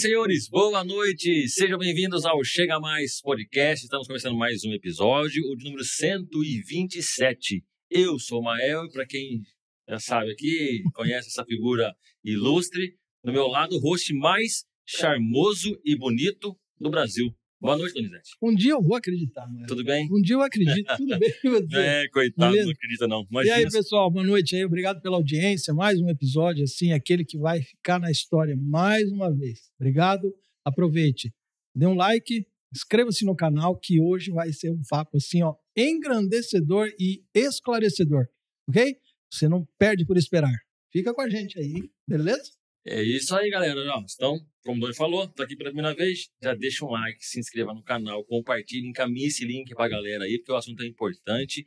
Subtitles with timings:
[0.00, 1.46] Senhores, boa noite.
[1.46, 3.84] Sejam bem-vindos ao Chega Mais Podcast.
[3.84, 7.62] Estamos começando mais um episódio, o de número 127.
[7.90, 9.42] Eu sou o Mael e para quem
[9.86, 15.94] já sabe aqui, conhece essa figura ilustre, do meu lado, o host mais charmoso e
[15.94, 17.26] bonito do Brasil.
[17.60, 18.30] Boa noite, Donizete.
[18.40, 19.66] Um dia eu vou acreditar, mano.
[19.66, 20.08] Tudo bem?
[20.10, 21.30] Um dia eu acredito, tudo bem.
[21.76, 22.66] É, coitado, Beleza?
[22.66, 23.20] não acredita não.
[23.20, 23.56] E Imagina.
[23.56, 24.64] aí, pessoal, boa noite aí.
[24.64, 25.74] Obrigado pela audiência.
[25.74, 29.70] Mais um episódio, assim, aquele que vai ficar na história mais uma vez.
[29.78, 30.34] Obrigado.
[30.64, 31.34] Aproveite.
[31.74, 36.88] Dê um like, inscreva-se no canal, que hoje vai ser um papo, assim, ó, engrandecedor
[36.98, 38.26] e esclarecedor.
[38.68, 38.96] Ok?
[39.30, 40.54] Você não perde por esperar.
[40.90, 42.52] Fica com a gente aí, beleza?
[42.86, 43.78] É isso aí, galera.
[44.14, 47.38] Então, como o Doni falou, tá aqui pela primeira vez, já deixa um like, se
[47.38, 51.66] inscreva no canal, compartilhe, encaminhe esse link pra galera aí, porque o assunto é importante,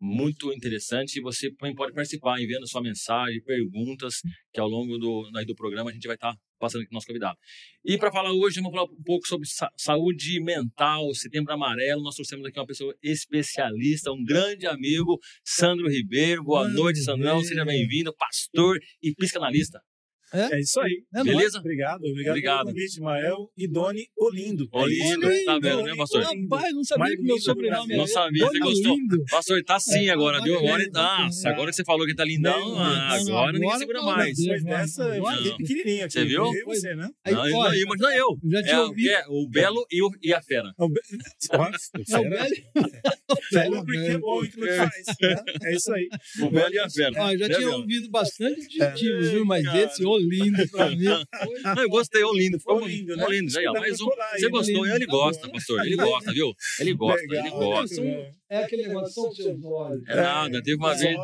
[0.00, 4.14] muito interessante, e você também pode participar enviando sua mensagem, perguntas,
[4.52, 7.06] que ao longo do, do programa a gente vai estar passando aqui com o nosso
[7.06, 7.38] convidado.
[7.84, 12.16] E para falar hoje, vamos falar um pouco sobre sa- saúde mental, setembro amarelo, nós
[12.16, 16.42] trouxemos aqui uma pessoa especialista, um grande amigo, Sandro Ribeiro.
[16.42, 19.80] Boa Sandro noite, Sandrão, seja bem-vindo, pastor e psicanalista.
[20.32, 21.02] É isso aí.
[21.14, 21.28] É nóis.
[21.36, 21.58] Beleza?
[21.58, 22.58] Obrigado, obrigado, Obrigado.
[22.64, 24.68] pelo convite, Mael e Doni Olindo.
[24.72, 25.44] Olindo, É isso.
[25.46, 26.24] tá vendo, né, pastor?
[26.26, 26.54] Olindo.
[26.54, 28.96] Rapaz, não sabia que meu sobrenome era Não sabia, você gostou?
[29.30, 30.58] Pastor, tá sim É, agora, viu?
[30.58, 34.36] Agora, nossa, agora que você falou que tá lindão, ah, agora ninguém Agora, segura mais.
[34.36, 36.12] Depois dessa, eu Agora- fiquei pequenininho aqui.
[36.12, 36.44] Você viu?
[36.44, 37.08] Eu e você, né?
[37.24, 37.32] É
[38.20, 38.38] eu.
[38.50, 39.08] já É, tinha o, que ouvido.
[39.10, 40.72] é o Belo e, e a Fera.
[40.78, 41.00] O Be-
[41.52, 42.48] Nossa, É o fera.
[43.84, 45.06] porque é bom e que não faz.
[45.20, 45.36] né?
[45.64, 46.08] É isso aí.
[46.42, 47.32] O Belo e a Fera.
[47.32, 47.80] Eu já Né, tinha Belo?
[47.80, 49.44] ouvido bastante adjetivos, viu?
[49.44, 51.04] Mas esse ô lindo pra mim.
[51.44, 52.58] foi- Não, eu gostei, ô lindo.
[52.58, 53.24] Ficou Ô, lindo, lindo, né?
[53.24, 53.30] né?
[53.30, 53.58] lindo.
[53.58, 54.06] Aí, ó, Dá mais um.
[54.06, 54.48] Você né?
[54.50, 54.86] gostou?
[54.86, 55.86] Ele Tá gosta, pastor.
[55.86, 56.52] Ele gosta, viu?
[56.80, 58.02] Ele gosta, ele gosta.
[58.02, 58.38] bom.
[58.50, 60.02] É aquele negócio, são seus olhos.
[60.08, 61.14] É nada, teve uma vez.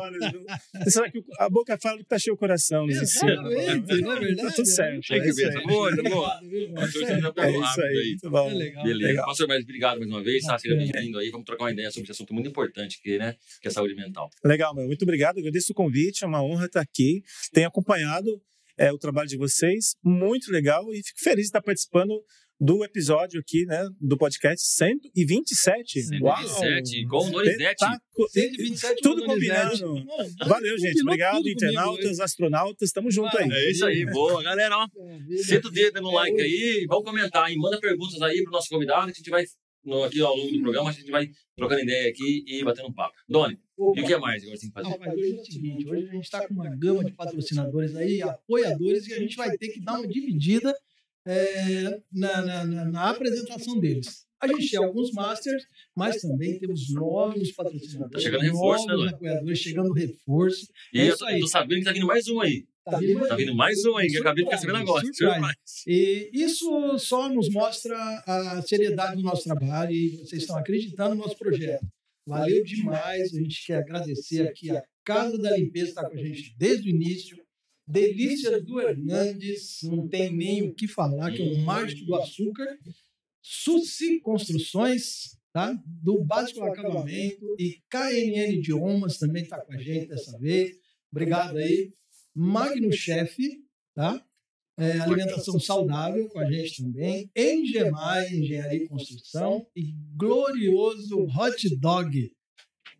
[0.87, 2.85] Será que a boca fala que tá cheio o coração?
[2.85, 4.47] nos ensina, Exatamente, não é verdade?
[4.49, 5.07] Tá tudo certo.
[5.07, 6.47] Tem que é ver, tá bom, tá bom.
[6.47, 6.83] Viu, irmão?
[6.83, 7.97] Pastor, você é- já É pegou rápido aí.
[7.97, 8.07] aí.
[8.09, 8.49] Muito bom.
[8.49, 8.83] É legal.
[8.83, 9.21] Beleza.
[9.23, 10.59] Pastor, mas obrigado mais uma vez, tá?
[10.59, 11.29] Seja bem-vindo aí.
[11.31, 13.35] Vamos trocar uma ideia sobre esse assunto muito importante, que, né?
[13.59, 14.29] que é saúde mental.
[14.43, 14.85] Legal, meu.
[14.85, 15.39] Muito obrigado.
[15.39, 16.23] Agradeço o convite.
[16.23, 17.23] É uma honra estar aqui.
[17.51, 18.39] Tenho acompanhado
[18.77, 19.95] é, o trabalho de vocês.
[20.03, 20.83] Muito legal.
[20.93, 22.13] E fico feliz de estar participando
[22.59, 23.85] do episódio aqui, né?
[23.99, 26.03] Do podcast 127.
[26.03, 27.61] 127, com o Donizete.
[27.61, 28.29] Espetáculo.
[28.29, 29.87] 127 Tudo com combinado.
[29.87, 30.05] Mano,
[30.47, 31.01] Valeu, gente.
[31.01, 32.91] Obrigado, comigo internautas, astronautas.
[32.91, 33.49] Tamo junto aí.
[33.51, 34.41] É isso aí, boa.
[34.41, 34.87] Galera, ó,
[35.43, 39.05] senta o dedo no like aí, vamos comentar e manda perguntas aí pro nosso convidado
[39.07, 39.43] que a gente vai,
[39.85, 42.93] no, aqui ao longo do programa, a gente vai trocando ideia aqui e batendo um
[42.93, 43.13] papo.
[43.29, 43.53] Doni,
[43.95, 45.09] e o que é mais agora tem que fazer?
[45.13, 49.07] Hoje é o seguinte, hoje a gente está com uma gama de patrocinadores aí, apoiadores,
[49.07, 50.75] e a gente vai ter que dar uma dividida
[51.27, 54.25] é, na, na- na- na apresentação deles.
[54.39, 55.63] A gente tem alguns masters,
[55.95, 58.11] mas também temos novos patrocinadores.
[58.11, 59.15] Tá chegando reforço, né, novos Doni?
[59.15, 60.67] apoiadores, chegando reforço.
[60.93, 61.39] E É eu isso aí.
[61.39, 62.65] tô sabendo que tá vindo mais um aí.
[62.85, 65.03] Tá vindo, Tá vindo mais um aí, que acabei de ficar sabendo agora.
[65.87, 67.97] E isso só nos mostra
[68.27, 71.83] a seriedade do nosso trabalho e vocês estão acreditando no nosso projeto.
[72.27, 73.33] Valeu demais.
[73.33, 76.91] A gente quer agradecer aqui a Casa da Limpeza está com a gente desde o
[76.91, 77.43] início.
[77.87, 82.67] Delícias do Hernandes, não tem nem o que falar, que é um mágico do açúcar.
[83.41, 85.75] Suci Construções, tá?
[85.85, 87.55] do básico acabamento.
[87.59, 90.75] E KNN Idiomas também está com a gente dessa vez.
[91.11, 91.91] Obrigado aí.
[92.35, 93.37] Magno Chef,
[93.93, 94.21] tá?
[94.77, 97.31] É, alimentação saudável com a gente também.
[97.35, 99.65] Engemai, Engenharia e Construção.
[99.73, 102.29] E glorioso Hot Dog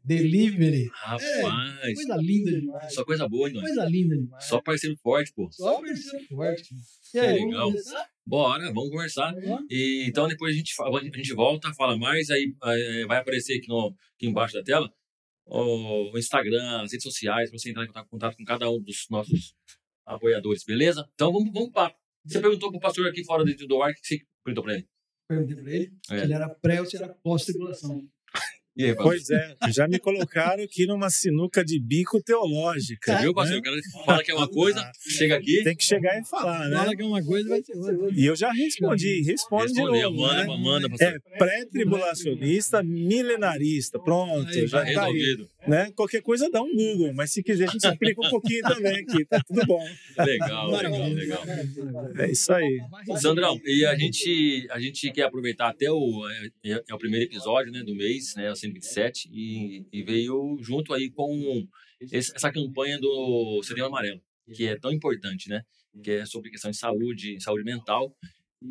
[0.04, 0.88] Delivery.
[0.94, 2.94] Rapaz, Coisa linda demais.
[2.94, 3.60] só coisa boa, hein?
[3.60, 4.46] Coisa linda demais.
[4.46, 5.50] Só parceiro forte, pô.
[5.52, 6.74] Só parceiro forte.
[6.74, 7.72] E Que aí, legal.
[7.72, 7.82] vamos?
[8.26, 9.34] Bora, vamos conversar.
[9.70, 13.68] E, então depois a gente, a gente volta, fala mais, aí eh, vai aparecer aqui,
[13.68, 14.90] no, aqui embaixo da tela
[15.46, 19.06] o, o Instagram, as redes sociais, para você entrar em contato, com cada um dos
[19.10, 19.56] nossos
[20.06, 21.08] apoiadores, beleza?
[21.14, 21.96] Então vamos, vamos para.
[22.26, 24.88] Você perguntou pro pastor aqui fora do, ar, o que você perguntou para ele?
[25.28, 26.18] Perguntei pra ele É.
[26.18, 28.08] se ele era pré ou se era pós-tribulação.
[28.78, 28.96] E aí?
[28.96, 33.16] Pois é, já me colocaram aqui numa sinuca de bico teológica.
[33.16, 33.54] Você viu, pastor?
[33.54, 33.60] né?
[33.60, 36.78] O cara fala que é uma coisa, chega aqui, Tem que chegar e falar, né?
[36.78, 38.10] Fala que é uma coisa, vai ser outra.
[38.14, 40.22] E eu já respondi, responde de respondeu, novo.
[40.22, 40.58] manda, né?
[40.58, 40.88] manda.
[41.00, 44.00] É pré-tribulacionista, milenarista.
[44.00, 45.48] Pronto, Aí, já Tá tá aí.
[45.68, 45.92] Né?
[45.96, 49.26] Qualquer coisa dá um Google, mas se quiser a gente explica um pouquinho também aqui,
[49.26, 49.84] tá tudo bom.
[50.18, 51.44] Legal, legal, legal.
[52.18, 52.80] É isso aí.
[53.20, 56.28] Sandrão, e a gente, a gente quer aproveitar até o,
[56.66, 60.94] é, é o primeiro episódio né, do mês, né, o 127, e, e veio junto
[60.94, 61.66] aí com
[62.12, 64.22] esse- essa campanha do Setembro Amarelo,
[64.54, 65.62] que é tão importante, né?
[66.04, 68.14] Que é sobre questão de saúde, saúde mental.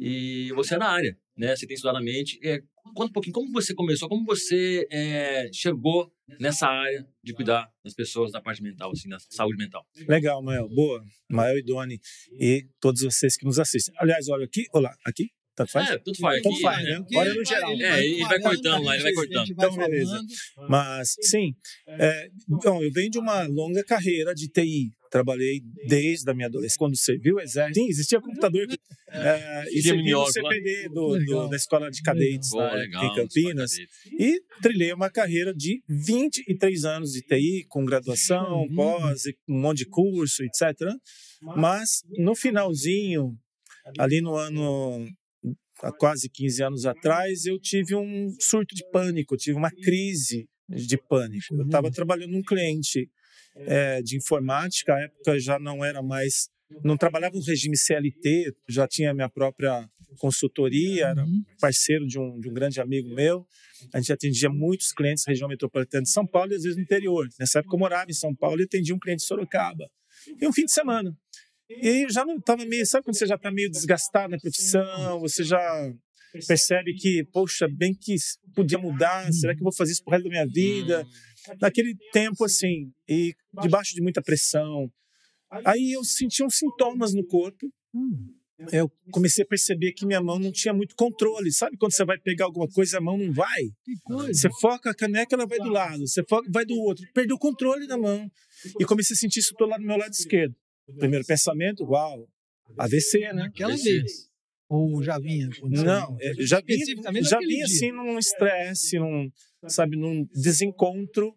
[0.00, 1.54] E você é na área, né?
[1.54, 2.38] Você tem estudado a mente.
[2.42, 2.60] É,
[2.94, 7.94] conta um pouquinho como você começou, como você é, chegou nessa área de cuidar das
[7.94, 9.86] pessoas da parte mental, assim, da saúde mental.
[10.08, 10.68] Legal, Mael.
[10.68, 11.04] Boa.
[11.30, 12.00] Mael e Doni
[12.40, 13.94] e todos vocês que nos assistem.
[13.98, 15.28] Aliás, olha aqui, olá, aqui.
[15.56, 15.90] Tanto faz?
[15.90, 16.42] É, tudo faz.
[16.42, 16.98] Tanto Aqui, faz, né?
[16.98, 17.06] né?
[17.14, 17.70] Olha no geral.
[17.80, 19.50] É, ele vai cortando lá, ele vai cortando.
[19.50, 20.20] Então, beleza.
[20.68, 21.54] Mas, sim,
[21.86, 24.90] é, bom, eu venho de uma longa carreira de TI.
[25.14, 26.76] Trabalhei desde a minha adolescência.
[26.76, 28.66] Quando serviu o exército, sim, existia computador.
[29.08, 30.50] É, e Tinha servi minhoca lá.
[30.50, 31.48] CPD do, do- Legal.
[31.48, 33.04] da Escola de Cadetes Pô, lá legal.
[33.04, 33.70] em Campinas.
[34.18, 38.74] E trilhei uma carreira de 23 anos de TI, com graduação, Uhum.
[38.74, 40.80] pós, e um monte de curso, etc.
[41.40, 43.38] Mas no finalzinho,
[43.96, 45.06] ali no ano,
[45.80, 50.96] há quase 15 anos atrás, eu tive um surto de pânico, tive uma crise de
[50.96, 51.54] pânico.
[51.54, 53.08] Eu estava trabalhando num cliente
[53.56, 56.48] eh, de informática, à época já não era mais,
[56.82, 61.42] não trabalhava no regime CLT, já tinha minha própria consultoria, era Uhum.
[61.60, 63.46] parceiro de um, de um grande amigo meu.
[63.92, 66.82] A gente atendia muitos clientes da região metropolitana de São Paulo e às vezes no
[66.82, 67.28] interior.
[67.38, 69.88] Nessa época eu morava em São Paulo e atendia um cliente de Sorocaba.
[70.40, 71.16] E um fim de semana.
[71.68, 74.38] E aí eu já não estava meio, sabe quando você já está meio desgastado na
[74.38, 75.92] profissão, você já
[76.46, 78.14] percebe que, poxa, bem que
[78.54, 81.06] podia mudar, será que eu vou fazer isso pro resto da minha vida?
[81.60, 84.90] Naquele tempo, assim, e debaixo de muita pressão.
[85.64, 88.26] Aí eu senti uns sintomas no corpo, Hum.
[88.72, 91.52] eu comecei a perceber que minha mão não tinha muito controle.
[91.52, 93.62] Sabe quando você vai pegar alguma coisa e a mão não vai?
[94.28, 96.06] Você foca a caneca, ela vai do lado.
[96.06, 97.04] Você foca, vai do outro.
[97.14, 98.28] Perdeu o controle da mão.
[98.80, 100.54] E comecei a sentir isso do lado do meu lado esquerdo.
[100.98, 102.26] Primeiro pensamento, uau,
[102.78, 103.32] AVC, né?
[103.34, 104.28] Naquela Esse- vez.
[104.68, 105.46] Ou já vinha?
[105.48, 105.86] acontecendo?
[105.86, 106.84] Não, é, já vinha,
[107.22, 109.30] já vinha assim num estresse, num,
[109.68, 111.34] sabe, num desencontro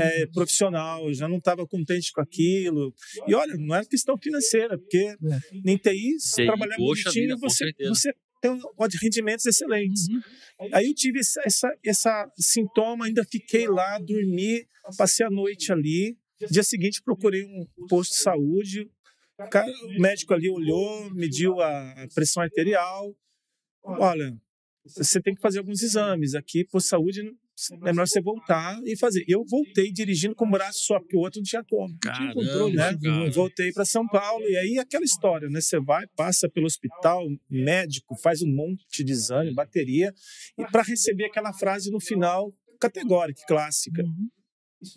[0.00, 2.94] é, profissional, já não estava contente com aquilo.
[3.26, 5.14] E olha, não é questão financeira, porque
[5.64, 6.76] em TI, se trabalhar
[7.20, 8.60] vida, com você, você tem um-
[9.02, 10.08] rendimentos excelentes.
[10.08, 10.68] Uhum.
[10.72, 14.66] Aí eu tive essa, essa, essa sintoma, ainda fiquei lá, dormi,
[14.96, 16.16] passei a noite ali.
[16.50, 18.88] Dia seguinte procurei um posto de saúde.
[19.38, 23.14] O, cara- o médico ali olhou, mediu a a pressão arterial.
[23.82, 24.36] Olha,
[24.84, 27.32] você tem que fazer alguns exames aqui, posto de saúde,
[27.84, 29.24] é melhor você voltar e fazer.
[29.26, 31.96] Eu voltei dirigindo com o braço só, porque o outro não tinha como.
[31.98, 32.96] tinha controle, né?
[33.02, 33.30] cara.
[33.30, 35.60] Voltei para São Paulo e aí aquela história, né?
[35.60, 40.12] Você vai, passa pelo hospital, médico, faz um monte de exame, bateria,
[40.56, 44.02] e para receber aquela frase no final, categórica, clássica.
[44.02, 44.28] Uhum.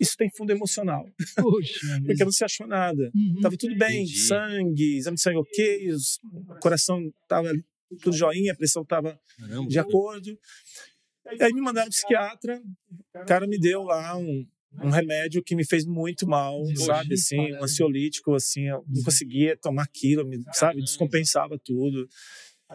[0.00, 1.04] Isso tem fundo emocional,
[1.34, 1.80] Poxa.
[2.06, 3.10] porque não se achou nada.
[3.14, 3.40] Uhum.
[3.42, 4.18] Tava tudo bem, Entendi.
[4.20, 7.52] sangue, exame de sangue ok, o coração tava
[8.00, 9.68] tudo joinha, a pressão tava Caramba.
[9.68, 10.38] de acordo.
[11.30, 12.60] E aí me mandaram um psiquiatra,
[13.14, 14.46] o cara me deu lá um,
[14.82, 19.56] um remédio que me fez muito mal, sabe, assim, um ansiolítico, assim, eu não conseguia
[19.56, 22.08] tomar aquilo, me- sabe, descompensava tudo.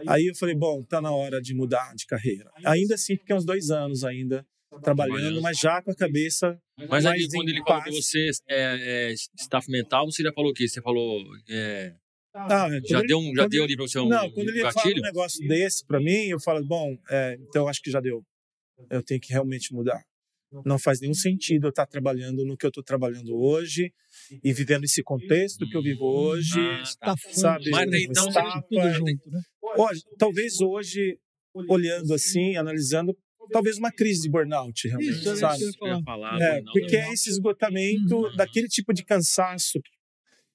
[0.08, 2.50] Aí eu falei, bom, tá na hora de mudar de carreira.
[2.66, 4.46] Ainda assim, fiquei uns dois anos ainda
[4.84, 9.13] trabalhando, mas já com a cabeça Mas aí, quando ele falou que você é, é
[9.39, 10.68] staff mental, você já falou o quê?
[10.68, 11.24] Você falou.
[11.50, 11.94] é,
[12.34, 14.74] Ah, já deu, um, já deu ele- ali pra você um Não, quando ele fala
[14.74, 15.00] gatilho?
[15.00, 18.24] um negócio desse pra mim, eu falo, bom, é, então acho que já deu.
[18.90, 20.04] Eu tenho que realmente mudar.
[20.66, 23.92] Não faz nenhum sentido eu estar trabalhando no que eu estou trabalhando hoje
[24.42, 26.58] e vivendo esse contexto que eu vivo hoje.
[26.58, 27.98] Ah, Tá Sabe, Mas né?
[28.02, 29.42] então, Está tudo é, junto, né?
[29.78, 31.20] Hoje, talvez hoje,
[31.68, 33.14] olhando assim, analisando,
[33.52, 35.58] talvez uma crise de burnout, realmente, Isso, sabe?
[35.60, 36.30] que eu ia eu ia falar.
[36.32, 36.80] falar, É, burnout.
[36.80, 38.36] porque é esse esgotamento Uhum.
[38.38, 39.80] daquele tipo de cansaço.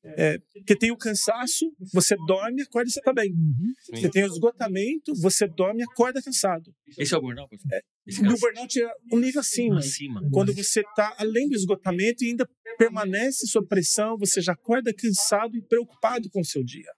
[0.05, 3.31] É, porque tem o cansaço, você dorme, acorda e você está bem.
[3.31, 3.73] Uhum.
[3.95, 6.75] Você tem o esgotamento, você dorme, acorda cansado.
[6.99, 7.49] Esse é o burnout?
[7.51, 7.81] pastor?
[8.07, 9.79] O burnout é um nível acima.
[9.79, 10.21] acima.
[10.33, 15.57] Quando você está além do esgotamento e ainda permanece sob pressão, você já acorda cansado
[15.57, 16.91] e preocupado com o seu dia.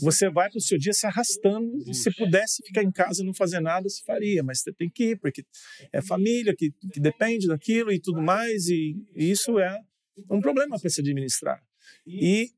[0.00, 1.92] Você vai para o seu dia se arrastando.
[1.94, 5.10] Se pudesse ficar em casa e não fazer nada, se faria, mas você tem que
[5.10, 5.44] ir, porque
[5.92, 9.78] é família que, que depende daquilo e tudo mais, e, e isso é
[10.30, 11.60] um problema para se administrar.
[12.06, 12.50] E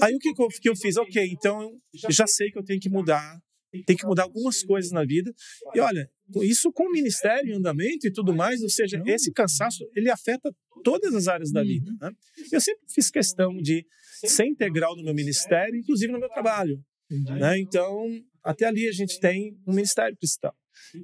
[0.00, 0.96] aí o que, que eu, que eu fiz?
[0.96, 1.72] Ok, então
[2.08, 3.40] já sei que eu tenho que mudar,
[3.86, 5.32] tem que mudar algumas coisas na vida.
[5.74, 6.10] E olha,
[6.42, 10.54] isso com o ministério em andamento e tudo mais, ou seja, esse cansaço ele afeta
[10.82, 11.90] todas as áreas da vida.
[12.00, 12.10] Né?
[12.52, 13.86] Eu sempre fiz questão de
[14.24, 16.82] ser integral no meu ministério, inclusive no meu trabalho.
[17.10, 17.58] Né?
[17.58, 18.06] Então,
[18.42, 20.52] até ali a gente tem um ministério cristão.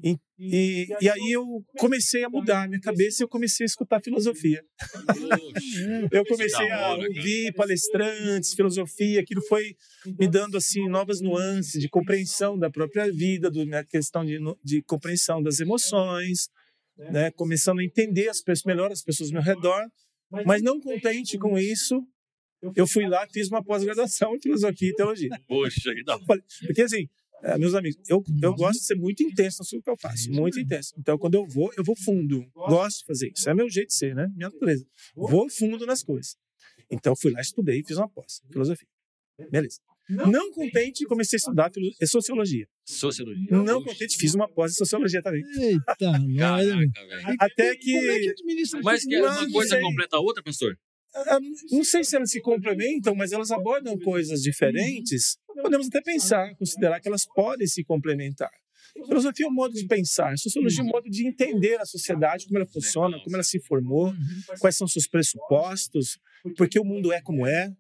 [0.03, 1.45] E, e, e aí eu
[1.79, 4.63] comecei a mudar a minha cabeça e eu comecei a escutar filosofia.
[6.11, 9.75] Eu comecei Da a ouvir palestrantes, filosofia, aquilo foi
[10.19, 14.83] me dando assim novas nuances de compreensão da própria vida, do, na questão de, de
[14.83, 16.49] compreensão das emoções,
[16.97, 17.31] né?
[17.33, 19.83] começando a entender as pessoas, melhor as pessoas ao meu redor,
[20.45, 22.03] mas não contente com isso,
[22.75, 25.31] eu fui lá fiz uma pós-graduação em filosofia e teologia.
[25.47, 26.19] Poxa, que da.
[26.67, 27.09] Porque assim,
[27.43, 30.59] É, meus amigos, eu, eu gosto de ser muito intenso no que eu faço, muito
[30.59, 30.95] intenso.
[30.99, 32.45] Então, quando eu vou, eu vou fundo.
[32.55, 33.49] Gosto de fazer isso.
[33.49, 34.29] É meu jeito de ser, né?
[34.35, 34.87] Minha natureza.
[35.15, 36.37] Vou fundo nas coisas.
[36.91, 38.89] Então, fui lá, estudei e fiz uma pós, filosofia.
[39.51, 39.79] Beleza.
[40.09, 41.71] Não contente, comecei a estudar
[42.05, 42.67] sociologia.
[42.85, 43.49] Sociologia.
[43.51, 45.43] Não contente, fiz uma pós em sociologia também.
[45.59, 47.37] Eita, Caraca, velho.
[47.41, 47.93] Até que.
[47.93, 50.79] Como é que administra Mas que uma coisa completa a outra, pastor?
[51.71, 55.39] Não sei se elas se complementam, mas elas abordam coisas diferentes.
[55.63, 58.51] Podemos até pensar, considerar que elas podem se complementar.
[59.05, 62.59] Filosofia é um modo de pensar, sociologia é um modo de entender a sociedade, como
[62.59, 64.15] ela funciona, como ela se formou,
[64.59, 66.19] quais são seus pressupostos,
[66.57, 67.71] por que o mundo é como é.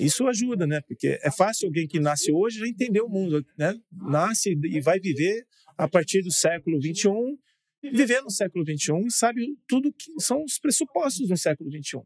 [0.00, 0.80] Isso ajuda, né?
[0.80, 3.78] Porque é fácil alguém que nasce hoje já entender o mundo, né?
[3.92, 5.46] Nasce e vai viver
[5.78, 7.10] a partir do século XXI,
[7.92, 12.00] viver no século XXI e sabe tudo que são os pressupostos do século XXI.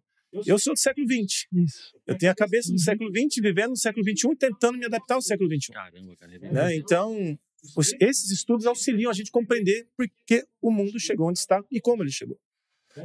[0.46, 1.46] Eu sou do século XX.
[1.52, 1.92] Isso.
[2.06, 5.14] Eu tenho a cabeça do século XX, vivendo no século XXI e tentando me adaptar
[5.16, 5.72] ao século XXI.
[5.72, 6.34] Caramba, cara.
[6.34, 6.76] é Né?
[6.76, 7.38] Então,
[7.76, 11.62] os- esses estudos auxiliam a gente a compreender por que o mundo chegou onde está
[11.70, 12.38] e como ele chegou.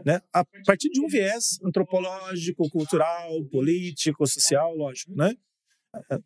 [0.03, 0.21] Né?
[0.33, 5.13] A partir de um viés antropológico, cultural, político, social, lógico.
[5.15, 5.35] Né?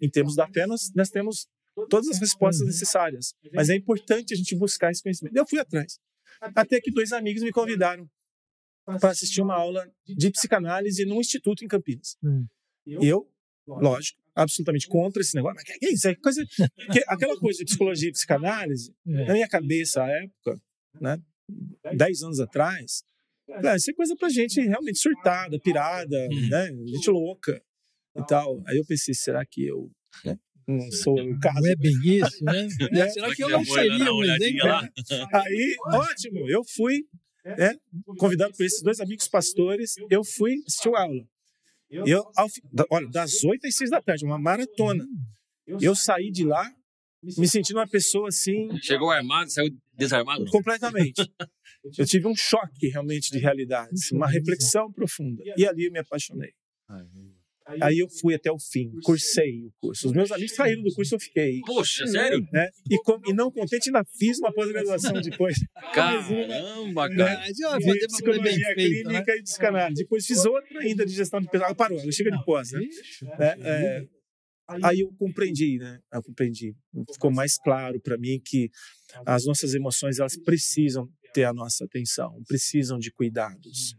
[0.01, 1.47] Em termos da fé, nós, nós temos
[1.89, 5.35] todas as respostas necessárias, mas é importante a gente buscar esse conhecimento.
[5.35, 5.99] Eu fui atrás.
[6.41, 8.09] Até que dois amigos me convidaram
[8.99, 12.15] para assistir uma aula de psicanálise num instituto em Campinas.
[12.23, 12.45] Hum.
[12.87, 13.29] E eu,
[13.67, 15.55] lógico, absolutamente contra esse negócio.
[15.55, 16.07] Mas que é isso?
[16.07, 19.25] É coisa, que- aquela coisa de psicologia e psicanálise, É.
[19.25, 20.59] na minha cabeça, à época,
[20.99, 21.17] né,
[21.95, 23.03] dez anos atrás,
[23.51, 26.49] ah, isso é coisa pra gente realmente surtada, pirada, Hum.
[26.49, 27.61] né, gente louca
[28.15, 28.61] e tal.
[28.67, 29.91] Aí eu pensei, será que eu
[30.25, 31.61] né, não sou o caso?
[31.61, 32.67] Não é bem isso, né?
[32.91, 33.09] Né?
[33.09, 34.67] Será que eu não que seria um exemplo?
[35.33, 37.03] Aí, ótimo, eu fui
[37.45, 37.75] né,
[38.17, 41.23] convidado por esses dois amigos pastores, eu fui assistir a aula.
[41.89, 42.47] Eu, ao
[42.91, 45.05] olha, das 8 às 6 da tarde, uma maratona.
[45.65, 46.71] Eu saí de lá
[47.21, 50.45] me sentindo uma pessoa assim, Chegou armado, saiu desarmado?
[50.45, 51.21] completamente.
[51.97, 55.41] Eu tive um choque realmente de realidade, assim, uma reflexão profunda.
[55.55, 56.51] E ali eu me apaixonei.
[57.81, 60.07] Aí eu fui até o fim, cursei o curso.
[60.07, 61.59] Os meus amigos saíram do curso, eu fiquei.
[61.65, 62.45] Poxa, sério?
[62.51, 62.69] Né?
[62.89, 65.57] E, com- e não contente, ainda fiz uma pós-graduação depois.
[65.93, 67.15] Caramba, Né?
[67.17, 67.45] cara.
[67.67, 69.13] Ó, de psicologia feito, né?
[69.23, 70.01] clínica e psicanálise.
[70.03, 71.75] Depois fiz outra ainda de gestão de pessoal.
[71.75, 72.79] Parou, ela chega de pós, né?
[73.39, 74.07] É, é,
[74.83, 75.99] aí eu compreendi, né?
[76.13, 76.75] Eu compreendi.
[77.13, 78.69] Ficou mais claro para mim que
[79.25, 83.95] as nossas emoções elas precisam ter a nossa atenção, precisam de cuidados,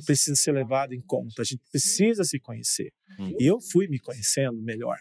[0.00, 1.42] precisa ser levado em conta.
[1.42, 2.92] A gente precisa se conhecer.
[3.18, 3.36] Hum.
[3.38, 4.96] E eu fui me conhecendo melhor.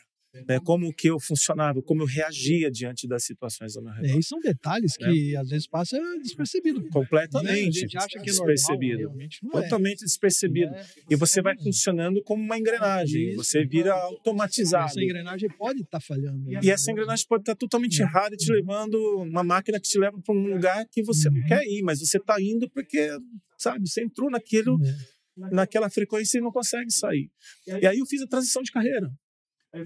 [0.47, 0.59] Né?
[0.63, 4.15] Como que eu funcionava, como eu reagia diante das situações ao meu redor.
[4.15, 6.81] É, e são detalhes que às vezes passa despercebido.
[6.81, 6.87] Né?
[6.89, 9.11] A Completamente gente acha que é normal, despercebido.
[9.43, 9.63] não é.
[9.63, 10.71] Totalmente despercebido.
[10.71, 10.85] Né?
[11.09, 13.29] E você vai funcionando como uma engrenagem.
[13.29, 13.37] Isso.
[13.43, 14.85] Você vira automatizado.
[14.89, 16.49] Essa engrenagem pode estar falhando.
[16.49, 16.59] né?
[16.63, 20.19] E essa engrenagem pode estar totalmente errada e te levando uma máquina que te leva
[20.19, 23.09] para um lugar que você não quer ir, mas você está indo porque,
[23.57, 25.55] sabe, você entrou naquilo, É.
[25.55, 27.29] naquela frequência e não consegue sair.
[27.67, 29.09] E aí eu fiz a transição de carreira.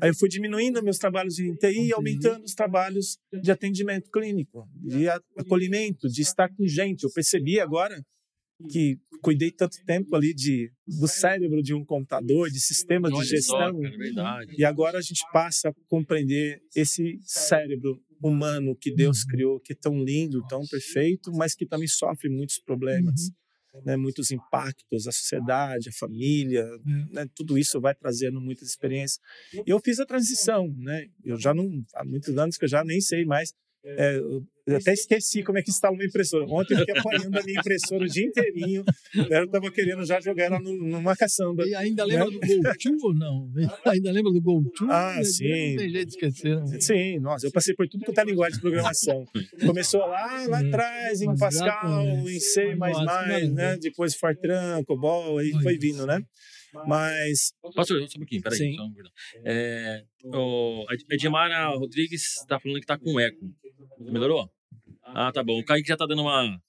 [0.02, 4.68] Aí eu fui diminuindo meus trabalhos em TI e aumentando os trabalhos de atendimento clínico,
[4.76, 7.04] de acolhimento, de estar com gente.
[7.04, 8.04] Eu percebi agora
[8.70, 13.80] que cuidei tanto tempo ali de do cérebro de um computador, de sistemas de gestão,
[13.86, 19.74] é e agora a gente passa a compreender esse cérebro humano que Deus criou, que
[19.74, 23.30] é tão lindo, tão perfeito, mas que também sofre muitos problemas,
[23.86, 23.96] né?
[23.96, 26.66] muitos impactos, a sociedade, a família,
[27.12, 27.26] né?
[27.36, 29.20] tudo isso vai trazendo muitas experiências.
[29.54, 31.08] E eu fiz a transição, né?
[31.24, 33.54] Eu já não há muitos anos que eu já nem sei mais.
[33.86, 36.46] É, eu até esqueci como é que instala uma impressora.
[36.46, 38.84] Ontem eu fiquei apanhando a minha impressora o dia inteirinho.
[39.16, 41.66] Eu estava querendo já jogar ela no- numa caçamba.
[41.66, 43.50] E ainda lembra do Gol 2 ou não?
[43.86, 44.92] Ainda lembra do Gol 2?
[44.92, 45.72] Ah, sim.
[45.72, 46.60] Não tem jeito de esquecer.
[46.66, 46.80] né?
[46.82, 49.24] Sim, nossa, eu passei por tudo quanto é linguagem de programação.
[49.66, 52.76] Começou lá, lá atrás, em Pascal, em C++, né?
[52.76, 53.78] maravilha.
[53.80, 56.20] Depois Fortran, COBOL, aí foi vindo, né?
[56.86, 58.58] Mas, Pastor, só um pouquinho, peraí.
[58.58, 58.76] Sim.
[58.76, 59.12] Só um perdão.
[59.46, 63.40] É, o a Edmara Rodrigues está falando que está com eco.
[64.00, 64.50] Melhorou?
[65.04, 65.60] Ah, tá bom.
[65.60, 66.60] O Kaique já está dando uma,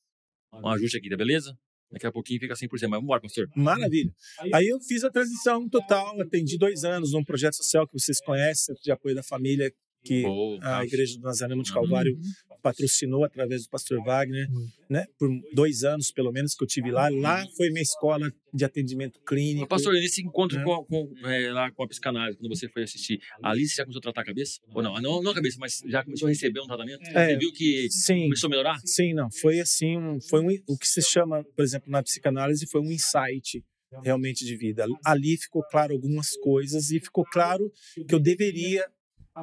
[0.54, 1.56] um ajuste aqui, tá beleza?
[1.90, 2.68] Daqui a pouquinho fica 100%.
[2.70, 3.48] Mas vamos embora, pastor.
[3.56, 4.12] maravilha.
[4.52, 8.74] Aí eu fiz a transição total, atendi dois anos num projeto social que vocês conhecem,
[8.82, 9.72] de apoio da família,
[10.08, 10.24] que
[10.62, 10.84] a.
[10.84, 12.56] Igreja do Nazareno de Calvário Uhum.
[12.62, 14.66] patrocinou através do pastor Wagner, Uhum.
[14.90, 15.06] né?
[15.18, 17.08] Por dois anos, pelo menos, que eu tive lá.
[17.08, 19.68] Lá foi minha escola de atendimento clínico.
[19.68, 20.64] Pastor, nesse encontro né?
[20.64, 24.00] com, com, é, lá com a psicanálise, quando você foi assistir, ali você já começou
[24.00, 24.58] a tratar a cabeça?
[24.74, 24.94] Ou não?
[25.00, 27.00] Não, não a cabeça, mas já começou a receber um tratamento?
[27.10, 27.28] É.
[27.28, 28.78] Você viu que Sim, começou a melhorar?
[28.84, 29.28] Sim, não.
[29.30, 32.90] Foi assim, um, foi um, o que se chama, por exemplo, na psicanálise, foi um
[32.90, 33.62] insight
[34.02, 34.84] realmente de vida.
[35.04, 37.72] Ali ficou claro algumas coisas e ficou claro
[38.06, 38.84] que eu deveria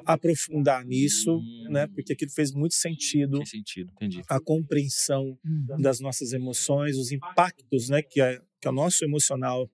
[0.06, 1.68] aprofundar nisso, Hum.
[1.70, 1.88] né?
[1.88, 3.38] Porque aquilo fez muito sentido.
[3.38, 4.22] Tem sentido, entendi.
[4.28, 5.82] A compreensão Uhum.
[5.82, 8.02] das nossas emoções, os impactos, né?
[8.02, 9.70] Que, a, que o nosso emocional,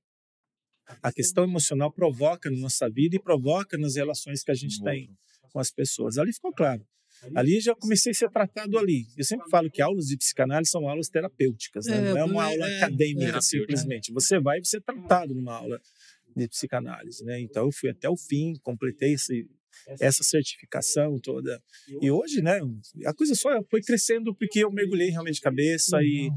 [1.01, 5.09] a questão emocional provoca na nossa vida e provoca nas relações que a gente tem
[5.51, 6.17] com as pessoas.
[6.17, 6.85] Ali ficou claro.
[7.35, 9.05] Ali já comecei a ser tratado ali.
[9.15, 11.97] Eu sempre falo que aulas de psicanálise são aulas terapêuticas, né?
[11.97, 13.41] É, não é uma é, aula é, acadêmica terapêutica.
[13.41, 14.11] simplesmente.
[14.11, 15.79] Você vai e você é tratado numa aula
[16.35, 17.39] de psicanálise, né?
[17.39, 19.47] Então eu fui até o fim, completei esse,
[19.99, 21.61] essa certificação toda.
[22.01, 22.59] E hoje, né,
[23.05, 26.29] a coisa só foi crescendo porque eu mergulhei realmente de cabeça e,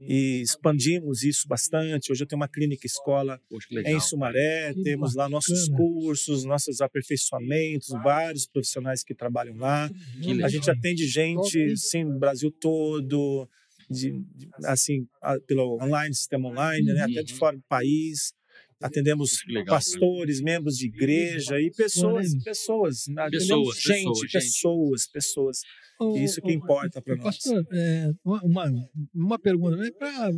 [0.00, 2.12] e expandimos isso bastante.
[2.12, 4.00] Hoje eu tenho uma clínica escola Poxa, em.
[4.00, 9.90] Sumaré, Que temos lá nossos cursos, nossos aperfeiçoamentos, vários profissionais que trabalham lá.
[10.22, 13.48] Que A gente atende gente, sim, no Brasil todo,
[13.90, 17.38] de, de- assim, a- pelo online, sistema online, né, até de Uhum.
[17.38, 18.32] fora do país.
[18.80, 22.44] Atendemos pastores, membros de igreja e pessoas, Bacana.
[22.44, 23.08] pessoas.
[23.08, 24.32] Atendemos Pessoas, gente, pessoas, gente.
[24.32, 25.58] pessoas, pessoas.
[26.00, 27.36] Ô, Isso que importa para nós.
[27.36, 28.70] Pastor, é, uma,
[29.12, 30.30] uma, pergunta, para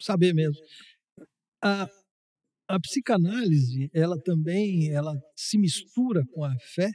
[0.00, 0.54] saber mesmo.
[1.60, 1.88] A,
[2.68, 6.88] a psicanálise, ela também ela se mistura com a fé?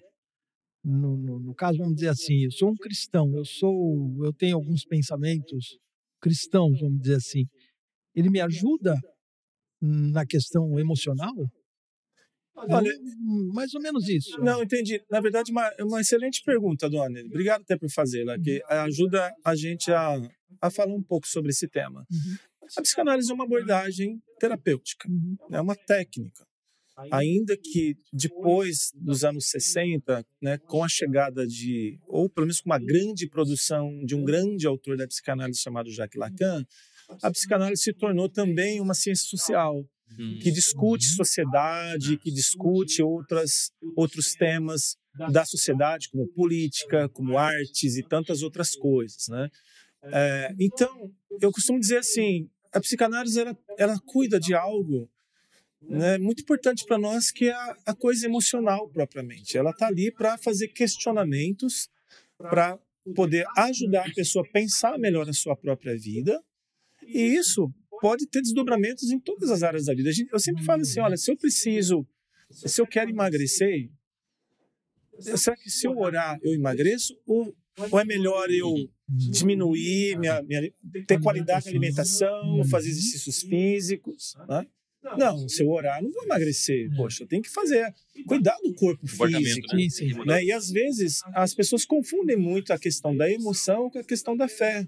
[0.82, 4.56] No, no, no caso, vamos dizer assim, eu sou um cristão, eu sou, eu tenho
[4.56, 5.78] alguns pensamentos
[6.22, 7.44] cristãos, vamos dizer assim.
[8.16, 8.96] Ele me ajuda
[9.82, 11.34] na questão emocional?
[12.56, 14.38] Olha, Eu- mais ou menos isso.
[14.42, 15.02] Não, entendi.
[15.10, 17.22] Na verdade, uma, uma excelente pergunta, Dona.
[17.22, 20.16] Obrigado até por fazê-la, que ajuda a gente a,
[20.62, 22.06] a falar um pouco sobre esse tema.
[22.12, 22.38] Uhum.
[22.78, 25.38] A psicanálise é uma abordagem terapêutica, Uhum.
[25.52, 26.46] é uma técnica.
[27.14, 32.70] Ainda que depois dos anos 60, né, com a chegada de, ou pelo menos com
[32.70, 36.66] uma grande produção de um grande autor da psicanálise chamado Jacques Lacan,
[37.22, 39.86] a psicanálise se tornou também uma ciência social,
[40.18, 40.40] Hum.
[40.42, 44.98] que discute sociedade, que discute outras, outros temas
[45.32, 49.50] da sociedade, como política, como artes e tantas outras coisas, né?
[50.02, 55.10] É, então, eu costumo dizer assim, a psicanálise ela, ela cuida de algo
[55.82, 59.58] né, muito importante para nós, que é a, a coisa emocional propriamente.
[59.58, 61.90] Ela está ali para fazer questionamentos,
[62.38, 62.80] para
[63.16, 66.42] poder ajudar a pessoa a pensar melhor a sua própria vida,
[67.10, 70.10] e isso pode ter desdobramentos em todas as áreas da vida.
[70.32, 72.08] Eu sempre falo assim, olha, se eu preciso,
[72.52, 73.90] se eu quero emagrecer,
[75.20, 77.54] será que se eu orar eu emagreço ou,
[77.92, 78.74] ou é melhor eu
[79.08, 80.72] diminuir minha, minha
[81.08, 84.66] ter qualidade na alimentação, fazer exercícios físicos, né?
[85.18, 86.94] Não, se eu orar, eu não vou emagrecer.
[86.96, 87.94] Poxa, eu tenho que fazer,
[88.28, 89.76] cuidar do corpo físico.
[89.76, 89.90] né?
[89.90, 90.26] Sim.
[90.26, 90.44] Né?
[90.44, 94.48] E às vezes as pessoas confundem muito a questão da emoção com a questão da
[94.50, 94.88] fé.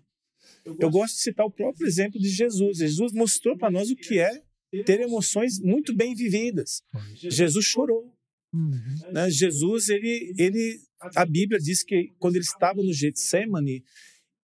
[0.66, 2.78] Eu gosto de citar o próprio exemplo de Jesus.
[2.78, 4.42] Jesus mostrou para nós o que é
[4.86, 6.82] ter emoções muito bem vividas.
[7.14, 8.14] Jesus chorou.
[8.54, 9.12] Uhum.
[9.14, 9.30] Né?
[9.30, 10.80] Jesus, ele, ele,
[11.16, 13.84] a Bíblia diz que quando ele estava no Getsemane,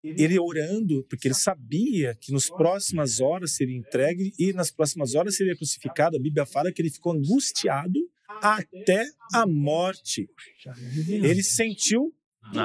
[0.02, 5.36] ele orando, porque ele sabia que nas próximas horas seria entregue e nas próximas horas
[5.36, 6.16] seria crucificado.
[6.16, 7.98] A Bíblia fala que ele ficou angustiado
[8.28, 10.28] até a morte.
[11.08, 12.14] Ele sentiu.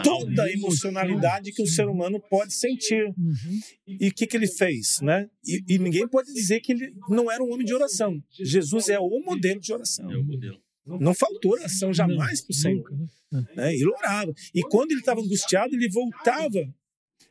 [0.04, 3.06] Toda a emocionalidade que o ser humano pode sentir.
[3.06, 3.60] Uhum.
[3.88, 5.00] E o que, que ele fez?
[5.02, 5.30] Né?
[5.46, 8.22] E, e ninguém pode dizer que ele não era um homem de oração.
[8.30, 10.12] Jesus é o modelo de oração.
[10.12, 10.60] É o modelo.
[10.86, 12.92] Não faltou oração jamais para o Senhor.
[13.32, 13.46] Né?
[13.56, 13.74] Né?
[13.76, 14.34] Ele orava.
[14.54, 16.60] E quando ele estava angustiado, ele voltava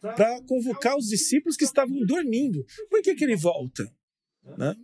[0.00, 2.64] para convocar os discípulos que estavam dormindo.
[2.88, 3.84] Por que, que ele volta?
[4.56, 4.74] Né?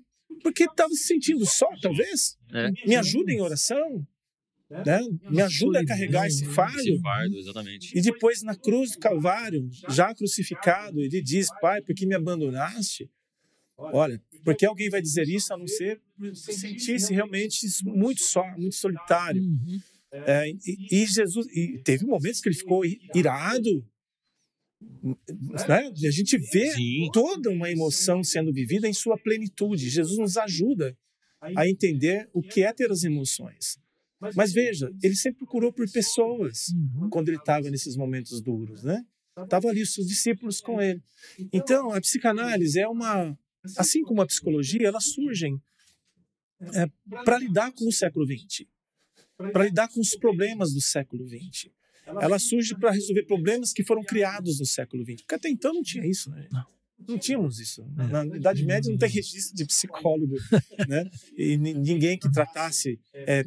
[0.43, 2.37] Porque estava se sentindo só, talvez.
[2.53, 2.71] É.
[2.87, 4.07] Me ajuda em oração.
[4.69, 5.01] Né?
[5.31, 7.39] Me ajuda a carregar esse Esse fardo.
[7.39, 7.97] exatamente.
[7.97, 13.09] E depois, na cruz do Calvário, já crucificado, ele diz: Pai, por que me abandonaste?
[13.79, 16.01] Olha, porque alguém vai dizer isso a não ser
[16.35, 19.43] sentir-se realmente muito só, muito solitário.
[19.43, 19.81] Uhum.
[20.11, 22.83] É, e, e Jesus, e teve momentos que ele ficou
[23.15, 23.87] irado.
[25.69, 25.93] Né?
[26.07, 27.11] A gente vê Sim.
[27.13, 29.91] toda uma emoção sendo vivida em sua plenitude.
[29.91, 30.97] Jesus nos ajuda
[31.41, 33.79] a entender o que é ter as emoções.
[34.35, 37.11] Mas veja, ele sempre procurou por pessoas Uhum.
[37.11, 39.05] quando ele estava nesses momentos duros, né?
[39.49, 41.03] Tava ali os seus discípulos com ele.
[41.53, 43.39] Então, a psicanálise é uma,
[43.77, 45.61] assim como a psicologia, elas surgem
[46.75, 46.87] é,
[47.23, 48.67] para lidar com o século XX,
[49.37, 51.71] para lidar com os problemas do século XX.
[52.07, 55.23] Ela surge para resolver problemas que foram criados no século XX.
[55.23, 56.49] Porque até então não tinha isso, né?
[56.51, 56.76] Não
[57.19, 57.85] tínhamos isso.
[57.95, 60.35] Na Idade Média não tem registro de psicólogo,
[60.89, 61.09] né?
[61.37, 63.45] E ni- ninguém que tratasse é,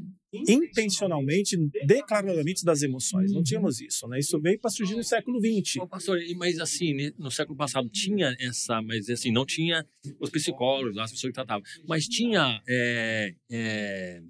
[0.47, 3.31] intencionalmente, declaradamente das emoções.
[3.31, 4.19] Não tínhamos isso, né?
[4.19, 5.77] Isso veio para surgir no século XX.
[5.89, 9.85] Pastor, mas assim, no século passado tinha essa, mas assim, não tinha
[10.19, 14.21] os psicólogos, as pessoas que tratavam, mas tinha é, é,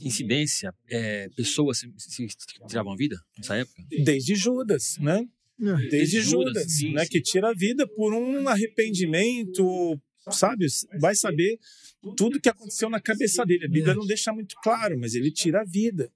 [0.00, 2.26] incidência, é, pessoas se
[2.68, 3.82] tiravam a vida nessa época?
[4.04, 5.26] Desde Judas, né?
[5.58, 7.04] Desde, Desde Judas, Judas, sim, né?
[7.04, 7.10] sim.
[7.10, 9.98] Que tira a vida por um arrependimento,
[10.30, 10.66] sabe?
[11.00, 11.58] Vai saber
[12.16, 13.64] tudo que aconteceu na cabeça dele.
[13.64, 13.96] A Bíblia É.
[13.96, 16.10] não deixa muito claro, mas ele tira a vida.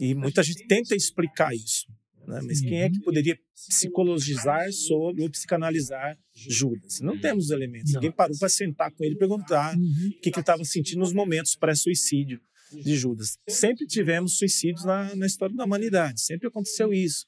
[0.00, 1.86] E muita gente tenta explicar isso.
[2.26, 2.40] Né?
[2.42, 7.00] Mas quem é que poderia psicologizar sobre ou psicanalizar Judas?
[7.02, 7.92] Não temos elementos.
[7.92, 10.08] Ninguém parou para sentar com ele e perguntar Uhum.
[10.08, 12.40] o que, que ele estava sentindo nos momentos pré-suicídio
[12.72, 13.38] de Judas.
[13.48, 17.26] Sempre tivemos suicídios na, na história da humanidade, sempre aconteceu isso.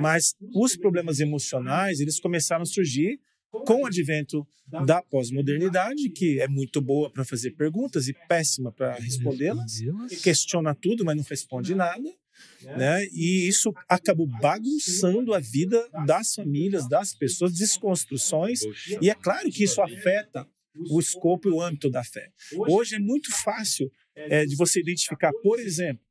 [0.00, 4.46] Mas os problemas emocionais, eles começaram a surgir com o advento
[4.84, 9.80] da pós-modernidade, que é muito boa para fazer perguntas e péssima para respondê-las,
[10.22, 12.14] questiona tudo, mas não responde nada.
[12.62, 13.06] Né?
[13.06, 18.60] E isso acabou bagunçando a vida das famílias, das pessoas, desconstruções,
[19.00, 20.46] e é claro que isso afeta
[20.90, 22.30] o escopo e o âmbito da fé.
[22.68, 26.02] Hoje é muito fácil é, de você identificar, por exemplo,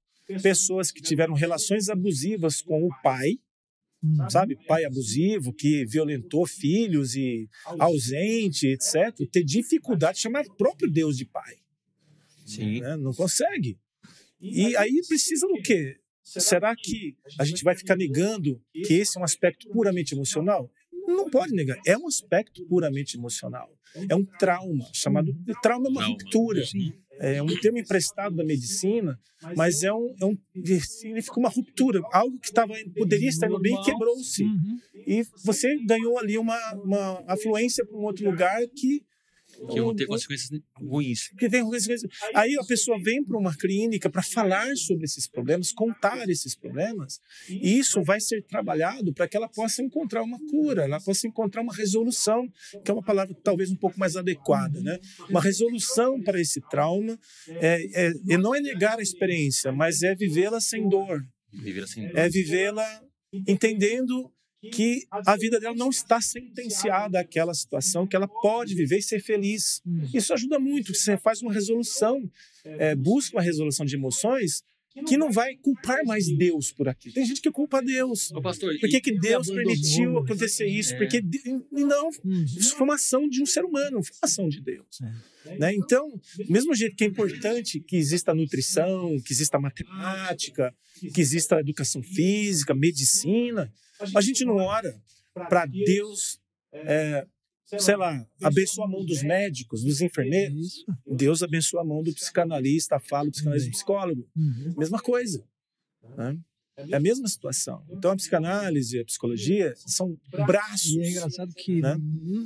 [0.41, 3.39] pessoas que tiveram relações abusivas com o pai,
[4.03, 4.29] Uhum.
[4.29, 4.55] sabe?
[4.67, 9.27] Pai abusivo que violentou filhos e ausente, etc.
[9.31, 11.55] Ter dificuldade de chamar o próprio Deus de pai.
[12.45, 12.79] Sim.
[12.81, 12.95] né?
[12.95, 13.75] Não consegue.
[14.39, 15.97] E aí precisa do quê?
[16.23, 20.69] Será que a gente vai ficar negando que esse é um aspecto puramente emocional?
[21.07, 21.79] Não pode negar.
[21.85, 23.67] É um aspecto puramente emocional.
[24.07, 25.33] É um trauma, chamado.
[25.63, 26.13] Trauma é uma Trauma.
[26.19, 26.63] ruptura.
[26.65, 26.93] Sim.
[27.19, 29.17] É um termo emprestado da medicina,
[29.55, 30.37] mas é um, é um
[30.81, 34.43] significa uma ruptura, algo que estava poderia estar indo bem e quebrou-se.
[34.43, 34.77] Uhum.
[35.05, 39.01] E você ganhou ali uma, uma afluência para um outro lugar que
[39.69, 41.29] Que vão ter consequências ruins.
[41.37, 42.11] que tem consequências.
[42.33, 47.19] Aí a pessoa vem para uma clínica para falar sobre esses problemas, contar esses problemas,
[47.49, 51.61] e isso vai ser trabalhado para que ela possa encontrar uma cura, ela possa encontrar
[51.61, 52.47] uma resolução,
[52.83, 54.99] que é uma palavra talvez um pouco mais adequada, né?
[55.29, 57.17] Uma resolução para esse trauma,
[57.47, 62.05] é, é, e não é negar a experiência, mas é vivê-la sem dor, Viver assim.
[62.13, 63.01] é vivê-la
[63.47, 64.31] entendendo
[64.71, 69.19] que a vida dela não está sentenciada àquela situação, que ela pode viver e ser
[69.19, 69.81] feliz.
[70.13, 72.29] Isso ajuda muito, você faz uma resolução,
[72.63, 74.63] é, busca uma resolução de emoções
[75.05, 77.13] que não vai culpar mais Deus por aquilo.
[77.13, 78.31] Tem gente que culpa Deus.
[78.31, 80.19] Ô, pastor, Por que, que Deus permitiu né?
[80.21, 80.95] acontecer isso?
[80.95, 80.97] É.
[80.97, 82.45] Porque e não, Uhum.
[82.45, 84.87] isso foi uma ação de um ser humano, não foi uma ação de Deus.
[85.45, 85.57] É.
[85.59, 85.75] Né?
[85.75, 90.73] Então, do mesmo jeito que é importante que exista nutrição, que exista matemática,
[91.13, 93.71] que exista educação física, medicina,
[94.15, 94.99] a gente não ora
[95.33, 96.39] para Deus,
[96.73, 97.25] é,
[97.65, 100.85] sei lá, abençoar a mão dos médicos, dos enfermeiros.
[101.05, 104.29] Deus abençoa a mão do psicanalista, fala psicanalista do psicólogo.
[104.35, 104.73] Uhum.
[104.77, 105.43] Mesma coisa.
[106.15, 106.39] Né?
[106.77, 107.83] É a mesma situação.
[107.89, 110.91] Então, a psicanálise e a psicologia são braços.
[110.91, 111.97] E é engraçado que né?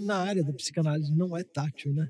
[0.06, 2.10] na área da psicanálise não é tátil, né?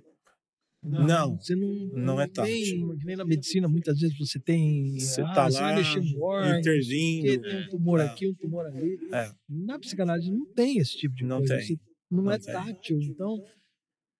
[0.84, 2.64] Não, Você não, não é tem,
[2.98, 4.98] que nem na medicina, muitas vezes você tem.
[5.00, 5.76] Você ah, tá você lá
[6.20, 7.22] órgão, intervindo.
[7.22, 8.06] porque tem um tumor É.
[8.06, 8.98] aqui, um tumor ali.
[9.14, 9.32] É.
[9.48, 11.58] Na psicanálise não tem esse tipo de Não coisa.
[11.58, 11.66] tem.
[11.68, 12.52] Você- não, Não é tem.
[12.54, 13.00] tátil.
[13.00, 13.38] Então,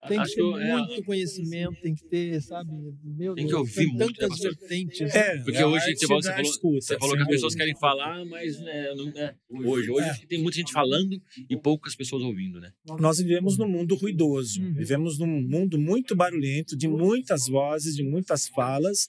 [0.08, 2.72] tem que Acho ter é, muito conhecimento, tem que ter, sabe?
[3.04, 5.16] Meu Tem que Deus, ouvir tem muito, né, tantas vertentes.
[5.16, 7.56] É, Porque é hoje você falou, da você falou, escuta, você falou que as pessoas
[7.56, 9.92] querem falar, mas né, não é hoje.
[9.92, 10.26] Hoje É.
[10.28, 12.72] tem muita gente falando e poucas pessoas ouvindo, né?
[13.00, 14.74] Nós vivemos num mundo ruidoso, Uhum.
[14.74, 19.08] vivemos num mundo muito barulhento, de muitas vozes, de muitas falas.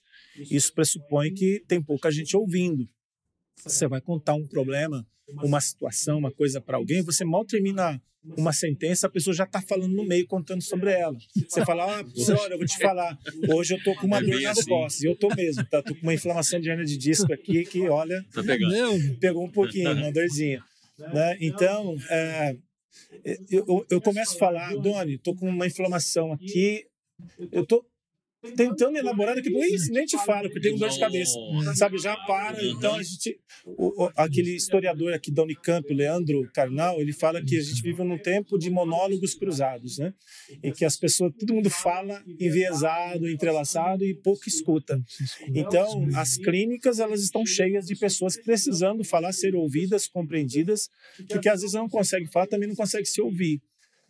[0.51, 2.87] Isso pressupõe que tem pouca gente ouvindo.
[3.63, 5.05] Você vai contar um problema,
[5.43, 7.99] uma situação, uma coisa para alguém, você mal termina
[8.37, 11.15] uma sentença, a pessoa já está falando no meio, contando sobre ela.
[11.49, 12.05] Você fala, ah,
[12.39, 13.17] olha, eu vou te falar,
[13.49, 14.69] hoje eu tô com uma É dor nas assim.
[14.69, 15.01] costas.
[15.01, 15.81] E eu tô mesmo, tá?
[15.81, 18.41] Tô com uma inflamação de hernia de disco aqui que, olha, Tá
[19.19, 20.63] pegou um pouquinho, uma dorzinha.
[20.97, 21.37] Né?
[21.41, 22.55] Então, é,
[23.49, 26.85] eu, eu- eu começo a falar, Doni, tô com uma inflamação aqui,
[27.51, 27.85] eu tô
[28.55, 31.33] tentando elaborar daqui a pouco, "Ih, nem te falo, porque eu tenho dor de cabeça.
[31.75, 32.63] Sabe, já para.
[32.63, 33.39] Então, a gente.
[33.65, 37.81] o- o- aquele historiador aqui da Unicamp, o Leandro Carnal, ele fala que a gente
[37.81, 40.13] vive num tempo de monólogos cruzados, né?
[40.61, 45.01] E que as pessoas, todo mundo fala enviesado, entrelaçado e pouco escuta.
[45.55, 50.89] Então, as clínicas elas estão cheias de pessoas precisando falar, ser ouvidas, compreendidas,
[51.29, 53.61] porque às vezes não consegue falar, também não consegue se ouvir.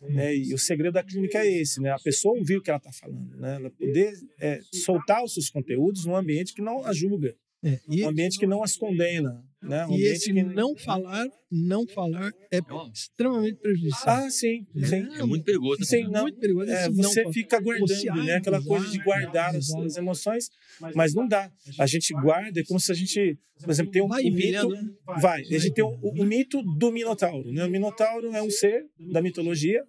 [0.08, 0.36] Né?
[0.36, 1.90] E o segredo da clínica é esse, né?
[1.90, 3.56] A pessoa ouvir o que ela está falando, né?
[3.56, 8.04] Ela poder é, soltar os seus conteúdos num ambiente que não a julga, é, e,
[8.04, 9.86] um ambiente que não as condena, né?
[9.86, 12.90] Um e ambiente esse que não falar, não falar é Ó.
[12.92, 14.16] extremamente prejudicial.
[14.16, 15.08] Ah, sim, sim.
[15.18, 15.80] É muito perigoso.
[15.80, 16.22] né, Sim, não.
[16.22, 16.70] muito perigoso.
[16.70, 17.32] É, não você falar.
[17.32, 18.34] fica guardando, né?
[18.34, 20.50] Aquela coisa de guardar as, as emoções,
[20.94, 21.50] mas não dá.
[21.78, 24.68] A gente guarda, é como se a gente, por exemplo, tem um, Vai um mito,
[24.68, 24.82] né?
[25.18, 25.40] vai.
[25.40, 27.64] A gente tem o, o mito do Minotauro, né?
[27.64, 29.82] O Minotauro é um ser da mitologia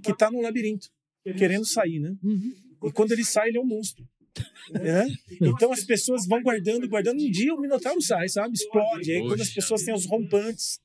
[0.00, 0.88] que está num labirinto,
[1.36, 2.16] querendo sair, né?
[2.22, 2.54] Uhum.
[2.84, 4.06] E quando ele sai, ele é um monstro.
[4.70, 5.06] Né?
[5.40, 7.20] Então as pessoas vão guardando, guardando.
[7.20, 8.54] Um dia o Minotauro sai, sabe?
[8.54, 9.12] Explode.
[9.12, 10.80] Aí quando as pessoas têm os rompantes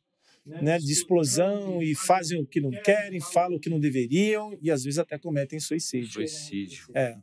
[0.46, 4.72] né, de explosão e fazem o que não querem, falam o que não deveriam e
[4.72, 6.14] às vezes até cometem suicídio.
[6.14, 6.88] Suicídio.
[6.94, 7.18] É.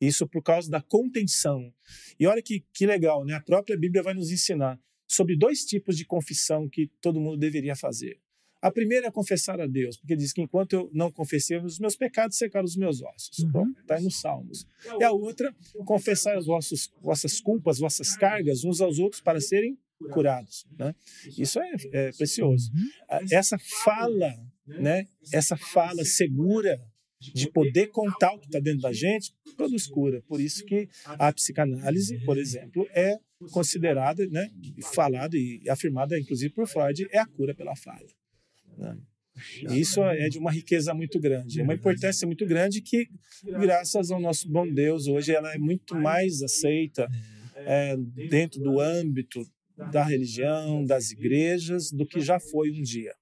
[0.00, 1.72] Isso por causa da contenção.
[2.18, 3.34] E olha que, que legal, né?
[3.34, 7.74] A própria Bíblia vai nos ensinar sobre dois tipos de confissão que todo mundo deveria
[7.74, 8.20] fazer.
[8.60, 11.96] A primeira é confessar a Deus, porque diz que enquanto eu não confessei os meus
[11.96, 13.38] pecados, secaram os meus ossos.
[13.38, 13.72] Uhum.
[13.80, 14.66] Está nos Salmos.
[14.98, 15.54] E a outra,
[15.86, 19.78] confessar as vossas, vossas culpas, vossas cargas uns aos outros para serem
[20.12, 20.66] curados.
[20.78, 20.94] Né?
[21.36, 22.70] Isso é, é precioso.
[23.08, 24.34] Ah, Essa fala,
[24.66, 25.06] né?
[25.32, 26.80] Essa fala segura
[27.20, 30.22] de poder contar o que está dentro da gente produz cura.
[30.28, 33.18] Por isso que a psicanálise, por exemplo, é
[33.50, 34.50] considerada, né,
[34.94, 38.06] falada e afirmada, inclusive por Freud, é a cura pela fala.
[38.78, 38.96] Né?
[39.70, 43.06] E Isso é de uma riqueza muito grande, é uma importância muito grande que,
[43.44, 47.08] graças ao nosso bom Deus, hoje ela é muito mais aceita
[47.54, 47.96] é,
[48.28, 49.40] dentro do âmbito
[49.92, 53.14] da religião, das igrejas, do que já foi um dia.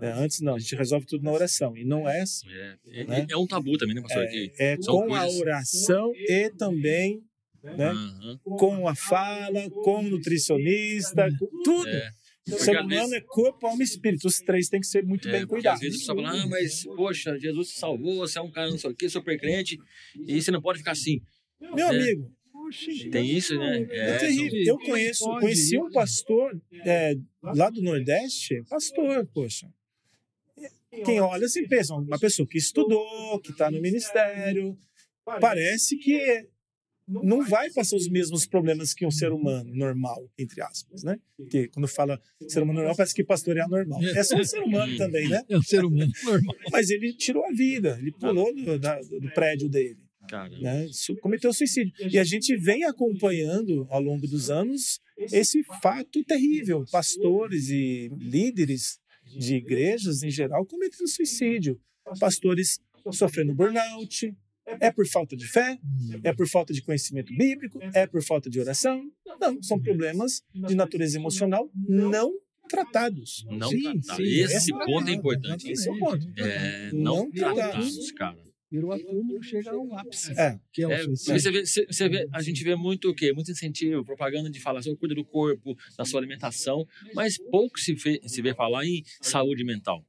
[0.00, 1.76] É, antes não, a gente resolve tudo na oração.
[1.76, 2.46] E não é assim.
[2.50, 3.26] É, é, Né?
[3.30, 4.26] é um tabu também, né, pastor?
[4.28, 7.20] Que- É São com a coisas- oração e também
[7.64, 8.38] né, Aham.
[8.44, 11.88] com a fala, com o nutricionista, com tudo.
[11.88, 12.10] É.
[12.48, 14.26] O Porque ser humano vezes- é corpo, alma e espírito.
[14.26, 15.80] Os três têm que ser muito É, bem cuidados.
[15.82, 18.70] Às vezes a pessoa fala, ah, mas, poxa, Jesus te salvou, você é um cara
[18.70, 19.78] não sei o quê, super crente,
[20.26, 21.20] e você não pode ficar assim.
[21.60, 21.90] Meu É.
[21.90, 22.32] amigo,
[23.10, 23.86] Tem isso, né?
[23.90, 24.62] é, É, terrível.
[24.66, 29.66] Eu conheço, conheci um pastor é, lá do Nordeste, pastor, poxa.
[31.04, 34.76] Quem olha assim pensa, uma pessoa que estudou, que está no ministério,
[35.24, 36.46] parece que
[37.08, 41.16] não vai passar os mesmos problemas que um ser humano normal, entre aspas, né?
[41.36, 44.02] Porque quando fala ser humano normal, parece que pastor é anormal.
[44.04, 45.42] É só um ser humano também, né?
[45.48, 46.54] É um ser humano normal.
[46.70, 49.96] Mas ele tirou a vida, ele pulou do, da- do prédio dele,
[50.28, 50.86] Cara, né?
[51.22, 51.92] Cometeu suicídio.
[52.10, 58.98] E a gente vem acompanhando ao longo dos anos esse fato terrível, pastores e líderes
[59.38, 61.80] de igrejas em geral cometendo suicídio,
[62.20, 62.78] pastores
[63.12, 64.34] sofrendo burnout,
[64.80, 65.78] é por falta de fé,
[66.24, 69.02] é por falta de conhecimento bíblico, é por falta de oração.
[69.40, 72.32] Não, são problemas de natureza emocional não
[72.68, 73.44] tratados.
[73.50, 74.16] não Sim, tratar.
[74.16, 75.70] sim, Esse é ponto é importante.
[75.70, 76.26] Esse é o ponto.
[76.38, 77.70] É, Não não tratados.
[77.94, 78.48] tratados, cara.
[78.70, 80.32] Virou acúmulo, chega ao ápice.
[80.38, 80.60] É.
[80.70, 83.32] Que é o É, você vê, você- você vê- a gente vê muito o quê?
[83.32, 87.94] Muito incentivo, propaganda de falar sobre cuida do corpo, da sua alimentação, mas pouco se
[87.94, 90.04] vê, se vê falar em saúde mental.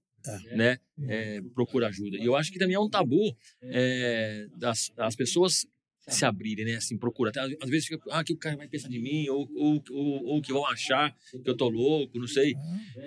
[0.55, 0.77] Né?
[1.07, 2.17] É, procura ajuda.
[2.17, 5.65] E eu acho que também é um tabu é, das, das pessoas
[6.07, 6.75] se abrirem, né?
[6.75, 7.29] Assim, procura.
[7.29, 10.23] Até, às vezes fica, ah, que o cara vai pensar de mim, ou, ou, ou,
[10.25, 12.55] ou que vão achar que eu tô louco, não sei.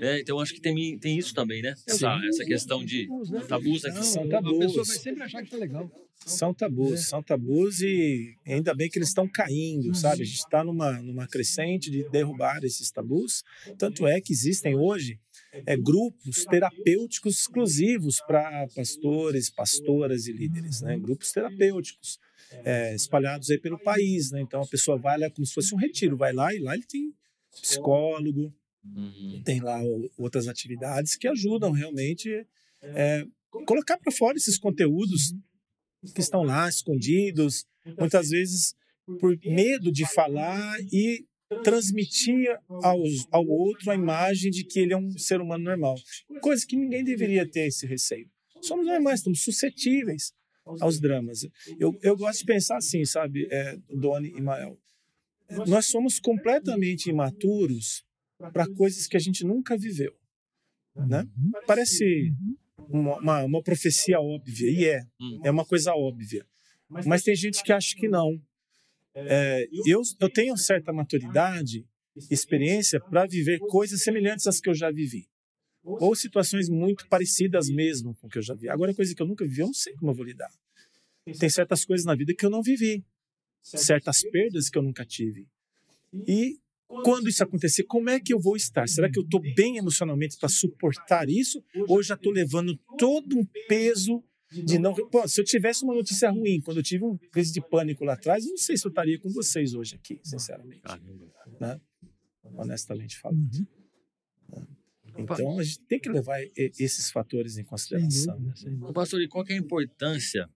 [0.01, 0.21] né?
[0.21, 1.75] Então, eu acho que tem, tem isso também, né?
[1.87, 3.09] Essa, essa questão de
[3.49, 3.97] tabus aqui.
[3.97, 4.59] Não, são A tabus.
[4.59, 5.91] pessoa vai sempre achar que tá legal.
[6.25, 10.23] São tabus, são tabus e ainda bem que eles estão caindo, sabe?
[10.23, 13.43] A gente está numa, numa crescente de derrubar esses tabus.
[13.77, 15.19] Tanto é que existem hoje
[15.67, 20.99] é, grupos terapêuticos exclusivos para pastores, pastoras e líderes, né?
[20.99, 22.19] Grupos terapêuticos
[22.65, 24.41] é, espalhados aí pelo país, né?
[24.41, 26.85] Então a pessoa vai lá como se fosse um retiro, vai lá e lá ele
[26.87, 27.15] tem
[27.61, 28.53] psicólogo,
[28.85, 29.41] Uhum.
[29.45, 29.81] tem lá
[30.19, 32.45] outras atividades que ajudam realmente
[32.83, 33.25] é,
[33.65, 35.33] colocar para fora esses conteúdos
[36.13, 37.65] que estão lá escondidos,
[37.97, 38.75] muitas vezes
[39.21, 41.25] por medo de falar e
[41.63, 42.49] transmitir
[42.83, 45.95] aos, ao outro a imagem de que ele é um ser humano normal,
[46.41, 48.29] coisa que ninguém deveria ter esse receio.
[48.61, 50.33] Somos normais, estamos suscetíveis
[50.81, 51.41] aos dramas.
[51.79, 54.79] Eu, eu gosto de pensar assim, sabe, é, Doni e Mael.
[55.67, 58.05] Nós somos completamente imaturos
[58.53, 60.13] para coisas que a gente nunca viveu.
[60.95, 61.25] Né?
[61.67, 62.33] Parece
[62.89, 65.41] uma, uma, uma profecia óbvia, e é, Hum.
[65.45, 66.47] é uma coisa óbvia.
[67.07, 68.41] Mas tem gente que acha que não.
[69.15, 71.87] É, eu, eu tenho certa maturidade,
[72.31, 75.29] experiência para viver coisas semelhantes às que eu já vivi.
[75.85, 78.69] Ou situações muito parecidas mesmo com o que eu já vi.
[78.69, 80.51] Agora, coisa que eu nunca vivi, eu não sei como eu vou lidar.
[81.39, 83.05] Tem certas coisas na vida que eu não vivi,
[83.63, 85.47] certas perdas que eu nunca tive.
[86.27, 86.59] E
[87.03, 88.89] quando isso acontecer, como é que eu vou estar?
[88.89, 91.65] Será que eu estou bem emocionalmente para suportar isso?
[91.89, 94.23] Ou já estou levando todo um peso
[94.53, 94.95] de não.
[94.95, 98.15] Pô, se eu tivesse uma notícia ruim, quando eu tive uma crise de pânico lá
[98.15, 101.81] atrás, eu não sei se eu estaria com vocês hoje aqui, sinceramente, Caramba.
[102.57, 103.55] honestamente falando.
[103.55, 104.67] Uhum.
[105.19, 108.39] Então a gente tem que levar esses fatores em consideração.
[108.95, 110.49] pastor, e qual que é a importância,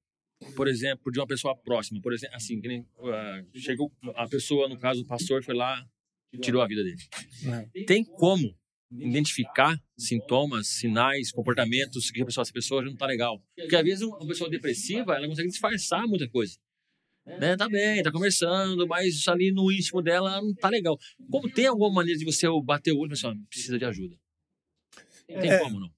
[0.55, 2.01] por exemplo, de uma pessoa próxima?
[2.01, 5.87] Por exemplo, assim, que nem, ah, chegou a pessoa, no caso, o pastor foi lá,
[6.41, 7.03] tirou a vida dele.
[7.43, 7.69] né?
[7.87, 8.55] Tem como
[8.93, 13.43] identificar sintomas, sinais, comportamentos que a pessoa, essa pessoa já não está legal?
[13.57, 16.57] Porque às vezes uma pessoa depressiva, ela consegue disfarçar muita coisa.
[17.27, 17.57] né?
[17.57, 20.97] Tá bem, tá conversando, mas ali no íntimo dela não tá legal.
[21.31, 24.17] Como tem alguma maneira de você bater o olho e falar assim, precisa de ajuda?
[25.27, 25.59] Tem É.
[25.59, 25.91] como não?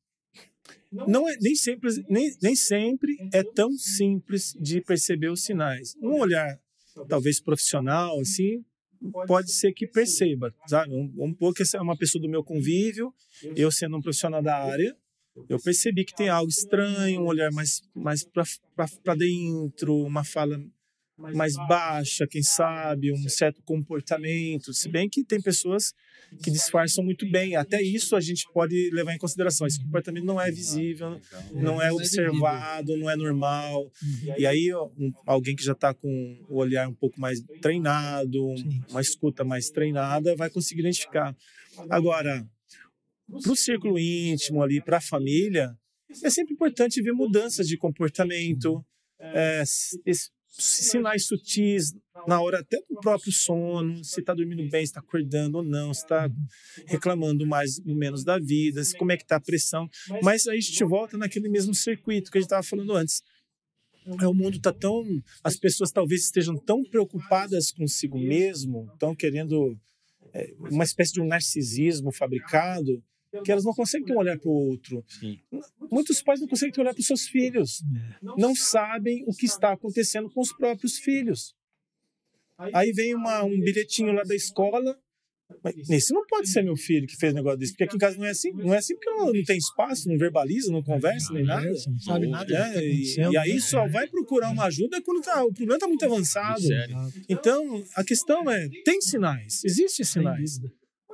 [0.90, 5.94] Não é nem sempre, nem, nem sempre é tão simples de perceber os sinais.
[6.00, 6.58] Um olhar,
[7.06, 8.64] talvez profissional, assim,
[9.26, 10.92] pode ser que perceba, sabe?
[10.92, 13.12] Um, um pouco essa é uma pessoa do meu convívio,
[13.56, 14.96] eu sendo um profissional da área,
[15.48, 20.60] eu percebi que tem algo estranho, um olhar mais, mais para dentro, uma fala
[21.18, 24.72] mais baixa, quem sabe, um certo comportamento.
[24.72, 25.92] Se bem que tem pessoas
[26.42, 27.56] que disfarçam muito bem.
[27.56, 29.66] Até isso a gente pode levar em consideração.
[29.66, 31.18] Esse comportamento não é visível,
[31.54, 33.90] não é observado, não é normal.
[34.36, 38.80] E aí um- alguém que já está com o olhar um pouco mais treinado, um-
[38.90, 41.34] uma escuta mais treinada, vai conseguir identificar.
[41.88, 42.46] Agora,
[43.42, 45.74] para o círculo íntimo ali, para a família,
[46.22, 48.84] é sempre importante ver mudanças de comportamento,
[49.18, 51.92] é, s- es- sinais sutis
[52.26, 55.94] na hora até do próprio sono, se está dormindo bem, se está acordando ou não,
[55.94, 56.28] se está
[56.86, 59.88] reclamando mais ou menos da vida, se- como é que está a pressão.
[60.22, 63.22] Mas aí a gente volta naquele mesmo circuito que a gente estava falando antes.
[64.20, 65.04] É, O mundo está tão.
[65.44, 69.78] As pessoas talvez estejam tão preocupadas consigo mesmo, estão querendo
[70.32, 73.02] é, uma espécie de um narcisismo fabricado,
[73.44, 75.04] que elas não conseguem ter um olhar para o outro.
[75.06, 75.38] Sim.
[75.90, 77.82] Muitos pais não conseguem ter um olhar para os seus filhos
[78.36, 81.54] não sabem o que está acontecendo com os próprios filhos.
[82.74, 84.98] Aí vem uma- um bilhetinho lá da escola.
[85.64, 87.98] Mas esse não pode ser meu filho que fez um negócio desse, porque aqui em
[87.98, 88.52] casa não é assim.
[88.52, 91.64] Não é assim porque não tem espaço, não verbaliza, não conversa, nem nada.
[91.86, 93.60] Não sabe nada que tá É, e, e aí né?
[93.60, 96.60] só vai procurar uma ajuda quando tá, o problema está muito avançado.
[97.30, 100.60] Então, a questão é: tem sinais, existem sinais.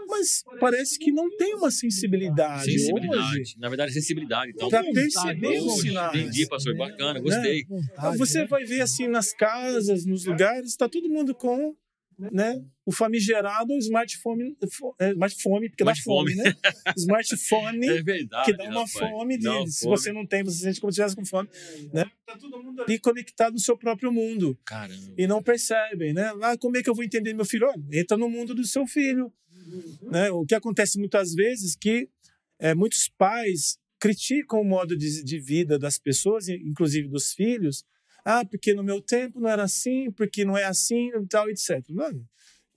[0.07, 3.40] Mas parece que não tem uma sensibilidade, Sensibilidade.
[3.40, 4.53] hoje Na verdade, sensibilidade.
[4.55, 6.14] Então, para perceber os sinais.
[6.21, 6.77] entendi, pastor.
[6.77, 7.64] Bacana, gostei.
[7.64, 8.47] Vontade, Você né?
[8.47, 11.75] vai ver assim nas casas, nos lugares, está todo mundo com
[12.17, 14.57] né, o famigerado smartphone,
[15.01, 16.35] é, smartphone, porque dá Smartphone.
[16.35, 16.55] fome, né?
[16.97, 18.45] Smartphone, É verdade.
[18.53, 18.93] que dá uma rapaz.
[18.93, 19.97] fome, de, Dá uma se fome.
[19.97, 21.49] você não tem, você sente como se estivesse com fome,
[21.93, 22.05] né?
[22.25, 25.12] Tá todo mundo ali conectado no seu próprio mundo Caramba.
[25.19, 26.33] e não percebem, né?
[26.43, 27.67] Ah, como é que eu vou entender meu filho?
[27.67, 29.33] Olha, entra no mundo do seu filho,
[30.03, 30.31] né?
[30.31, 32.09] O que acontece muitas vezes que
[32.59, 37.85] é, muitos pais criticam o modo de, de vida das pessoas, inclusive dos filhos.
[38.24, 41.83] Ah, porque no meu tempo não era assim, porque não é assim, e tal, etc.
[41.90, 42.27] Mano,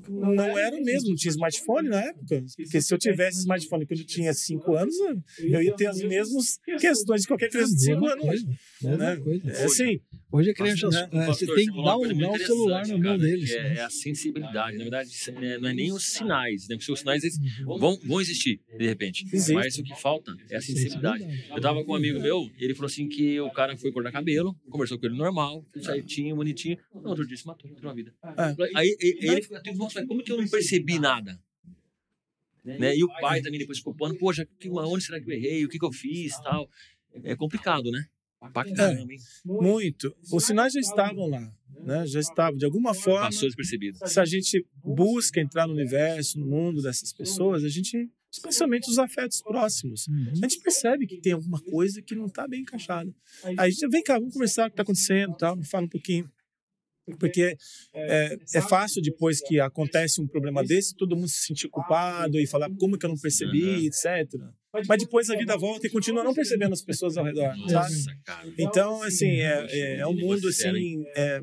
[0.08, 2.44] não era mesmo, não tinha smartphone na época.
[2.56, 4.96] Porque se eu tivesse smartphone quando eu tinha 5 anos,
[5.40, 8.44] eu ia ter as mesmas questões de qualquer criança de 5 Mesma anos.
[8.82, 9.18] mesma né?
[9.46, 11.10] É assim, Hoje a criança, Né?
[11.14, 13.50] é, você tem que dar um, dar um celular na mão deles.
[13.52, 14.78] É, é a sensibilidade.
[14.78, 16.76] Na verdade, é- não é nem os sinais, né?
[16.76, 19.24] Porque os sinais eles vão, vão existir, de repente.
[19.32, 19.54] Existe.
[19.54, 21.24] Mas o que falta é a sensibilidade.
[21.50, 24.54] Eu tava com um amigo meu, ele falou assim que o cara foi cortar cabelo,
[24.70, 26.78] conversou com ele normal, tudo certinho, bonitinho.
[26.94, 28.14] No outro dia se matou, tirou a vida.
[28.24, 28.78] É.
[28.78, 31.40] Aí ele falou, nossa, como que eu não percebi nada?
[32.66, 32.98] Né?
[32.98, 35.64] E o pai também depois culpando, poxa, que- onde será que eu errei?
[35.64, 36.70] O que, que eu fiz tal?
[37.24, 38.06] É complicado, né?
[38.54, 39.20] Pra caramba, hein?
[39.46, 40.16] muito.
[40.32, 41.52] Os sinais já estavam lá,
[41.84, 42.06] né?
[42.08, 42.58] Já estavam.
[42.58, 43.98] De alguma forma, Passou despercebido.
[44.08, 49.00] se a gente busca entrar no universo, no mundo dessas pessoas, a gente, especialmente os
[49.00, 50.32] afetos próximos, Uhum.
[50.32, 53.12] a gente percebe que tem alguma coisa que não está bem encaixada.
[53.44, 56.30] Aí a gente vem cá, vamos conversar o que está acontecendo, tal, fala um pouquinho.
[57.20, 57.56] Porque
[57.94, 62.46] é, é fácil depois que acontece um problema desse, todo mundo se sentir culpado e
[62.46, 63.86] falar como que eu não percebi, Uhum.
[63.86, 64.28] etc.
[64.88, 67.74] Mas depois a vida volta e continua não percebendo as pessoas ao redor, sabe?
[67.74, 68.54] Nossa, cara.
[68.58, 71.42] Então, assim, é, é, é um mundo assim, é,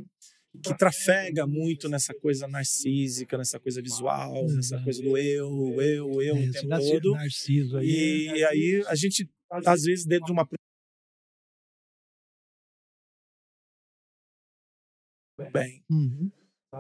[0.63, 6.37] que trafega muito nessa coisa narcísica, nessa coisa visual, nessa coisa do eu, eu, eu
[6.37, 7.13] É, o tempo todo.
[7.13, 8.29] Narciso aí.
[8.37, 10.47] E aí a gente, às vezes, dentro de uma.
[15.53, 16.31] Bem, Uhum.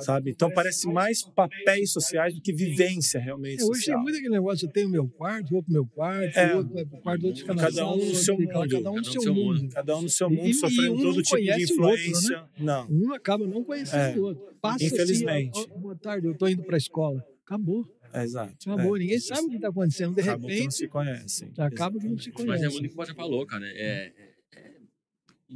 [0.01, 0.31] sabe?
[0.31, 4.01] Então parece mais papéis sociais do que vivência realmente É, hoje tem social.
[4.03, 6.55] muito aquele negócio, eu tenho o meu quarto, vou pro meu quarto, É.
[6.55, 8.91] o outro vai pro quarto, outro fica na Cada um no outro seu mundo, Cada
[8.91, 9.69] um no seu mundo.
[9.73, 12.07] Cada um no seu E- mundo, sofrendo um todo tipo de conhece o outro, né?
[12.09, 12.45] influência.
[12.59, 12.89] Não.
[12.91, 14.17] Um acaba não conhecendo É.
[14.19, 14.55] o outro.
[14.61, 15.59] Passa Infelizmente.
[15.59, 17.25] assim, ó, ó, boa tarde, eu tô indo pra escola.
[17.45, 18.55] Acabou, É, exato.
[18.71, 18.97] acabou.
[18.97, 19.01] É.
[19.01, 20.15] Ninguém sabe o que tá acontecendo.
[20.15, 21.53] De Acabam que não repente, se conhecem.
[21.59, 22.73] acaba que não se Mas é conhece.
[22.73, 23.67] muito o que você falou, cara.
[23.67, 24.34] É, é-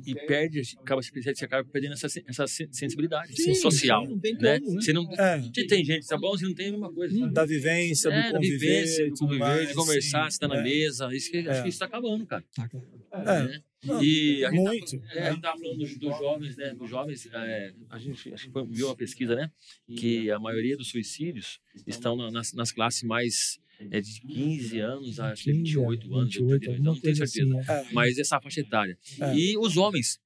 [0.07, 4.03] e perde, acaba, você acaba perdendo essa, essa sen- sensibilidade Sim, social.
[4.05, 4.59] sim, não tem né?
[4.61, 4.81] como, né?
[4.81, 5.43] Você não, É.
[5.43, 7.15] se tem gente, tá bom, você não tem a mesma coisa.
[7.17, 7.33] Hum.
[7.33, 10.31] Da vivência, do É, da conviver, vivência, do conviver, mais, de conversar, sim.
[10.33, 10.63] você tá na É.
[10.63, 11.15] mesa.
[11.15, 11.51] Isso que, É.
[11.51, 12.45] Acho que isso tá acabando, cara.
[12.55, 12.69] Tá,
[13.13, 13.43] É.
[13.49, 13.63] né?
[14.03, 14.99] E a gente, Muito.
[15.01, 16.75] tá, é, a gente tava falando dos, dos jovens, né?
[16.75, 19.51] Dos jovens, é, a gente acho que foi- viu uma pesquisa, né?
[19.97, 25.21] Que a maioria dos suicídios estão na- nas, nas classes mais é, de 15 anos
[25.21, 27.61] a acho que 15, 28 anos, 28, 32, alguma não tenho certeza.
[27.61, 27.81] assim, é.
[27.91, 27.93] É.
[27.93, 28.99] Mas essa faixa etária.
[29.21, 29.35] É.
[29.37, 30.19] E os homens,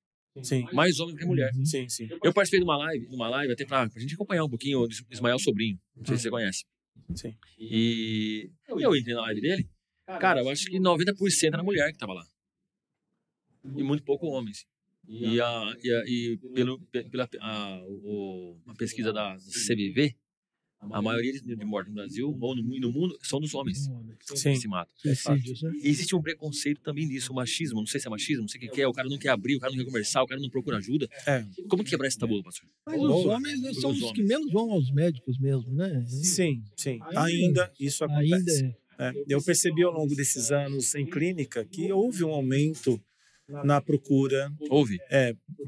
[0.43, 0.67] Sim.
[0.73, 1.53] Mais homem do que mulher.
[1.55, 1.65] Uhum.
[1.67, 2.09] Sim, sim.
[2.25, 4.81] Eu participei de uma live, de uma live até pra, pra gente acompanhar um pouquinho
[4.81, 5.79] o Ismael Sobrinho.
[5.95, 6.65] Não sei se você conhece.
[7.15, 7.35] Sim.
[7.59, 9.69] E eu entrei na live dele.
[10.19, 11.15] Cara, eu acho que 90%
[11.53, 12.25] era mulher que tava lá.
[13.77, 14.65] E muito pouco homens.
[15.07, 20.17] E, a, e, a, e pelo, pe- pela a, o, a pesquisa da CVV,
[20.91, 23.89] a maioria de, de mortes no Brasil ou no, no mundo são dos homens
[24.35, 24.53] Sim.
[24.53, 24.93] que se matam.
[25.05, 27.79] E existe um preconceito também nisso, o machismo.
[27.81, 28.89] Não sei se é machismo, não sei o que que é.
[28.89, 31.09] O cara não quer abrir, o cara não quer conversar, o cara não procura ajuda.
[31.27, 31.45] É.
[31.69, 32.69] Como quebrar esse tabu, pastor?
[32.87, 33.37] Mas os Boa.
[33.37, 34.29] homens né, são Os os que homens.
[34.29, 36.05] menos vão aos médicos mesmo, né?
[36.07, 36.99] Sim, sim.
[37.03, 38.65] Ainda- Ainda isso Ainda acontece.
[38.67, 38.83] é.
[38.99, 43.01] É, eu percebi ao longo desses anos em clínica que houve um aumento
[43.65, 44.99] na procura Houve?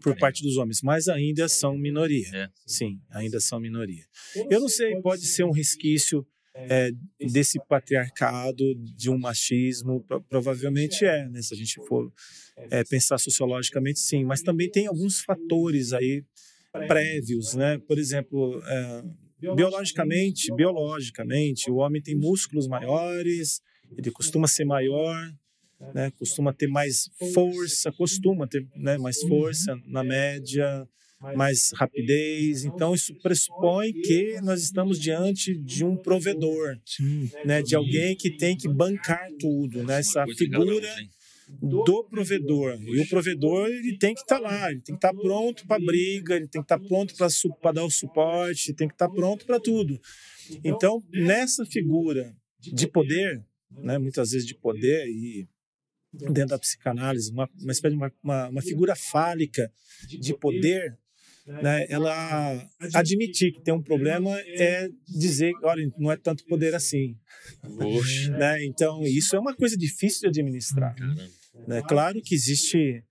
[0.03, 2.27] por parte dos homens, mas ainda são minoria.
[2.33, 2.49] É.
[2.67, 4.05] Sim, ainda são minoria.
[4.51, 6.27] Eu não sei, pode ser um resquício
[6.57, 6.91] é,
[7.33, 11.43] desse patriarcado, de um machismo, pro- provavelmente é, né?
[11.43, 12.13] Se a gente for
[12.71, 14.25] é, pensar sociologicamente, sim.
[14.25, 16.25] Mas também tem alguns fatores aí
[16.73, 17.79] prévios, né?
[17.79, 19.05] Por exemplo, é,
[19.55, 23.61] biologicamente, biologicamente, o homem tem músculos maiores,
[23.97, 25.17] ele costuma ser maior,
[25.93, 26.11] né?
[26.19, 30.89] Costuma ter mais força, costuma ter né, mais força na média,
[31.37, 32.65] mais rapidez.
[32.65, 36.77] Então isso pressupõe que nós estamos diante de um provedor,
[37.45, 37.63] né?
[37.63, 39.99] De alguém que tem que bancar tudo, né?
[40.01, 40.89] Essa figura
[41.61, 42.79] do provedor.
[42.83, 46.37] E o provedor ele tem que estar lá, ele tem que estar pronto para briga,
[46.37, 47.15] ele tem que estar pronto
[47.61, 50.01] para dar o suporte, tem que estar pronto para tudo.
[50.63, 55.47] Então, nessa figura de poder, né, muitas vezes de poder e
[56.15, 59.71] dentro da psicanálise, uma, uma espécie de uma, uma, uma figura fálica
[60.09, 60.97] de poder,
[61.47, 67.17] né, ela admitir que tem um problema é dizer, olha, não é tanto poder assim,
[67.79, 68.65] Poxa, né?
[68.65, 70.95] Então, isso é uma coisa difícil de administrar.
[71.67, 71.83] Né?
[71.87, 73.05] Claro que existe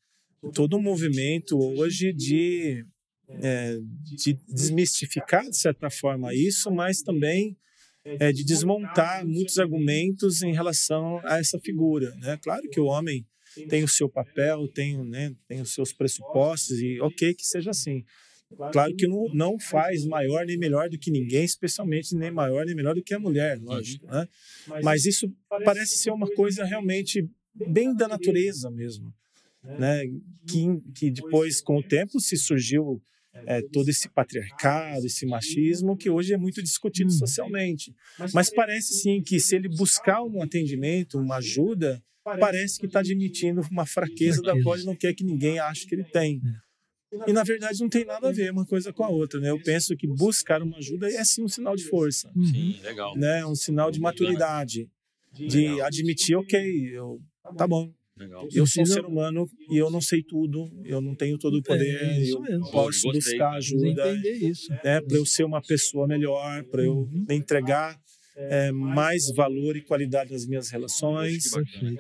[0.54, 2.86] todo um movimento hoje de,
[3.30, 7.56] é, de desmistificar, de certa forma, isso, mas também
[8.06, 12.14] é, de desmontar muitos argumentos em relação a essa figura.
[12.16, 12.38] Né?
[12.42, 13.26] Claro que o homem
[13.70, 18.04] tem o seu papel, tem, né, tem os seus pressupostos, e ok que seja assim.
[18.72, 22.76] Claro que não, não faz maior nem melhor do que ninguém, especialmente nem maior nem
[22.76, 24.06] melhor do que a mulher, lógico.
[24.08, 24.28] Né?
[24.84, 25.32] Mas isso
[25.66, 29.14] parece ser uma coisa realmente bem da natureza mesmo,
[29.64, 30.04] né?
[30.48, 33.02] Que, que depois, com o tempo, se surgiu
[33.34, 37.94] é, todo esse patriarcado, esse machismo que hoje é muito discutido socialmente.
[38.34, 43.62] Mas parece sim que se ele buscar um atendimento, uma ajuda, parece que está admitindo
[43.72, 46.42] uma fraqueza da qual ele não quer que ninguém ache que ele tem.
[47.28, 49.52] E na verdade não tem nada a ver uma coisa com a outra, né?
[49.52, 52.46] Eu penso que buscar uma ajuda é sim um sinal de força, Uhum.
[52.46, 53.16] Sim, legal.
[53.16, 53.46] né?
[53.46, 54.90] Um sinal de maturidade,
[55.32, 57.20] de admitir, ok, eu
[57.58, 58.48] tá bom, Legal.
[58.54, 61.62] eu sou um ser humano e eu não sei tudo, eu não tenho todo o
[61.64, 62.72] poder, É, eu mesmo.
[62.72, 63.12] posso Gostei.
[63.12, 64.72] buscar ajuda, isso.
[64.84, 65.02] né?
[65.02, 67.26] Para eu ser uma pessoa melhor, para eu Uhum.
[67.30, 67.98] entregar
[68.36, 71.44] é, mais valor e qualidade nas minhas relações.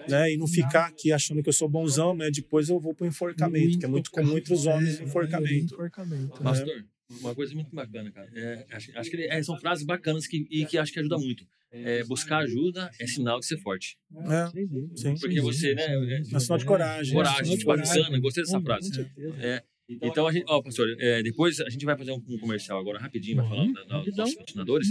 [0.08, 3.06] Né, e não ficar aqui achando que eu sou bonzão, mas depois eu vou para
[3.06, 5.74] o enforcamento, que é muito comum entre os homens o É, enforcamento.
[5.76, 6.44] enforcamento.
[6.44, 6.50] né?
[6.50, 6.86] Pastor,
[7.20, 8.30] uma coisa muito bacana, cara.
[8.36, 11.18] É, acho, acho que ele- é, são frases bacanas que, e que acho que ajuda
[11.18, 11.46] muito.
[11.72, 13.98] É, buscar ajuda é sinal de ser forte.
[14.16, 15.16] É, sim.
[15.20, 15.84] Porque você, né?
[15.88, 17.14] É, É sinal de coragem.
[17.14, 18.90] coragem, de bacana, gostei dessa frase.
[18.90, 19.36] Com certeza.
[19.40, 22.80] É, então, a gente, ó, pastor, é, depois a gente vai fazer um, um comercial
[22.80, 24.88] agora rapidinho, vai falar Uhum, da- da- dos nossos patrocinadores.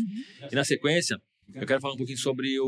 [0.51, 1.21] E na sequência,
[1.55, 2.67] eu quero falar um pouquinho sobre o,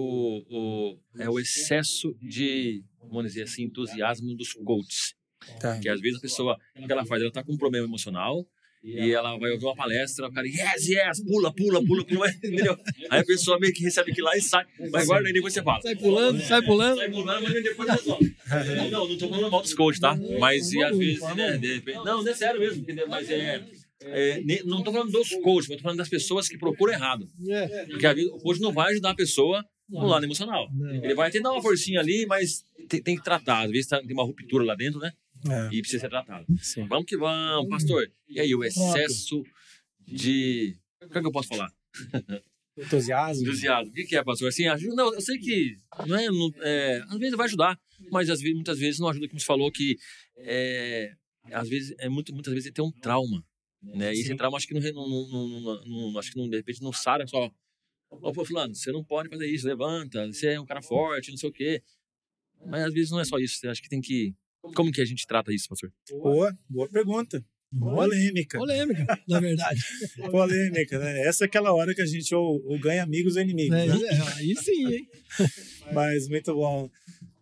[0.48, 5.14] o, é, o excesso de, vamos dizer assim, entusiasmo dos coaches.
[5.60, 5.78] Tá.
[5.78, 7.20] Que às vezes a pessoa, o que ela faz?
[7.20, 8.46] Ela tá com um problema emocional
[8.84, 12.78] e ela vai ouvir uma palestra, o cara, yes, yes, pula, pula, pula, pula, entendeu?
[13.08, 15.62] Aí a pessoa meio que recebe aquilo lá e sai, mas guarda aí, depois você
[15.62, 15.80] fala.
[15.80, 16.98] Sai pulando, sai pulando.
[16.98, 18.34] Sai pulando, mas depois resolve.
[18.90, 20.14] Não, não tô falando mal dos coaches, tá?
[20.38, 21.96] Mas e às vezes, né, de repente...
[22.04, 23.08] Não, não é sério mesmo, entendeu?
[23.08, 23.64] Mas é...
[24.02, 27.26] é, não tô falando dos coaches, mas tô falando das pessoas que procuram errado.
[27.48, 27.86] É.
[27.86, 30.68] Porque às vezes, o coach não vai ajudar a pessoa no lado emocional.
[30.72, 30.94] Não.
[31.02, 33.64] Ele vai até dar uma forcinha ali, mas tem, tem que tratar.
[33.64, 35.10] Às vezes tá- tem uma ruptura lá dentro, né?
[35.50, 36.46] É, E precisa ser tratado.
[36.58, 36.86] sim.
[36.86, 38.10] Vamos que vamos, pastor.
[38.28, 39.42] E aí, o excesso
[40.06, 40.76] de.
[41.02, 41.70] O que, é que eu posso falar?
[42.76, 43.44] Entusiasmo.
[43.44, 43.90] Entusiasmo.
[43.92, 44.48] O que, é, pastor?
[44.48, 44.94] Assim, ajuda.
[44.96, 45.78] Não, eu sei que.
[46.06, 47.78] Não é, não- é, às vezes vai ajudar,
[48.10, 49.96] mas às vezes, muitas vezes não ajuda, como você falou, que.
[50.38, 51.14] É,
[51.52, 53.44] às vezes, é muito, muitas vezes tem um trauma.
[53.82, 54.14] Né?
[54.14, 56.56] E esse trauma, acho que não, não, não, não- não- não- acho que não, de
[56.56, 57.50] repente não sara só.
[58.10, 61.36] Ô, pô, fulano, você não pode fazer isso, levanta, você é um cara forte, não
[61.36, 61.82] sei o quê.
[62.66, 64.34] Mas às vezes não é só isso, eu acho que tem que.
[64.74, 65.92] Como que a gente trata isso, pastor?
[66.10, 67.44] Boa, boa pergunta.
[67.78, 68.58] Polêmica.
[68.58, 69.80] Polêmica, na verdade.
[70.30, 71.26] Polêmica, né?
[71.26, 73.98] Essa é aquela hora que a gente ou, ou ganha amigos ou inimigos, É, né?
[74.10, 75.08] é, aí sim, hein?
[75.92, 76.88] Mas muito bom.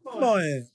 [0.05, 0.67] Bom, é.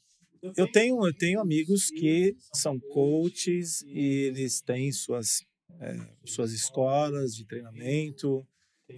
[0.55, 5.43] eu tenho, eu tenho amigos que são coaches e eles têm suas,
[5.79, 8.45] é, suas escolas de treinamento.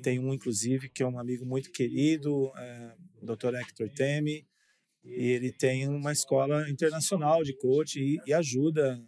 [0.04, 2.94] Tem um, inclusive, que é um amigo muito querido, é,
[3.24, 3.56] Dr.
[3.56, 4.46] Hector Temi,
[5.10, 9.02] e ele tem uma escola internacional de coach e, e ajuda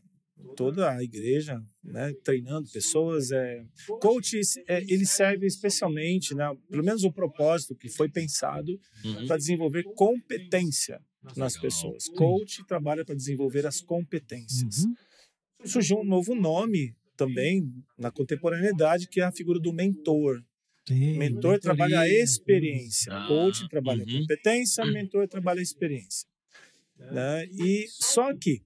[0.55, 3.31] toda a igreja, né, treinando pessoas.
[3.31, 3.63] É,
[3.99, 9.27] coach, é, ele serve especialmente, né, pelo menos o propósito que foi pensado Uhum.
[9.27, 10.99] para desenvolver competência
[11.35, 12.07] nas pessoas.
[12.09, 14.83] Coach trabalha para desenvolver as competências.
[14.83, 14.93] Uhum.
[15.65, 17.63] Surgiu um novo nome também
[17.97, 20.41] na contemporaneidade, que é a figura do mentor.
[20.91, 22.23] Sim, Mentor trabalha a mentoria.
[22.23, 24.19] experiência, Ah, coach trabalha uhum.
[24.21, 26.27] competência, mentor trabalha a experiência.
[26.97, 27.45] Né?
[27.45, 28.61] E só que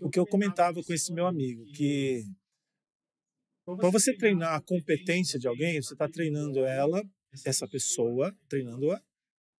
[0.00, 2.24] o que eu comentava com esse meu amigo, que
[3.64, 7.02] para você treinar a competência de alguém, você está treinando ela,
[7.44, 9.00] essa pessoa, treinando-a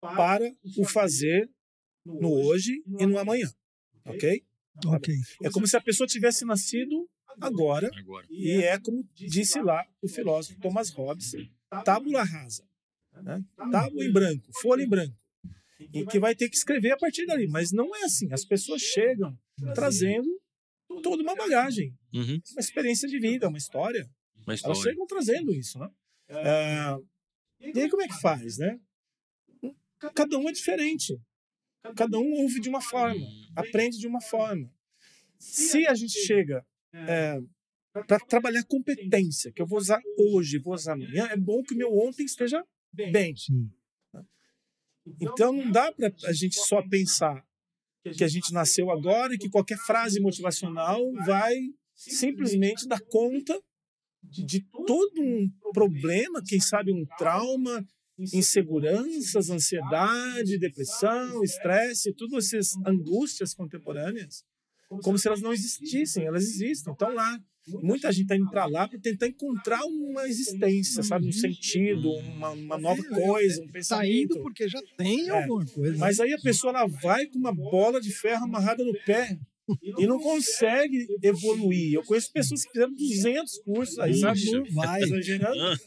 [0.01, 1.49] para o fazer
[2.05, 3.51] no hoje e no amanhã,
[4.05, 4.43] ok?
[4.85, 5.15] Ok.
[5.43, 7.09] É como se a pessoa tivesse nascido
[7.41, 8.25] agora Agora.
[8.29, 11.31] e é como disse lá o filósofo Thomas Hobbes,
[11.83, 12.63] tábula rasa,
[13.23, 13.43] né?
[13.71, 15.15] tábua em branco, folha em branco,
[15.93, 17.47] e que vai ter que escrever a partir dali.
[17.47, 18.31] Mas não é assim.
[18.31, 19.37] As pessoas chegam
[19.73, 20.27] trazendo
[21.03, 22.39] toda uma bagagem, Uhum.
[22.51, 24.09] uma experiência de vida, uma história.
[24.37, 24.81] Uma Elas história.
[24.81, 25.89] chegam trazendo isso, né?
[26.29, 26.95] É,
[27.73, 28.79] e aí como é que faz, né?
[30.13, 31.19] Cada um é diferente.
[31.95, 33.25] Cada um ouve de uma forma,
[33.55, 34.71] aprende de uma forma.
[35.37, 36.65] Se a gente chega
[38.07, 41.77] para trabalhar competência, que eu vou usar hoje, vou usar amanhã, é bom que o
[41.77, 43.35] meu ontem esteja bem.
[43.35, 43.69] Sim.
[45.21, 47.45] Então não dá para a gente só pensar
[48.15, 51.55] que a gente nasceu agora e que qualquer frase motivacional vai
[51.95, 53.59] simplesmente dar conta
[54.21, 57.85] de todo um problema, quem sabe um trauma,
[58.17, 64.43] inseguranças, ansiedade, depressão, estresse, todas essas angústias contemporâneas,
[64.87, 67.39] como se elas não existissem, elas existem, estão lá.
[67.81, 72.49] Muita gente está indo para lá para tentar encontrar uma existência, sabe, um sentido, uma,
[72.51, 74.11] uma nova coisa, um Tá pensamento.
[74.35, 75.31] indo porque já tem É.
[75.31, 75.97] alguma coisa.
[75.97, 79.39] Mas aí a pessoa ela vai com uma bola de ferro amarrada no pé
[79.97, 81.95] e não consegue evoluir.
[81.95, 84.51] Eu conheço pessoas que fizeram 200 cursos aí, sabe?
[84.51, 85.01] Não vai.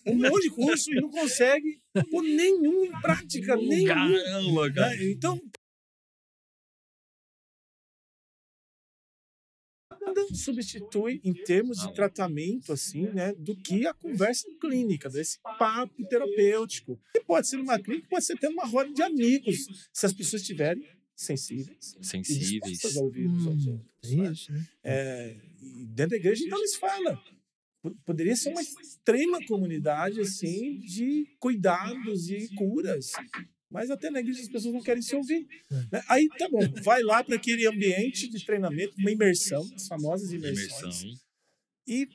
[0.05, 1.79] Um monte de curso e não consegue
[2.11, 3.87] pôr nenhum em prática, nenhum.
[3.87, 4.97] Caramba, cara.
[4.97, 5.11] né?
[5.13, 5.41] Então.
[10.09, 16.05] Nada substitui em termos de tratamento assim, né, do que a conversa clínica, desse papo
[16.09, 16.99] terapêutico.
[17.13, 20.43] Que pode ser numa clínica, pode ser até numa roda de amigos, se as pessoas
[20.43, 20.85] estiverem
[21.15, 22.97] sensíveis e Sensíveis.
[22.97, 24.15] a ouvir aos Hum, outros.
[24.15, 24.33] né?
[24.33, 24.67] isso, né?
[24.85, 27.21] É, e dentro da igreja, então, eles falam.
[28.05, 33.13] Poderia ser uma extrema comunidade, assim, de cuidados e curas.
[33.71, 35.47] Mas até na igreja as pessoas não querem se ouvir.
[35.93, 36.03] né?
[36.09, 41.03] Aí, tá bom, vai lá para aquele ambiente de treinamento, uma imersão, as famosas imersões.
[41.03, 41.21] Imersão.
[41.87, 42.09] E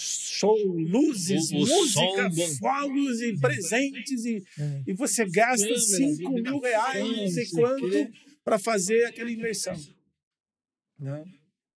[0.00, 4.24] show, luzes, O- o música, fogos e presentes.
[4.24, 4.82] E, É.
[4.86, 8.12] e você gasta Câmera, 5 mil reais, não sei não quanto,
[8.44, 9.76] para fazer aquela imersão.
[10.98, 11.24] Né?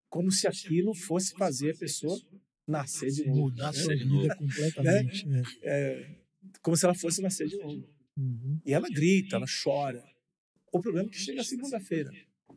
[0.09, 2.19] Como se aquilo fosse fazer a pessoa
[2.67, 3.41] nascer de novo.
[3.41, 3.79] Mudar a né?
[3.79, 5.27] sua vida completamente.
[5.27, 5.43] né?
[5.63, 6.17] É,
[6.63, 7.87] como se ela fosse nascer de novo.
[8.17, 8.61] Uhum.
[8.65, 10.05] E ela grita, ela chora.
[10.73, 12.11] O problema é que chega segunda-feira.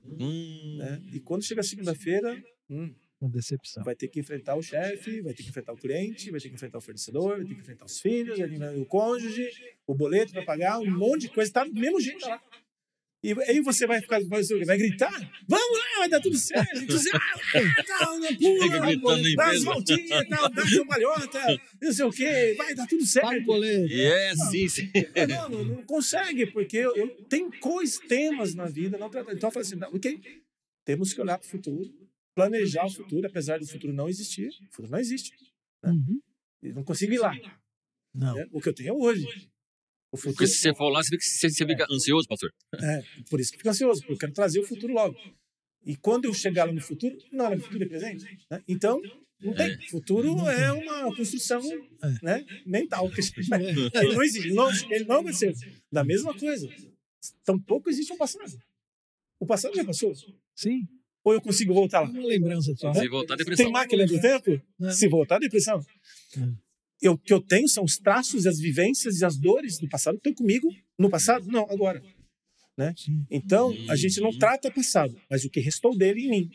[0.05, 0.77] Hum.
[0.77, 1.01] Né?
[1.13, 3.83] E quando chega segunda-feira, hum, Uma decepção.
[3.83, 6.55] vai ter que enfrentar o chefe, vai ter que enfrentar o cliente, vai ter que
[6.55, 8.37] enfrentar o fornecedor, vai ter que enfrentar os filhos,
[8.79, 9.49] o cônjuge,
[9.87, 11.51] o boleto para pagar, um monte de coisa.
[11.51, 12.41] Tá do mesmo jeito lá.
[13.25, 15.11] E aí você vai ficar, vai, vai gritar?
[15.47, 16.77] Vamos lá, vai dar tudo certo.
[16.77, 17.19] Entusiasmo,
[17.87, 22.75] tal, não Fica pula, dá as voltinhas, tal, dá cambalhota, não sei o quê, vai
[22.75, 23.43] dar tudo certo.
[23.43, 23.91] boleto.
[23.91, 24.91] É, sim, sim.
[25.27, 29.51] Não, não, não consegue, porque eu, eu tenho coisas, temas na vida, não Então eu
[29.51, 30.21] falo assim, não, ok,
[30.85, 31.91] temos que olhar para o futuro,
[32.35, 34.49] planejar o futuro, apesar do futuro não existir.
[34.49, 35.33] O futuro não existe.
[35.83, 36.21] Uhum.
[36.61, 37.33] Eu não consigo ir lá.
[38.13, 38.35] Não.
[38.35, 38.45] né?
[38.51, 39.25] O que eu tenho é hoje.
[40.15, 42.51] O Porque futuro, se você for lá, você fica, você, você fica ansioso, pastor.
[42.81, 45.15] é, por isso que fico ansioso, porque eu quero trazer o futuro logo.
[45.85, 48.25] E quando eu chegar lá no futuro, não, o futuro é presente.
[48.49, 48.61] né?
[48.67, 48.99] Então,
[49.39, 49.77] não tem.
[49.89, 51.61] Futuro é uma construção
[52.23, 53.09] né, mental.
[53.11, 55.53] Que vai- ele não existe, não, ele não vai ser.
[55.91, 56.67] Da mesma coisa.
[57.43, 58.51] Tampouco existe um passado.
[59.39, 60.13] O passado já passou.
[60.55, 60.87] Sim.
[61.23, 62.09] Ou eu consigo voltar lá?
[62.09, 62.93] Uma lembrança só.
[62.93, 63.65] Se voltar depressão.
[63.65, 64.61] Tem máquina do tempo?
[64.79, 64.91] Não.
[64.91, 65.79] Se voltar, depressão.
[66.37, 66.57] Não.
[67.01, 70.15] Eu, o que eu tenho são os traços, as vivências e as dores do passado.
[70.15, 70.67] Estão comigo
[70.97, 71.45] no passado?
[71.47, 72.01] Não, agora.
[72.77, 72.93] Né?
[73.29, 76.49] Então, a gente não trata o passado, mas o que restou dele em mim.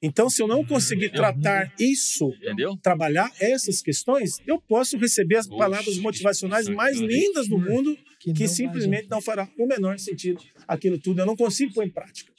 [0.00, 2.76] Então, se eu não conseguir tratar isso, Entendeu?
[2.76, 8.44] trabalhar essas questões, eu posso receber as palavras motivacionais mais lindas do mundo Que que
[8.44, 11.20] não simplesmente não fará o menor sentido aquilo tudo.
[11.20, 12.32] Eu não consigo pôr em prática.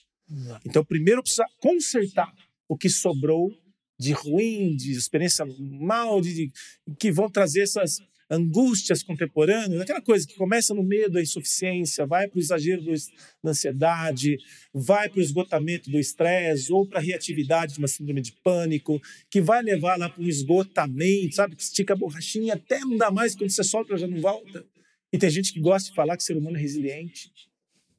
[0.65, 2.31] Então, primeiro precisa consertar
[2.67, 3.51] o que sobrou
[3.99, 6.51] de ruim, de experiência mal, de, de
[6.97, 7.99] que vão trazer essas
[8.31, 12.93] angústias contemporâneas, aquela coisa que começa no medo da insuficiência, vai para o exagero do,
[13.43, 14.37] da ansiedade,
[14.71, 19.01] vai para o esgotamento do estresse ou para a reatividade de uma síndrome de pânico,
[19.31, 21.55] que vai levar lá para um esgotamento, sabe?
[21.55, 24.63] Que estica a borrachinha até não dá mais, quando você solta já não volta.
[25.11, 27.31] E tem gente que gosta de falar que o ser humano é resiliente.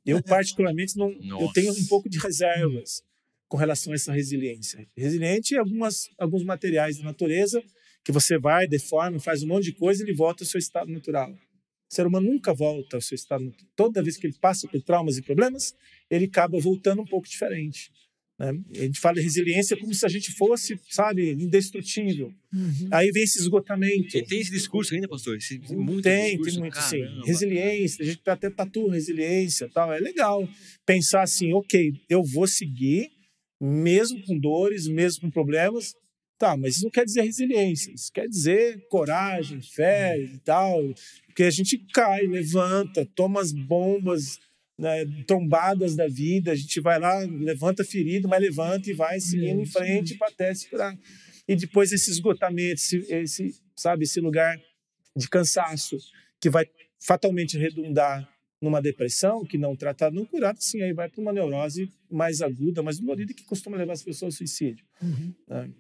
[0.07, 3.03] Eu, particularmente, não, eu tenho um pouco de reservas
[3.51, 4.87] com relação a essa resiliência.
[4.97, 7.61] Resiliente em algumas, alguns materiais da natureza,
[8.05, 10.91] que você vai, deforma, faz um monte de coisa e ele volta ao seu estado
[10.91, 11.33] natural.
[11.33, 13.69] O ser humano nunca volta ao seu estado natural.
[13.75, 15.75] Toda vez que ele passa por traumas e problemas,
[16.09, 17.91] ele acaba voltando um pouco diferente.
[18.39, 18.53] Né?
[18.77, 22.33] A gente fala de resiliência como se a gente fosse, sabe, indestrutível.
[22.55, 22.89] Uhum.
[22.93, 24.17] Aí vem esse esgotamento.
[24.17, 25.37] E tem esse discurso ainda, pastor?
[25.37, 27.27] Esse, muito tem, discurso, tem muito, sim.
[27.27, 29.93] Resiliência, a gente até tatua resiliência tal.
[29.93, 30.49] É legal
[30.87, 33.11] pensar assim, ok, eu vou seguir,
[33.61, 35.95] mesmo com dores, mesmo com problemas,
[36.41, 40.81] Tá, mas isso não quer dizer resiliência, isso quer dizer coragem, fé e tal,
[41.27, 44.39] porque a gente cai, levanta, toma as bombas,
[44.79, 49.61] né, tombadas da vida, a gente vai lá, levanta ferido, mas levanta e vai seguindo
[49.61, 50.99] em frente para até curar.
[51.47, 54.59] E depois esse esgotamento, esse, esse, sabe, esse lugar
[55.15, 55.99] de cansaço
[56.41, 56.65] que vai
[56.99, 58.27] fatalmente redundar
[58.61, 62.83] numa depressão que não tratada, não curada, sim, aí vai para uma neurose mais aguda,
[62.83, 64.85] mais dolorida que costuma levar as pessoas ao suicídio.
[65.03, 65.35] Uhum.
[65.49, 65.71] Né?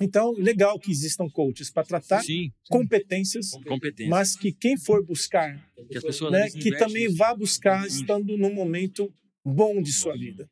[0.00, 5.62] Então, legal que existam coaches para tratar sim, competências, competências, mas que quem for buscar,
[5.88, 9.12] que, né, que também vá buscar estando num momento
[9.44, 10.48] bom de sua vida,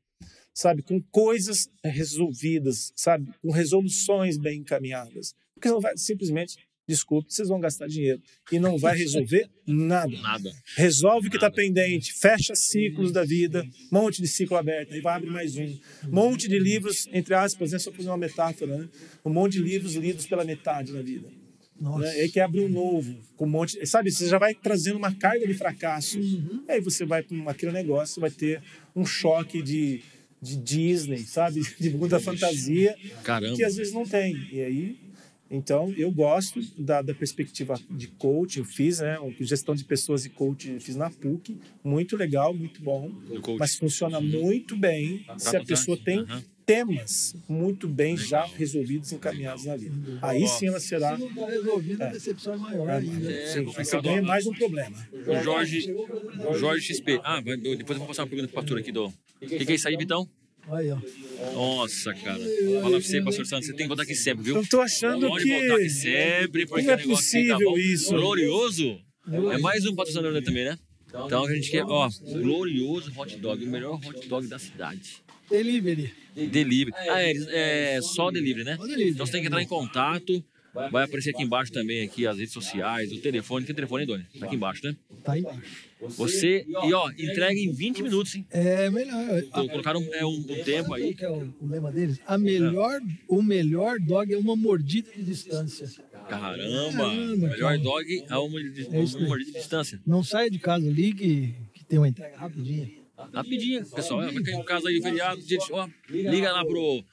[0.54, 7.48] sabe, com coisas resolvidas, sabe, com resoluções bem encaminhadas, porque não vai simplesmente desculpe, vocês
[7.48, 8.20] vão gastar dinheiro.
[8.50, 10.16] E não vai resolver nada.
[10.20, 10.52] Nada.
[10.76, 15.16] Resolve o que está pendente, fecha ciclos da vida, monte de ciclo aberto, aí vai
[15.16, 15.78] abrir mais um.
[16.08, 18.88] Monte de livros, entre aspas, né, só fazer uma metáfora, né?
[19.24, 21.28] um monte de livros lidos pela metade da vida.
[21.80, 22.00] Nossa.
[22.00, 22.10] Né?
[22.10, 23.86] Aí quer abrir um novo, com um monte.
[23.86, 26.18] Sabe, você já vai trazendo uma carga de fracasso.
[26.18, 26.64] Uhum.
[26.68, 28.60] Aí você vai para aquele negócio, vai ter
[28.96, 30.02] um choque de,
[30.42, 31.60] de Disney, sabe?
[31.78, 32.96] De mundo da fantasia.
[33.22, 33.54] Caramba.
[33.54, 34.34] Que às vezes não tem.
[34.52, 35.07] E aí
[35.50, 40.78] então, eu gosto da, da perspectiva de coaching, fiz, né, gestão de pessoas e coaching,
[40.78, 43.10] fiz na PUC, muito legal, muito bom,
[43.58, 46.42] mas funciona muito bem se a pessoa tem uhum.
[46.66, 50.18] temas muito bem já resolvidos, encaminhados na vida.
[50.20, 51.16] Aí sim ela será...
[51.16, 53.32] Se não está resolvido, a decepção é maior ainda.
[53.32, 55.08] É, sim, você ganha mais um problema.
[55.26, 57.20] O Jorge, o Jorge XP.
[57.24, 59.06] Ah, depois eu vou passar uma pergunta para o pastor aqui, do...
[59.06, 60.28] O que, que é isso aí, Vitão?
[60.70, 60.98] Aí, ó.
[61.54, 62.38] Nossa, cara.
[62.38, 64.56] Fala pra você, pastor Santos, você tem que voltar aqui sempre, viu?
[64.56, 65.50] Eu tô achando Pode que...
[65.50, 68.10] voltar aqui sempre, porque Não é possível tá isso.
[68.10, 68.98] Glorioso.
[69.52, 70.78] É mais um patrocinador também, né?
[71.08, 75.22] Então a gente quer, ó, glorioso hot dog, o melhor hot dog da cidade.
[75.48, 76.12] Delivery.
[76.34, 76.92] Delivery.
[76.94, 78.78] Ah, é, é só delivery, né?
[78.98, 80.44] Então você tem que entrar em contato.
[80.90, 83.66] Vai aparecer aqui embaixo também, aqui, as redes sociais, o telefone.
[83.66, 84.24] Que telefone, Doni?
[84.38, 84.96] Tá aqui embaixo, né?
[85.24, 85.60] Tá embaixo.
[86.00, 88.46] Você, e ó, entrega em 20 minutos, hein?
[88.50, 89.42] É melhor.
[89.50, 91.14] Colocaram é, um, um tempo aí.
[91.14, 92.20] Que é o, o lema deles?
[92.26, 95.88] A melhor, o melhor dog é uma mordida de distância.
[96.28, 96.92] Caramba!
[96.92, 97.78] Caramba melhor cara.
[97.78, 100.00] dog é uma, é uma mordida de distância.
[100.06, 102.88] Não saia de casa, ligue que tem uma entrega rapidinha.
[103.32, 104.20] Rapidinho, pessoal.
[104.20, 107.04] Vai cair um caso aí, feriado, gente, ó, liga lá pro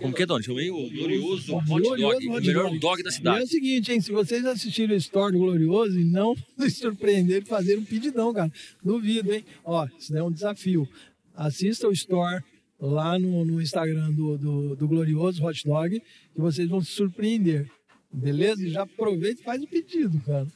[0.00, 0.44] como que é, Doni?
[0.44, 3.38] Chamei o Glorioso Hot Dog, o melhor dog da cidade.
[3.38, 4.00] E é o seguinte, hein?
[4.00, 8.50] Se vocês assistiram o Store do Glorioso e não se surpreenderem fazer um pedidão, cara.
[8.82, 9.44] Duvido, hein?
[9.64, 10.88] Ó, isso é um desafio.
[11.34, 12.42] Assista o Store
[12.80, 17.70] lá no, no Instagram do, do, do, Glorioso Hot Dog que vocês vão se surpreender.
[18.12, 18.64] Beleza?
[18.64, 20.46] E já aproveita e faz o pedido, cara.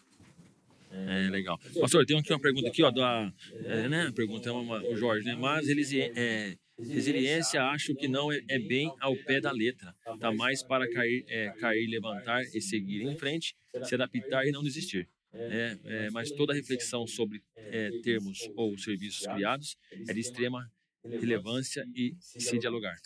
[0.91, 1.61] É, legal.
[1.81, 3.31] Pastor, tem aqui uma pergunta aqui, ó, da,
[3.64, 8.31] é, né, pergunta é uma, o Jorge, né, mas eles, é, Resiliência acho que não
[8.31, 9.93] é, é, bem ao pé da letra.
[10.20, 14.62] Tá mais para cair, é, cair, levantar e seguir em frente, se adaptar e não
[14.62, 15.09] desistir.
[15.33, 19.76] É, é, mas toda reflexão sobre é, termos ou serviços criados
[20.09, 20.70] é de extrema
[21.05, 22.97] relevância e se dialogar.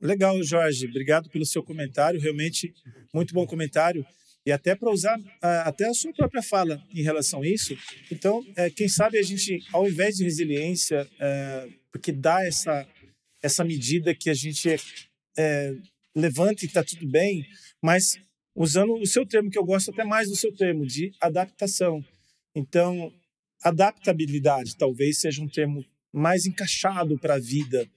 [0.00, 0.86] Legal, Jorge.
[0.86, 2.20] Obrigado pelo seu comentário.
[2.20, 2.72] Realmente,
[3.12, 4.06] muito bom comentário.
[4.46, 5.20] E até para usar
[5.64, 7.76] até a sua própria fala em relação a isso.
[8.10, 11.06] Então, é, quem sabe a gente, ao invés de resiliência,
[11.92, 12.86] porque dá essa
[13.42, 14.68] essa medida que a gente
[15.36, 15.74] é,
[16.14, 17.46] levanta e está tudo bem,
[17.82, 18.18] mas
[18.54, 22.04] usando o seu termo, que eu gosto até mais do seu termo, de adaptação.
[22.54, 23.12] Então,
[23.62, 27.88] adaptabilidade talvez seja um termo mais encaixado para a vida,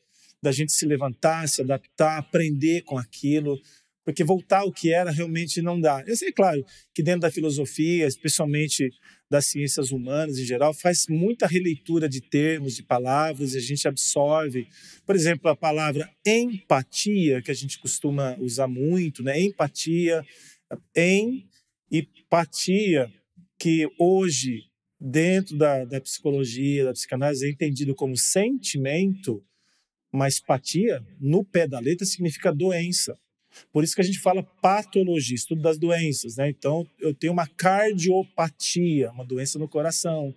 [0.41, 3.59] da gente se levantar, se adaptar, aprender com aquilo,
[4.03, 6.03] porque voltar ao que era realmente não dá.
[6.07, 8.89] Eu sei, claro, que dentro da filosofia, especialmente
[9.31, 13.87] das ciências humanas em geral, faz muita releitura de termos, de palavras, e a gente
[13.87, 14.67] absorve.
[15.05, 19.39] Por exemplo, a palavra empatia, que a gente costuma usar muito, né?
[19.39, 20.21] Empatia,
[20.93, 21.47] em
[21.89, 23.09] e patia,
[23.57, 24.65] que hoje,
[24.99, 29.41] dentro da, da psicologia, da psicanálise, é entendido como sentimento,
[30.11, 33.17] mas patia, no pé da letra, significa doença.
[33.71, 36.49] Por isso que a gente fala patologia, estudo das doenças, né?
[36.49, 40.33] Então, eu tenho uma cardiopatia, uma doença no coração.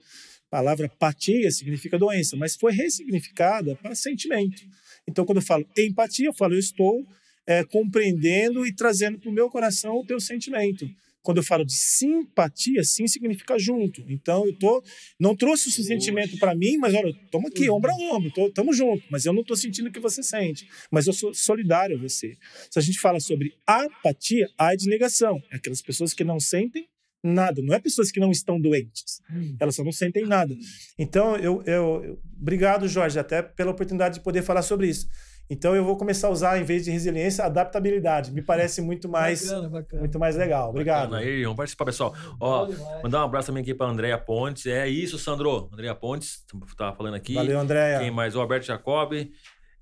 [0.48, 4.62] A palavra patia significa doença, mas foi ressignificada para sentimento.
[5.06, 7.06] Então, quando eu falo empatia, eu falo eu estou
[7.46, 10.88] é, compreendendo e trazendo para o meu coração o teu sentimento.
[11.25, 14.05] Quando eu falo de simpatia, sim significa junto.
[14.07, 14.85] Então, eu tô,
[15.18, 18.77] não trouxe o seu sentimento para mim, mas olha, estamos aqui, ombro a ombro, estamos
[18.77, 20.68] juntos, mas eu não estou sentindo o que você sente.
[20.91, 22.37] Mas eu sou solidário a você.
[22.70, 25.43] Se a gente fala sobre apatia, a de negação.
[25.51, 26.87] É aquelas pessoas que não sentem
[27.22, 27.62] nada.
[27.62, 29.22] Não é pessoas que não estão doentes.
[29.31, 29.57] Hum.
[29.59, 30.55] Elas só não sentem nada.
[30.99, 35.09] Então, eu, eu, eu, obrigado, Jorge, até pela oportunidade de poder falar sobre isso.
[35.49, 38.32] Então eu vou começar a usar, em vez de resiliência, adaptabilidade.
[38.32, 40.01] Me parece muito mais, bacana, bacana.
[40.01, 40.70] Muito mais legal.
[40.70, 41.11] Obrigado.
[41.11, 41.28] Bacana.
[41.28, 42.14] Aí, vamos participar, pessoal.
[42.40, 42.68] Ó,
[43.03, 44.66] mandar um abraço também aqui para Andréia Pontes.
[44.66, 45.68] É isso, Sandro.
[45.72, 47.34] Andréia Pontes, estava falando aqui.
[47.34, 47.99] Valeu, Andréia.
[47.99, 48.34] Quem mais?
[48.34, 49.12] O Alberto Jacob.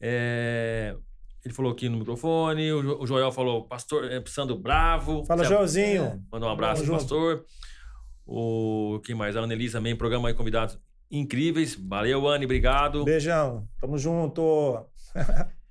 [0.00, 0.96] É...
[1.44, 2.72] Ele falou aqui no microfone.
[2.72, 5.24] O Joel falou, pastor é, Sandro Bravo.
[5.24, 6.04] Fala, Joelzinho.
[6.04, 7.44] É, mandar um abraço, pastor.
[8.24, 9.36] O quem mais?
[9.36, 10.78] A Annelise também, programa aí, convidados
[11.10, 11.74] incríveis.
[11.74, 13.04] Valeu, Anne, obrigado.
[13.04, 13.66] Beijão.
[13.80, 14.86] Tamo junto.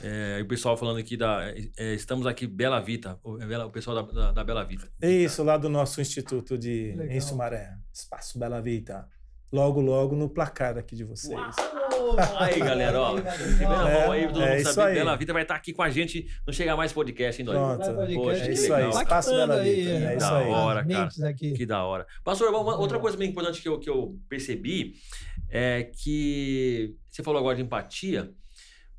[0.00, 1.52] É, o pessoal falando aqui da.
[1.76, 4.88] É, estamos aqui, Bela Vita, o, é o pessoal da, da, da, Bela Vita.
[5.02, 9.06] Isso, lá do nosso instituto de em Sumaré, Espaço Bela Vita.
[9.50, 11.32] Logo, logo no placar aqui de vocês.
[11.32, 12.16] Uau!
[12.38, 13.18] Aí, galera, ó.
[13.18, 16.52] É, aí, todo é, mundo sabe, Bela Vita vai estar aqui com a gente no
[16.52, 17.84] Chega Mais Podcast, hein, Pronto.
[18.14, 18.88] Poxa, é isso aí.
[18.88, 19.90] Espaço Bela Vita.
[19.90, 20.50] É, isso aí.
[20.50, 21.34] Da hora, cara.
[21.34, 22.06] Que da hora.
[22.22, 24.94] Pastor, uma, outra coisa bem importante que eu, que eu percebi
[25.50, 28.30] é que você falou agora de empatia.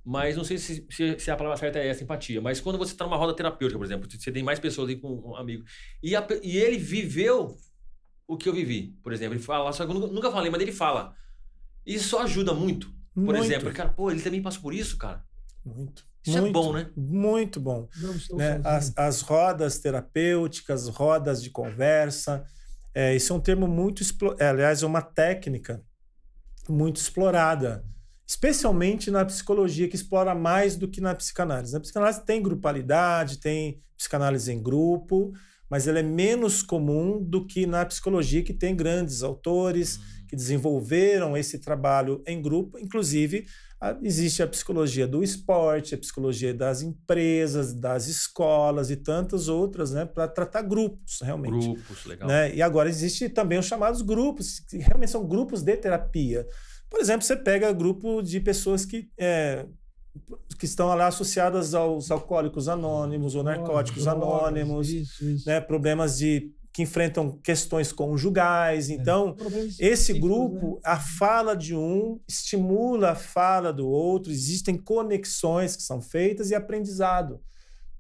[0.10, 2.42] Mas não sei se, se, se, a palavra certa é essa, empatia.
[2.42, 5.08] Mas quando você está numa roda terapêutica, por exemplo, você tem mais pessoas aí com
[5.08, 5.64] um amigo.
[6.02, 7.56] E, a, e ele viveu
[8.28, 9.36] o que eu vivi, por exemplo.
[9.36, 11.14] Ele fala, só que eu nunca, nunca falei, mas ele fala.
[11.86, 12.88] Isso ajuda muito.
[13.14, 13.44] Por muito.
[13.44, 15.24] exemplo, cara, pô, ele também passou por isso, cara.
[15.64, 16.04] Muito.
[16.26, 16.90] Isso muito, é bom, né?
[16.98, 17.88] Muito bom.
[18.32, 18.62] Né?
[18.64, 22.44] As, as rodas terapêuticas, rodas de conversa.
[22.96, 24.02] É, isso é um termo muito.
[24.40, 25.84] É, aliás, é uma técnica
[26.68, 27.86] muito explorada
[28.30, 31.74] especialmente na psicologia, que explora mais do que na psicanálise.
[31.74, 35.34] Na psicanálise tem grupalidade, tem psicanálise em grupo,
[35.68, 40.04] mas ela é menos comum do que na psicologia, que tem grandes autores uhum.
[40.28, 42.78] que desenvolveram esse trabalho em grupo.
[42.78, 43.48] Inclusive,
[43.82, 49.92] a, existe a psicologia do esporte, a psicologia das empresas, das escolas e tantas outras,
[49.92, 51.66] né, para tratar grupos, realmente.
[51.66, 52.28] Grupos, legal.
[52.28, 52.54] Né?
[52.54, 56.46] E agora existe também os chamados grupos, que realmente são grupos de terapia.
[56.90, 59.66] Por exemplo, você pega grupo de pessoas que, é,
[60.58, 65.48] que estão lá associadas aos alcoólicos anônimos ou narcóticos oh, anônimos, isso, isso.
[65.48, 68.90] Né, problemas de que enfrentam questões conjugais.
[68.90, 68.94] É.
[68.94, 69.36] Então,
[69.80, 69.86] é.
[69.88, 70.82] esse grupo, né?
[70.84, 76.56] a fala de um estimula a fala do outro, existem conexões que são feitas e
[76.56, 77.42] aprendizado.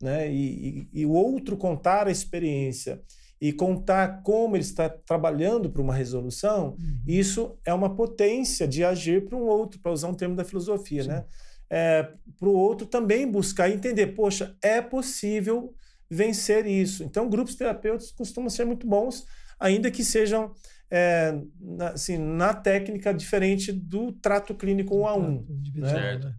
[0.02, 0.32] Né?
[0.32, 3.02] E, e, e o outro contar a experiência
[3.42, 7.02] e contar como ele está trabalhando para uma resolução, uhum.
[7.08, 11.04] isso é uma potência de agir para um outro, para usar um termo da filosofia,
[11.04, 11.10] Sim.
[11.10, 11.26] né?
[11.72, 12.04] É,
[12.38, 15.74] para o outro também buscar entender, poxa, é possível
[16.10, 17.04] vencer isso.
[17.04, 19.26] Então, grupos terapêuticos costumam ser muito bons,
[19.60, 20.52] ainda que sejam
[20.90, 25.46] é, na, assim, na técnica diferente do trato clínico um a um.
[25.76, 25.90] Né?
[25.90, 26.34] Certo.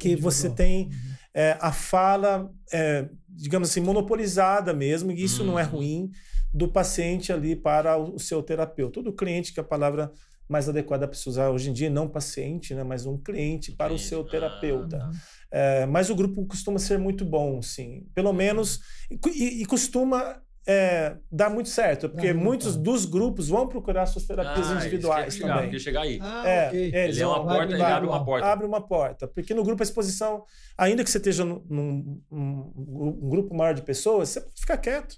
[0.00, 0.90] Que você tem uhum.
[1.34, 5.48] É, a fala é, digamos assim, monopolizada mesmo, e isso uhum.
[5.48, 5.70] não é uhum.
[5.70, 6.10] ruim,
[6.52, 8.94] do paciente ali para o seu terapeuta.
[8.94, 10.12] Todo cliente, que é a palavra
[10.48, 13.92] mais adequada para se usar hoje em dia, não paciente, né, mas um cliente para
[13.92, 14.98] o seu terapeuta.
[15.02, 15.10] Ah,
[15.50, 18.06] é, mas o grupo costuma ser muito bom, sim.
[18.14, 18.80] Pelo menos,
[19.10, 24.70] e, e costuma é, dá muito certo, porque muitos dos grupos vão procurar suas terapias
[24.70, 25.78] ah, individuais chegar, também.
[25.78, 26.18] chegar aí.
[26.22, 26.94] Ah, é, okay.
[26.94, 28.46] ele é uma porta, ele abre uma porta.
[28.46, 30.44] Abre uma porta, porque no grupo a exposição,
[30.76, 35.16] ainda que você esteja num, num um grupo maior de pessoas, você pode ficar quieto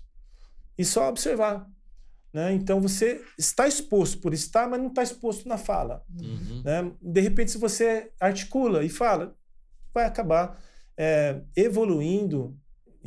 [0.77, 1.67] e só observar.
[2.33, 2.53] Né?
[2.53, 6.05] Então você está exposto por estar, mas não está exposto na fala.
[6.21, 6.63] Uhum.
[6.65, 6.93] Né?
[7.01, 9.35] De repente, se você articula e fala,
[9.95, 10.61] vai acabar
[10.97, 12.59] é, evoluindo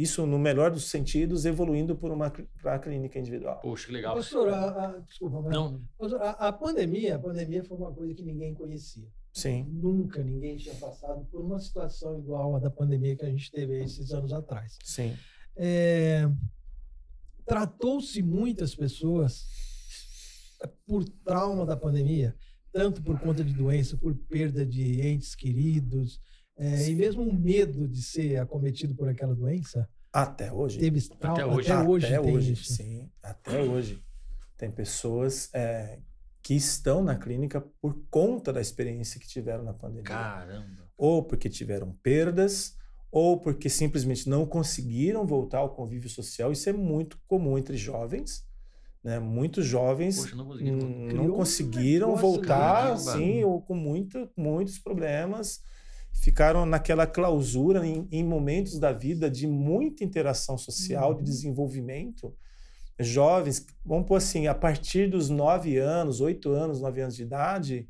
[0.02, 2.32] isso, no melhor dos sentidos, evoluindo por uma
[2.62, 3.60] pra clínica individual.
[3.60, 4.16] Poxa, que legal.
[4.16, 5.82] Pastor, a, a, desculpa, não.
[5.98, 9.08] Pastor, a, a, pandemia, a pandemia foi uma coisa que ninguém conhecia.
[9.34, 9.66] Sim.
[9.70, 13.84] Nunca ninguém tinha passado por uma situação igual à da pandemia que a gente teve
[13.84, 14.78] esses anos atrás.
[14.84, 15.16] Sim.
[15.56, 16.30] É,
[17.50, 19.48] Tratou-se muitas pessoas
[20.86, 22.36] por trauma da pandemia,
[22.72, 26.22] tanto por conta de doença, por perda de entes queridos,
[26.60, 29.88] é, e mesmo um medo de ser acometido por aquela doença?
[30.12, 30.78] Até hoje.
[30.78, 31.72] Teve trauma, Até hoje.
[31.72, 32.74] até hoje, até tem hoje, isso.
[32.74, 33.10] sim.
[33.24, 34.04] Até hoje.
[34.58, 36.00] Tem pessoas é,
[36.42, 40.04] que estão na clínica por conta da experiência que tiveram na pandemia.
[40.04, 40.90] Caramba.
[40.98, 42.76] Ou porque tiveram perdas,
[43.10, 46.52] ou porque simplesmente não conseguiram voltar ao convívio social.
[46.52, 48.46] Isso é muito comum entre jovens.
[49.02, 49.18] Né?
[49.18, 55.62] Muitos jovens Poxa, não não conseguiram voltar, assim, ou com muito, muitos problemas.
[56.12, 61.24] Ficaram naquela clausura em, em momentos da vida de muita interação social, de Uhum.
[61.26, 62.36] desenvolvimento.
[63.00, 67.88] Jovens, vamos pôr assim, a partir dos nove anos, oito anos, nove anos de idade,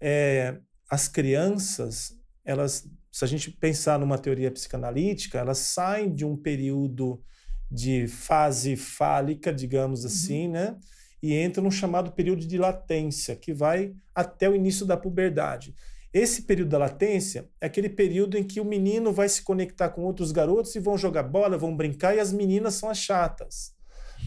[0.00, 0.58] é,
[0.90, 7.22] as crianças, elas, se a gente pensar numa teoria psicanalítica, elas saem de um período
[7.70, 10.76] de fase fálica, digamos assim, né?
[11.22, 15.76] E entram num chamado período de latência, que vai até o início da puberdade.
[16.12, 20.02] Esse período da latência é aquele período em que o menino vai se conectar com
[20.02, 23.72] outros garotos e vão jogar bola, vão brincar, e as meninas são as chatas.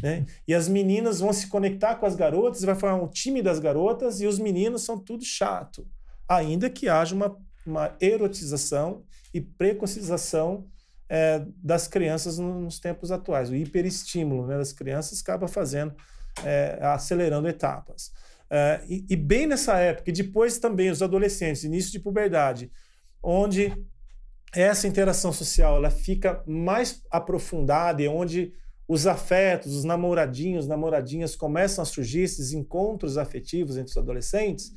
[0.02, 0.26] Né?
[0.48, 4.22] E as meninas vão se conectar com as garotas, vai formar um time das garotas,
[4.22, 5.86] e os meninos são tudo chato.
[6.28, 9.04] Ainda que haja uma, uma erotização
[9.34, 10.66] e preconcização
[11.10, 13.50] é, das crianças no- nos tempos atuais.
[13.50, 15.94] O hiperestímulo né, das crianças acaba fazendo,
[16.44, 18.12] é, acelerando etapas.
[18.56, 22.72] É, e, e bem nessa época, e depois também os adolescentes, início de puberdade,
[23.22, 23.74] onde
[24.54, 28.54] essa interação social ela fica mais aprofundada e onde
[28.88, 34.72] os afetos, os namoradinhos, namoradinhas começam a surgir, esses encontros afetivos entre os adolescentes,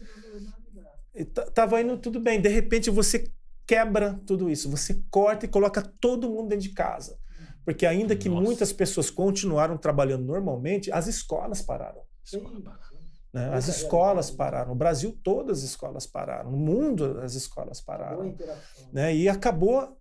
[1.15, 2.41] e t- tava indo tudo bem.
[2.41, 3.31] De repente você
[3.67, 7.19] quebra tudo isso, você corta e coloca todo mundo dentro de casa.
[7.63, 8.43] Porque ainda que Nossa.
[8.43, 12.01] muitas pessoas continuaram trabalhando normalmente, as escolas pararam.
[13.37, 13.51] Né?
[13.55, 14.71] As é escolas pararam.
[14.71, 16.51] No Brasil, todas as escolas pararam.
[16.51, 18.35] No mundo, as escolas pararam
[18.93, 19.15] né?
[19.15, 19.95] E acabou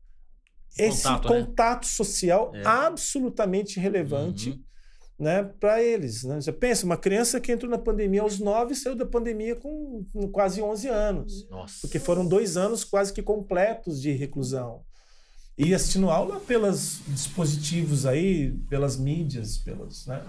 [0.78, 1.46] esse Contato, né?
[1.46, 2.66] contato social É.
[2.66, 4.64] absolutamente relevante Uhum.
[5.20, 6.24] né, para eles.
[6.24, 6.40] Né?
[6.42, 10.28] Você pensa, uma criança que entrou na pandemia aos 9 saiu da pandemia com, com
[10.30, 11.76] quase 11 anos, Nossa.
[11.82, 14.82] porque foram dois anos quase que completos de reclusão.
[15.58, 20.22] E assistindo aula pelos dispositivos aí, pelas mídias, pelos, né,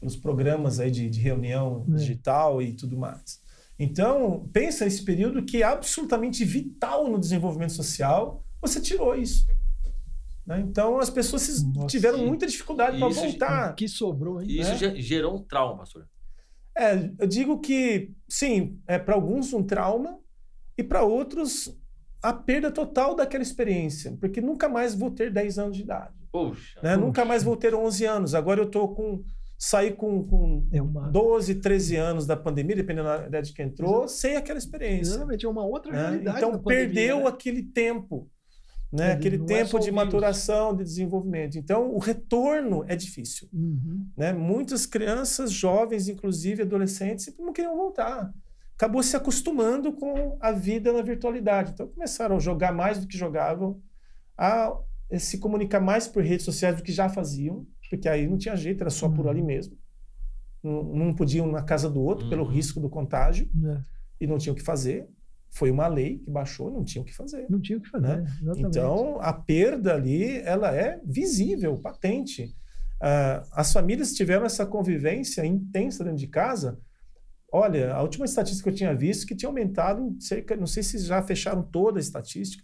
[0.00, 1.96] pelos programas aí de, de reunião É.
[1.96, 3.38] digital e tudo mais.
[3.78, 9.46] Então, pensa esse período que é absolutamente vital no desenvolvimento social, você tirou isso.
[10.46, 10.60] né?
[10.60, 12.26] Então, as pessoas se- Nossa, tiveram sim.
[12.26, 13.72] muita dificuldade para voltar.
[13.72, 14.48] O que sobrou, hein?
[14.50, 14.76] E isso né?
[14.76, 16.08] ge- gerou um trauma, pastor.
[16.76, 20.18] É, eu digo que, sim, é para alguns um trauma
[20.76, 21.74] e para outros
[22.22, 26.80] a perda total daquela experiência, porque nunca mais vou ter 10 anos de idade, Poxa.
[26.82, 26.94] né?
[26.94, 27.06] Puxa.
[27.06, 28.34] Nunca mais vou ter 11 anos.
[28.34, 29.22] Agora eu tô com
[29.60, 31.10] saí com, com É uma...
[31.10, 35.12] 12, 13 anos da pandemia, dependendo da idade que entrou, sem aquela experiência.
[35.12, 35.98] Exatamente, é uma outra né?
[35.98, 36.38] realidade.
[36.38, 37.26] Então da pandemia, perdeu né?
[37.26, 38.26] aquele tempo,
[38.90, 39.10] né?
[39.10, 41.58] É, aquele é tempo o de maturação, de desenvolvimento.
[41.58, 43.50] Então o retorno é difícil.
[43.52, 44.06] Uhum.
[44.16, 44.32] né?
[44.32, 48.32] Muitas crianças, jovens, inclusive adolescentes, não queriam voltar.
[48.74, 51.72] Acabou se acostumando com a vida na virtualidade.
[51.72, 53.78] Então começaram a jogar mais do que jogavam,
[54.38, 54.74] a
[55.18, 58.80] se comunicar mais por redes sociais do que já faziam, porque aí não tinha jeito,
[58.82, 59.30] era só por Uhum.
[59.30, 59.76] ali mesmo.
[60.62, 62.50] Não, não podiam ir na casa do outro pelo Uhum.
[62.50, 63.80] risco do contágio É,
[64.20, 65.08] e não tinham o que fazer.
[65.52, 67.46] Foi uma lei que baixou, não tinham o que fazer.
[67.50, 68.06] Não tinha o que fazer.
[68.06, 68.22] Né?
[68.40, 68.60] Exatamente.
[68.68, 72.54] Então, a perda ali, ela é visível, patente.
[73.00, 76.78] Ah, as famílias tiveram essa convivência intensa dentro de casa.
[77.52, 80.82] Olha, a última estatística que eu tinha visto que tinha aumentado em cerca, não sei
[80.84, 82.62] se já fecharam toda a estatística,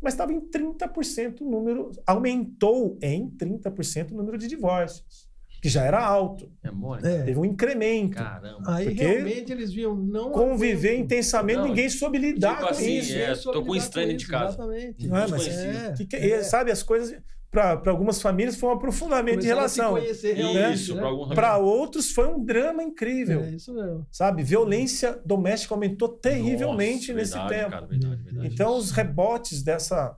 [0.00, 5.26] mas estava em 30% o número, aumentou em 30% o número de divórcios,
[5.60, 6.48] que já era alto.
[6.62, 7.06] É mole?
[7.06, 7.22] É.
[7.24, 8.14] Teve um incremento.
[8.16, 8.62] Caramba.
[8.66, 11.04] Aí porque realmente eles viam não Conviver aguento.
[11.04, 13.12] intensamente, Não, ninguém soube lidar tipo com assim, isso.
[13.16, 14.54] é, tô com lidar estranho de casa.
[14.54, 15.06] Exatamente.
[15.08, 15.96] Não é, mas- Desconhecido.
[15.96, 16.42] Que que- é.
[16.44, 17.20] Sabe, as coisas,
[17.50, 19.90] para algumas famílias, foi um aprofundamento de Começaram relação.
[19.92, 21.02] conhecer realmente, Isso, né?
[21.34, 24.06] para outros foi um drama incrível, É isso mesmo.
[24.12, 24.42] sabe?
[24.42, 27.70] Violência doméstica aumentou terrivelmente Nossa, nesse verdade, tempo.
[27.70, 28.46] Cara, verdade, verdade.
[28.52, 30.14] Então os rebotes dessa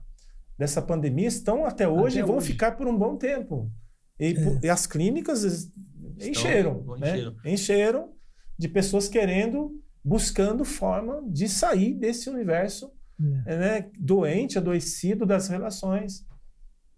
[0.59, 2.47] dessa pandemia estão até hoje Até e vão hoje.
[2.51, 3.71] ficar por um bom tempo.
[4.19, 5.71] E, po- e as clínicas es-
[6.19, 7.13] encheram, né?
[7.17, 7.35] encheram.
[7.45, 8.09] encheram
[8.59, 9.71] de pessoas querendo,
[10.03, 12.91] buscando forma de sair desse universo
[13.47, 13.57] É.
[13.57, 16.25] né, doente, adoecido das relações.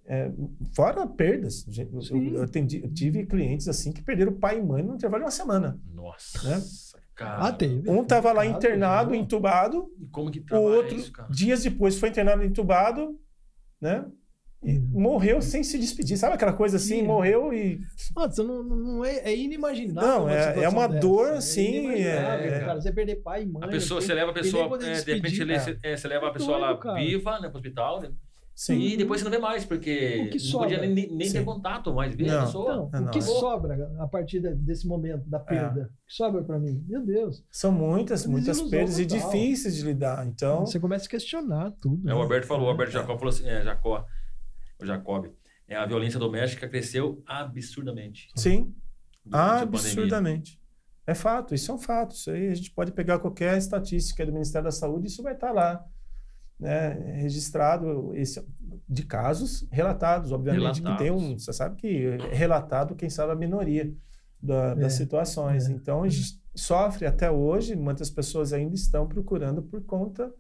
[0.06, 0.30] É,
[0.76, 1.66] fora perdas.
[2.12, 2.36] Eu-.
[2.36, 5.32] Eu, atendi- eu tive clientes assim que perderam pai e mãe no intervalo de uma
[5.32, 5.80] semana.
[5.94, 6.62] Nossa, Né?
[7.16, 7.48] cara.
[7.48, 7.90] Ah, teve.
[7.90, 9.18] Um estava lá internado, né?
[9.18, 11.30] entubado, E como que o outro, isso, cara?
[11.32, 13.18] dias depois, foi internado entubado,
[13.82, 14.06] né?
[14.66, 16.16] e morreu sem se despedir.
[16.18, 17.04] Sabe aquela coisa assim, Sim.
[17.04, 17.80] morreu e.
[18.16, 20.10] Nossa, não, não é, é inimaginável.
[20.10, 21.00] Não, é- situação é uma dessa.
[21.02, 23.62] dor, assim, inimaginável, é- Cara, você perder pai e mãe.
[23.64, 25.60] A pessoa, você leva a pessoa, é, de repente, É.
[25.60, 28.12] você, é, leva a É pessoa lá viva, né, pro hospital, né?
[28.56, 28.80] Sim.
[28.80, 31.92] E depois você não vê mais, porque O que não podia nem, nem ter contato
[31.94, 32.40] mais, ver Não.
[32.42, 32.86] a pessoa.
[32.88, 33.22] Então, o não, que é.
[33.22, 35.90] sobra a partir de- desse momento da perda?
[35.92, 36.84] O que sobra pra mim?
[36.88, 37.44] Meu Deus.
[37.50, 40.26] São muitas, É muitas perdas e difíceis de lidar.
[40.28, 42.08] Então, Você começa a questionar tudo.
[42.08, 42.22] É, o né?
[42.22, 44.06] Alberto falou, o Alberto Jacó falou assim, é, Jacó,
[44.80, 45.28] o Jacob,
[45.68, 48.30] é, a violência doméstica cresceu absurdamente.
[48.36, 48.72] sim,
[49.32, 50.60] absurdamente.
[51.06, 52.16] É fato, isso é um fato.
[52.16, 55.52] Isso aí a gente pode pegar qualquer estatística do Ministério da Saúde, isso vai estar
[55.52, 55.84] lá.
[56.60, 56.90] Né,
[57.22, 58.42] registrado esse,
[58.88, 61.44] de casos relatados, obviamente que tem um, Relatados.
[61.46, 63.94] você sabe que é relatado quem sabe a minoria
[64.42, 65.68] da- das É, situações.
[65.68, 70.34] é, então a gente sofre até hoje, muitas pessoas ainda estão procurando por conta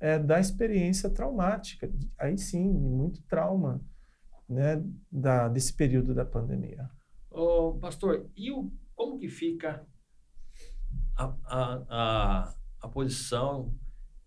[0.00, 1.88] é, da experiência traumática,
[2.18, 3.80] aí sim, muito trauma,
[4.48, 6.90] né, da, desse período da pandemia.
[7.30, 9.86] Ô, pastor, e o, como que fica
[11.16, 13.72] a, a, a, a posição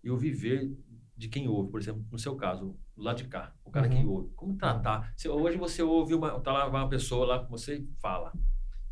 [0.02, 0.72] e o viver
[1.16, 3.96] de quem ouve, por exemplo, no seu caso, do lado de cá, o cara que
[3.96, 4.10] Uhum.
[4.10, 4.30] ouve.
[4.34, 5.12] Como tratar?
[5.16, 8.32] Se hoje você ouve uma, tá lá uma pessoa lá, você fala.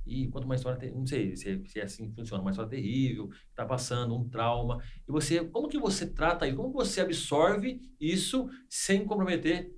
[0.07, 2.71] E conta uma história, não sei se, é- se é assim que funciona, uma história
[2.71, 4.83] terrível, que tá passando um trauma.
[5.09, 6.57] E você, como que você trata isso?
[6.57, 9.71] Como você absorve isso sem comprometer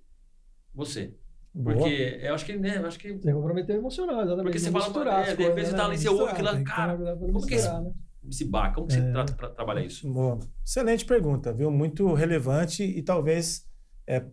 [0.75, 1.15] você?
[1.55, 1.77] Boa.
[1.77, 4.45] Porque eu acho que, né, eu acho que que comprometer emocional, exatamente.
[4.45, 5.77] Porque você fala, misturar é, de repente você né?
[5.79, 7.93] tá ali, Não você ouve aquilo que cara, como que é misturar, né?
[8.31, 9.13] Se como que você É.
[9.13, 10.11] trata pra trabalhar isso?
[10.13, 10.39] Boa.
[10.65, 11.71] Excelente pergunta, viu?
[11.71, 13.67] Muito relevante e talvez
[14.07, 14.25] é,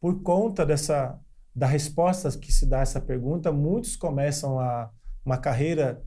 [0.00, 1.18] por conta dessa
[1.54, 4.90] da resposta que se dá a essa pergunta, muitos começam a
[5.24, 6.02] uma carreira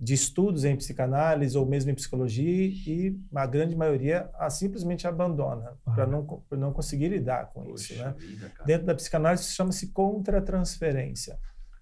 [0.00, 5.76] de estudos em psicanálise ou mesmo em psicologia e a grande maioria a simplesmente abandona
[5.86, 5.92] Ah.
[5.92, 8.14] para não não conseguir lidar com isso, Poxa né?
[8.18, 8.52] vida.
[8.66, 11.38] Dentro da psicanálise isso chama-se contratransferência.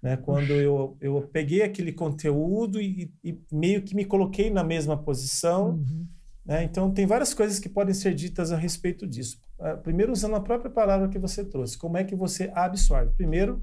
[0.06, 0.16] Né?
[0.16, 5.70] Quando eu, eu peguei aquele conteúdo e, e meio que me coloquei na mesma posição,
[5.70, 6.06] Uhum.
[6.44, 6.62] né?
[6.62, 9.40] Então, tem várias coisas que podem ser ditas a respeito disso.
[9.58, 13.14] Ah, Primeiro, usando a própria palavra que você trouxe, como é que você absorve?
[13.16, 13.60] Primeiro,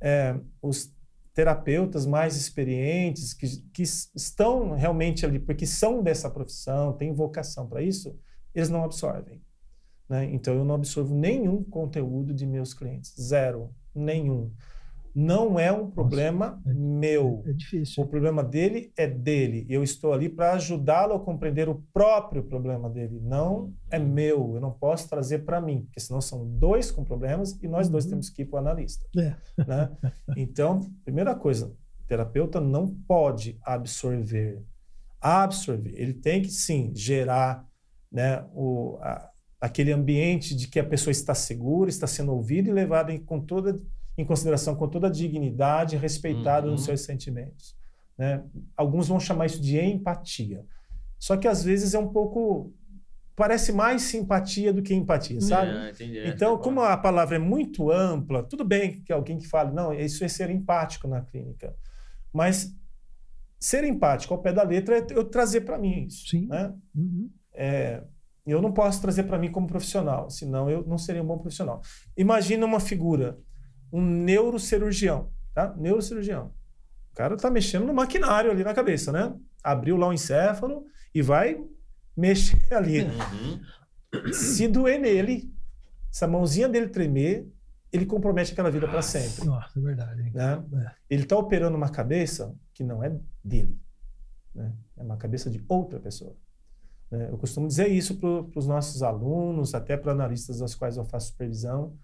[0.00, 0.94] é, os
[1.34, 7.82] terapeutas mais experientes, que, que estão realmente ali, porque são dessa profissão, têm vocação para
[7.82, 8.16] isso,
[8.54, 9.42] eles não absorvem.
[10.08, 10.26] Né?
[10.32, 13.12] Então, eu não absorvo nenhum conteúdo de meus clientes.
[13.20, 13.74] Zero.
[13.92, 14.52] Nenhum.
[15.14, 17.42] Não é um problema é- meu.
[17.46, 18.02] É difícil.
[18.02, 19.66] O problema dele é dele.
[19.68, 23.20] Eu estou ali para ajudá-lo a compreender o próprio problema dele.
[23.22, 24.54] Não é meu.
[24.54, 28.04] Eu não posso trazer para mim, porque senão são dois com problemas e nós dois
[28.04, 28.10] Uhum.
[28.12, 29.06] temos que ir para o analista.
[29.18, 29.34] É.
[29.66, 29.90] Né?
[30.36, 31.66] Então, primeira coisa,
[32.00, 34.62] o terapeuta não pode absorver.
[35.20, 35.92] Absorver.
[35.96, 37.66] Ele tem que sim gerar
[38.10, 39.28] né, o, a-
[39.60, 43.40] aquele ambiente de que a pessoa está segura, está sendo ouvida e levada em, com
[43.40, 43.78] toda,
[44.22, 46.72] em consideração com toda a dignidade, respeitada Uhum.
[46.72, 47.76] nos seus sentimentos.
[48.16, 48.42] Né?
[48.76, 50.64] Alguns vão chamar isso de empatia.
[51.18, 52.72] Só que às vezes é um pouco.
[53.34, 55.70] Parece mais simpatia do que empatia, sabe?
[55.70, 59.48] É, entendi, Então, sei como a palavra é muito ampla, tudo bem que alguém que
[59.48, 61.74] fale, não, isso é ser empático na clínica.
[62.32, 62.76] Mas
[63.58, 66.28] ser empático ao pé da letra é eu trazer para mim isso.
[66.28, 66.46] Sim.
[66.46, 66.74] Né?
[66.94, 67.30] Uhum.
[67.54, 68.02] É,
[68.46, 71.80] eu não posso trazer para mim como profissional, senão eu não seria um bom profissional.
[72.16, 73.38] Imagina uma figura,
[73.92, 75.74] um neurocirurgião, tá?
[75.76, 76.52] Neurocirurgião.
[77.12, 79.34] O cara está mexendo no maquinário ali na cabeça, né?
[79.62, 81.62] Abriu lá o encéfalo e vai
[82.16, 83.02] mexer ali.
[83.02, 84.32] Uhum.
[84.32, 85.52] Se doer nele,
[86.10, 87.46] se a mãozinha dele tremer,
[87.92, 89.44] ele compromete aquela vida para sempre.
[89.44, 90.22] Nossa, é verdade.
[90.32, 90.64] Né?
[90.86, 90.90] É.
[91.10, 93.14] Ele está operando uma cabeça que não é
[93.44, 93.78] dele.
[94.54, 94.72] né?
[94.96, 96.34] É uma cabeça de outra pessoa.
[97.10, 97.28] né?
[97.30, 101.28] Eu costumo dizer isso para os nossos alunos, até para analistas das quais eu faço
[101.28, 101.94] supervisão,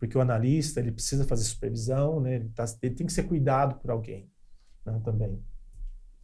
[0.00, 2.36] porque o analista ele precisa fazer supervisão, né?
[2.36, 4.28] ele, tá- ele tem que ser cuidado por alguém
[4.84, 5.00] né?
[5.04, 5.38] também.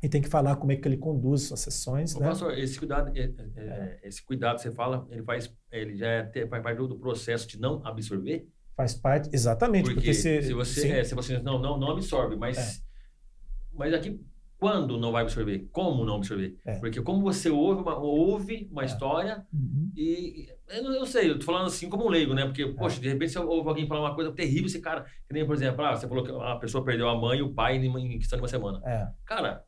[0.03, 2.15] E tem que falar como é que ele conduz suas sessões.
[2.15, 2.29] Ô, né?
[2.29, 6.09] pastor, esse cuidado, é, é, é, esse cuidado que você fala, ele faz, ele já
[6.09, 8.49] é, faz parte do processo de não absorver?
[8.75, 9.85] Faz parte, exatamente.
[9.85, 12.83] Porque, Porque, se, se você, se você não, não, não absorve, mas,
[13.73, 14.21] mas aqui,
[14.59, 15.69] quando não vai absorver?
[15.71, 16.57] Como não absorver?
[16.65, 16.79] É.
[16.79, 18.87] Porque como você ouve uma, ouve uma É.
[18.87, 19.91] história Uhum.
[19.97, 22.45] e eu não eu sei, eu tô falando assim como um leigo, né?
[22.47, 25.45] Porque, poxa, de repente você ouve alguém falar uma coisa terrível, esse cara, que nem,
[25.47, 28.19] por exemplo, ah, você falou que a pessoa perdeu a mãe e o pai em,
[28.19, 28.81] questão de uma semana.
[28.85, 29.63] É, Cara,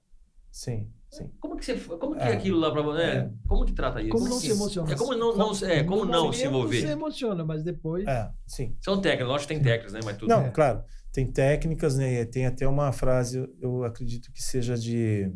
[0.50, 1.30] sim, sim.
[1.38, 2.30] como que você, como que É.
[2.30, 3.16] é aquilo lá pra você, né?
[3.16, 3.30] É.
[3.48, 4.10] Como que trata isso?
[4.10, 4.92] Como não se emocionar?
[4.92, 6.80] É como não, não, é, como não se envolver.
[6.80, 8.06] Você emociona, mas depois.
[8.08, 8.74] É, sim.
[8.80, 10.00] São técnicas, lógico que tem técnicas, né?
[10.04, 10.28] Mas tudo.
[10.30, 10.50] Não, É.
[10.50, 10.82] claro,
[11.18, 12.24] tem técnicas, né?
[12.24, 15.32] Tem até uma frase, eu acredito que seja de.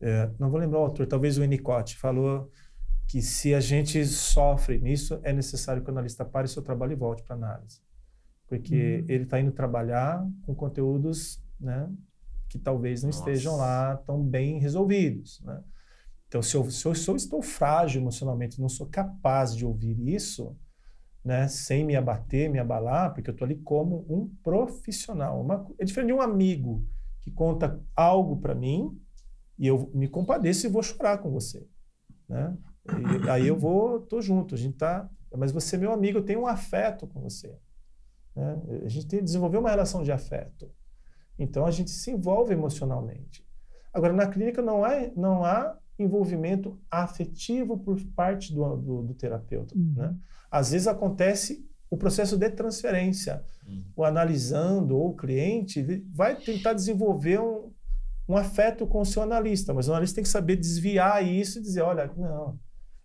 [0.00, 2.50] é, não vou lembrar o autor, talvez o Winnicott, falou
[3.06, 6.96] que se a gente sofre nisso, é necessário que o analista pare seu trabalho e
[6.96, 7.82] volte para análise.
[8.46, 9.06] porque Uhum.
[9.08, 11.90] ele está indo trabalhar com conteúdos, né,
[12.48, 13.20] que talvez não Nossa.
[13.20, 15.62] estejam lá tão bem resolvidos, né?
[16.28, 19.98] Então, se eu, se eu, se eu estou frágil emocionalmente, não sou capaz de ouvir
[20.08, 20.56] isso,
[21.24, 25.40] né, sem me abater, me abalar, porque eu estou ali como um profissional.
[25.40, 26.86] Uma, é diferente de um amigo
[27.20, 29.00] que conta algo para mim
[29.58, 31.66] e eu me compadeço e vou chorar com você,
[32.28, 32.56] né?
[33.24, 36.24] E aí eu vou, tô junto, a gente tá, mas você é meu amigo, eu
[36.24, 37.58] tenho um afeto com você,
[38.36, 38.60] né?
[38.84, 40.70] A gente tem desenvolver uma relação de afeto.
[41.38, 43.42] Então a gente se envolve emocionalmente.
[43.92, 49.74] Agora na clínica não há não há envolvimento afetivo por parte do, do, do terapeuta,
[49.76, 49.94] Uhum.
[49.96, 50.14] né?
[50.54, 53.44] Às vezes acontece o processo de transferência.
[53.66, 53.82] Hum.
[53.96, 55.82] O analisando ou o cliente
[56.14, 57.72] vai tentar desenvolver um,
[58.28, 61.62] um afeto com o seu analista, mas o analista tem que saber desviar isso e
[61.62, 62.56] dizer, olha, não,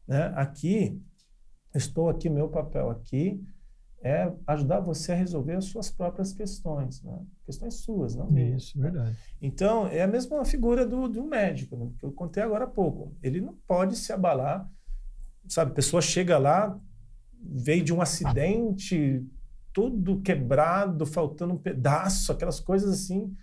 [0.08, 0.32] né?
[0.36, 1.02] Aqui
[1.74, 3.43] estou aqui, meu papel aqui
[4.04, 7.20] é ajudar você a resolver as suas próprias questões, né?
[7.45, 8.64] questões suas, não minhas.
[8.64, 8.91] Isso, né?
[8.91, 9.18] verdade.
[9.41, 11.91] Então, é a mesma figura do, do médico, né?
[11.97, 13.18] que eu contei agora há pouco.
[13.24, 14.70] Ele não pode se abalar,
[15.47, 15.72] sabe?
[15.72, 16.80] A pessoa chega lá,
[17.42, 19.24] veio de um acidente,
[19.74, 23.34] tudo quebrado, faltando um pedaço, aquelas coisas assim,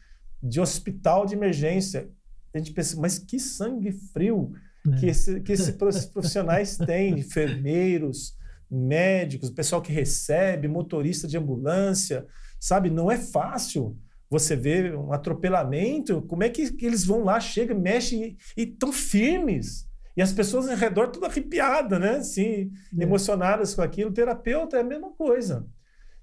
[0.42, 2.10] de hospital de emergência.
[2.52, 4.52] A gente pensa, mas que sangue frio
[4.98, 5.10] que, É.
[5.10, 8.36] esse, que esses profissionais têm, enfermeiros,
[8.70, 12.26] médicos, pessoal que recebe, motorista de ambulância,
[12.60, 12.90] sabe?
[12.90, 13.96] Não é fácil
[14.28, 18.92] você ver um atropelamento, como é que, que eles vão lá, chegam, mexem e estão
[18.92, 19.85] firmes.
[20.16, 22.16] E as pessoas ao redor tudo arrepiadas, né?
[22.16, 23.02] Assim, É.
[23.02, 24.10] emocionadas com aquilo.
[24.10, 25.66] O terapeuta é a mesma coisa.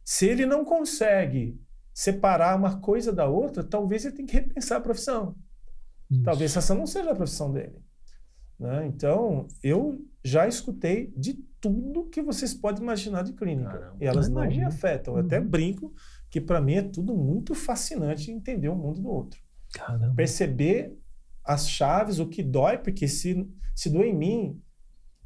[0.03, 1.59] Se ele não consegue
[1.93, 5.35] separar uma coisa da outra, talvez ele tenha que repensar a profissão.
[6.09, 6.23] Isso.
[6.23, 7.81] Talvez essa não seja a profissão dele.
[8.59, 8.85] né?
[8.87, 13.69] Então, eu já escutei de tudo que vocês podem imaginar de clínica.
[13.71, 13.97] Caramba.
[13.99, 15.15] E elas não me afetam.
[15.17, 15.47] Eu até Uhum.
[15.47, 15.93] brinco
[16.29, 19.39] que para mim é tudo muito fascinante entender o mundo do outro.
[19.73, 20.13] Caramba.
[20.15, 20.97] Perceber
[21.43, 23.45] as chaves, o que dói, porque se,
[23.76, 24.61] se doer em mim,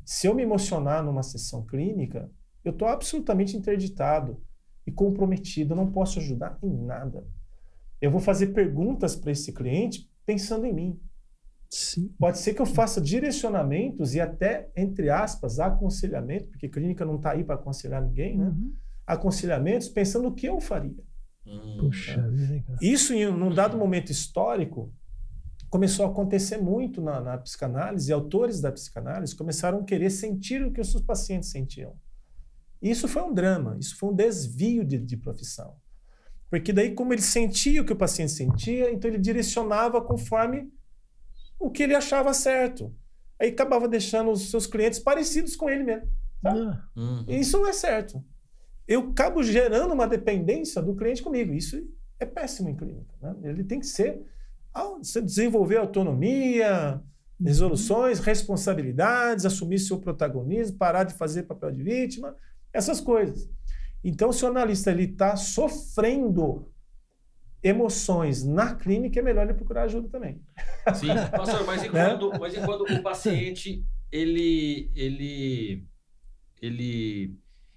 [0.06, 2.32] se eu me emocionar numa sessão clínica,
[2.64, 4.41] eu estou absolutamente interditado
[4.86, 5.74] e comprometido.
[5.74, 7.28] Eu não posso ajudar em nada.
[8.02, 11.00] Eu vou fazer perguntas para esse cliente pensando em mim.
[11.70, 12.10] Sim.
[12.18, 17.32] Pode ser que eu faça direcionamentos e até, entre aspas, aconselhamento, porque clínica não está
[17.32, 18.45] aí para aconselhar ninguém, né?
[18.45, 18.74] Uhum.
[19.06, 21.04] Aconselhamentos pensando o que eu faria.
[21.45, 21.78] Hum.
[21.80, 22.78] Puxa cara.
[22.82, 24.93] Isso, em um dado momento histórico,
[25.70, 30.63] começou a acontecer muito na, na psicanálise, e autores da psicanálise começaram a querer sentir
[30.65, 31.95] o que os seus pacientes sentiam.
[32.82, 35.76] E isso foi um drama, isso foi um desvio de, de profissão.
[36.49, 40.72] Porque daí, como ele sentia o que o paciente sentia, então ele direcionava conforme
[41.59, 42.93] o que ele achava certo.
[43.39, 46.09] Aí acabava deixando os seus clientes parecidos com ele mesmo.
[46.41, 46.53] Tá.
[46.53, 47.26] Ah, Hum.
[47.28, 48.24] E Isso não é certo.
[48.88, 51.53] Eu acabo gerando uma dependência do cliente comigo.
[51.53, 51.86] Isso
[52.20, 53.13] é péssimo em clínica.
[53.22, 53.36] né?
[53.43, 54.26] Ele tem que ser.
[54.74, 57.01] Ao- Você desenvolver autonomia,
[57.43, 62.35] resoluções, responsabilidades, assumir seu protagonismo, parar de fazer papel de vítima,
[62.73, 63.49] essas coisas.
[64.03, 66.72] Então, se o analista está sofrendo
[67.61, 70.41] emoções na clínica, é melhor ele procurar ajuda também.
[70.95, 72.10] Sim, pastor, mas e Né?
[72.10, 75.85] quando, mas e quando o paciente ele, ele,
[76.61, 77.35] ele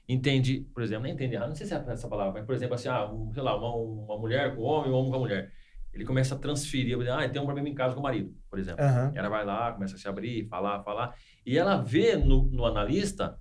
[0.08, 2.74] entende, por exemplo, nem entende, ah, não sei se é essa palavra, mas por exemplo,
[2.74, 5.20] assim, ah, um, sei lá, uma, uma mulher com um homem, um homem com a
[5.20, 5.52] mulher.
[5.92, 8.84] Ele começa a transferir, ah, tem um problema em casa com o marido, por exemplo.
[8.84, 9.12] Aham.
[9.14, 11.14] Ela vai lá, começa a se abrir, falar, falar,
[11.44, 13.38] e ela vê no, no analista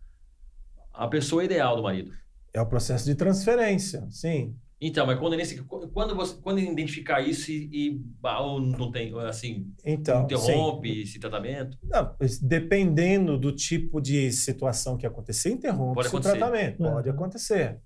[0.92, 2.12] a pessoa ideal do marido.
[2.54, 4.56] É o processo de transferência, sim.
[4.82, 9.14] Então, mas quando, nesse, quando você quando identificar isso e, e ah, ou não tem,
[9.28, 10.36] assim, Então, sim.
[10.36, 16.38] interrompe esse tratamento, Não, dependendo do tipo de situação que acontecer, interrompe Pode o acontecer.
[16.38, 16.78] tratamento.
[16.78, 17.16] Pode Uhum.
[17.16, 17.80] acontecer.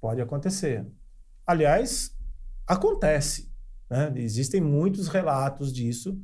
[0.00, 0.86] Pode acontecer.
[1.46, 2.14] Aliás,
[2.66, 3.47] acontece.
[3.90, 4.12] Né?
[4.16, 6.18] Existem muitos relatos disso.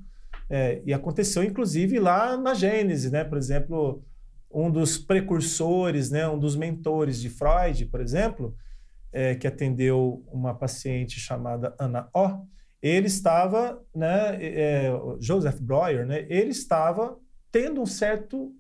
[0.51, 3.25] é, e aconteceu, inclusive, lá na Gênese, né?
[3.25, 4.05] Por exemplo,
[4.51, 6.29] um dos precursores, né?
[6.29, 8.55] um dos mentores de Freud, por exemplo,
[9.13, 12.47] é, que atendeu uma paciente chamada Ana O,
[12.83, 17.19] ele estava, né, é, o Joseph Breuer, né, ele estava
[17.51, 18.53] tendo um certo,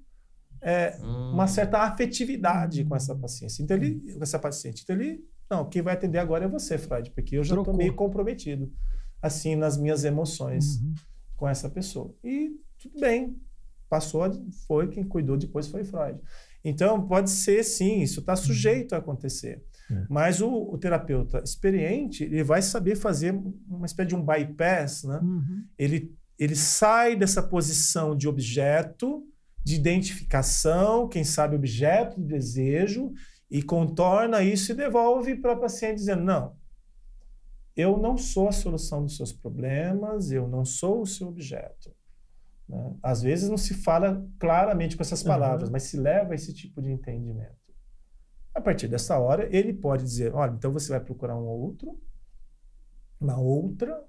[0.62, 3.62] é, hum, uma certa afetividade com essa paciente.
[3.62, 4.82] Então ele, com essa paciente.
[4.82, 7.94] Então ele, não, quem vai atender agora é você, Freud, porque eu já estou meio
[7.94, 8.72] comprometido,
[9.20, 10.94] assim, nas minhas emoções uhum.
[11.36, 12.14] com essa pessoa.
[12.22, 13.36] E tudo bem,
[13.88, 14.24] passou,
[14.66, 16.18] foi quem cuidou depois foi Freud.
[16.64, 19.62] Então pode ser sim, isso está sujeito a acontecer.
[19.90, 20.06] É.
[20.08, 23.38] Mas o, o terapeuta experiente ele vai saber fazer
[23.68, 25.20] uma espécie de um bypass, né?
[25.22, 25.64] Uhum.
[25.78, 29.22] Ele ele sai dessa posição de objeto,
[29.62, 33.12] de identificação, quem sabe objeto de desejo,
[33.54, 36.56] e contorna isso e devolve para o paciente dizendo: não,
[37.76, 41.94] eu não sou a solução dos seus problemas, eu não sou o seu objeto.
[42.68, 42.96] Né?
[43.00, 45.72] Às vezes não se fala claramente com essas palavras, uhum.
[45.72, 47.54] mas se leva a esse tipo de entendimento.
[48.52, 51.96] A partir dessa hora, ele pode dizer: olha, então você vai procurar um outro,
[53.20, 54.04] uma outra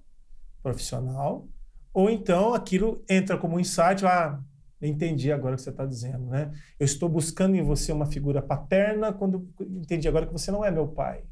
[0.64, 1.48] profissional,
[1.94, 4.44] ou então aquilo entra como um insight, ah,
[4.82, 6.52] entendi agora o que você está dizendo, né?
[6.80, 10.72] Eu estou buscando em você uma figura paterna quando entendi agora que você não é
[10.72, 11.24] meu pai.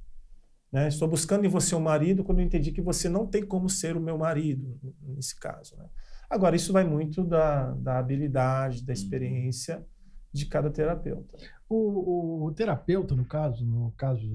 [0.72, 0.88] Né?
[0.88, 4.02] Estou buscando em você um marido quando entendi que você não tem como ser o
[4.02, 5.78] meu marido, nesse caso.
[5.78, 5.86] Né?
[6.28, 8.94] Agora, isso vai muito da, da habilidade, da uhum.
[8.94, 9.86] experiência
[10.34, 11.38] de cada terapeuta.
[11.70, 14.28] O, o, o terapeuta, no caso, no caso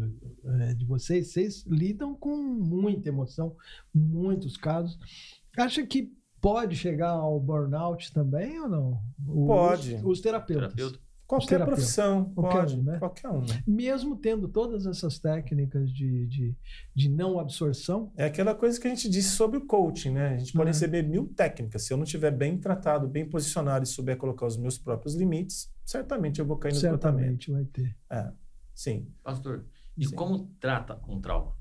[0.60, 3.56] é, de vocês, vocês lidam com muita emoção,
[3.92, 4.96] muitos casos.
[5.56, 9.02] Acha que pode chegar ao burnout também ou não?
[9.26, 10.00] Os, pode.
[10.04, 10.74] Os terapeutas.
[10.74, 11.08] Terapeuta.
[11.28, 12.98] Qualquer profissão, qualquer pode, um, né?
[12.98, 13.44] Qualquer um.
[13.66, 16.56] Mesmo tendo todas essas técnicas de, de,
[16.94, 18.10] de, não absorção.
[18.16, 20.36] É aquela coisa que a gente disse sobre o coaching, né?
[20.36, 20.72] A gente pode uhum.
[20.72, 21.82] receber mil técnicas.
[21.82, 25.70] Se eu não estiver bem tratado, bem posicionado e souber colocar os meus próprios limites,
[25.84, 27.94] certamente eu vou cair no certamente vai ter.
[28.08, 28.32] É,
[28.74, 29.06] sim.
[29.22, 29.66] Pastor,
[29.98, 30.14] e sim.
[30.14, 31.52] como trata um trauma?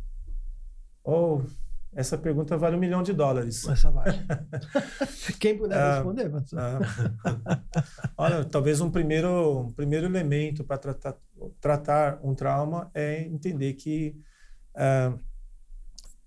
[1.03, 1.41] Ou...
[1.41, 3.68] Oh, essa pergunta vale um milhão de dólares.
[3.68, 4.18] Essa vale.
[5.39, 7.64] Quem puder ah, responder, ah,
[8.18, 11.18] Olha, talvez um primeiro, um primeiro elemento para tratar,
[11.59, 14.15] tratar um trauma é entender que,
[14.76, 15.18] ah,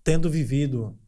[0.02, 0.98] tendo vivido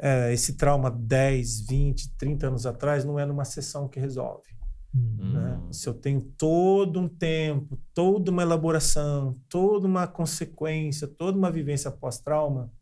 [0.00, 4.56] ah, esse trauma 10, 20, 30 anos atrás, não é numa sessão que resolve.
[4.94, 5.32] Hum.
[5.32, 5.60] Né?
[5.72, 11.90] Se eu tenho todo um tempo, toda uma elaboração, toda uma consequência, toda uma vivência
[11.90, 12.72] pós-trauma,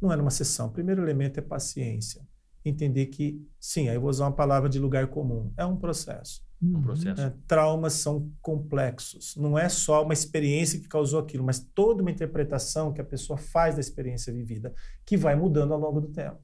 [0.00, 0.68] não é numa sessão.
[0.68, 2.26] O primeiro elemento é paciência.
[2.64, 5.52] Entender que, sim, aí eu vou usar uma palavra de lugar comum.
[5.56, 6.44] É um processo.
[6.60, 7.20] Um processo.
[7.20, 9.36] É, traumas são complexos.
[9.36, 13.36] Não é só uma experiência que causou aquilo, mas toda uma interpretação que a pessoa
[13.36, 14.74] faz da experiência vivida,
[15.04, 16.38] que vai mudando ao longo do tempo.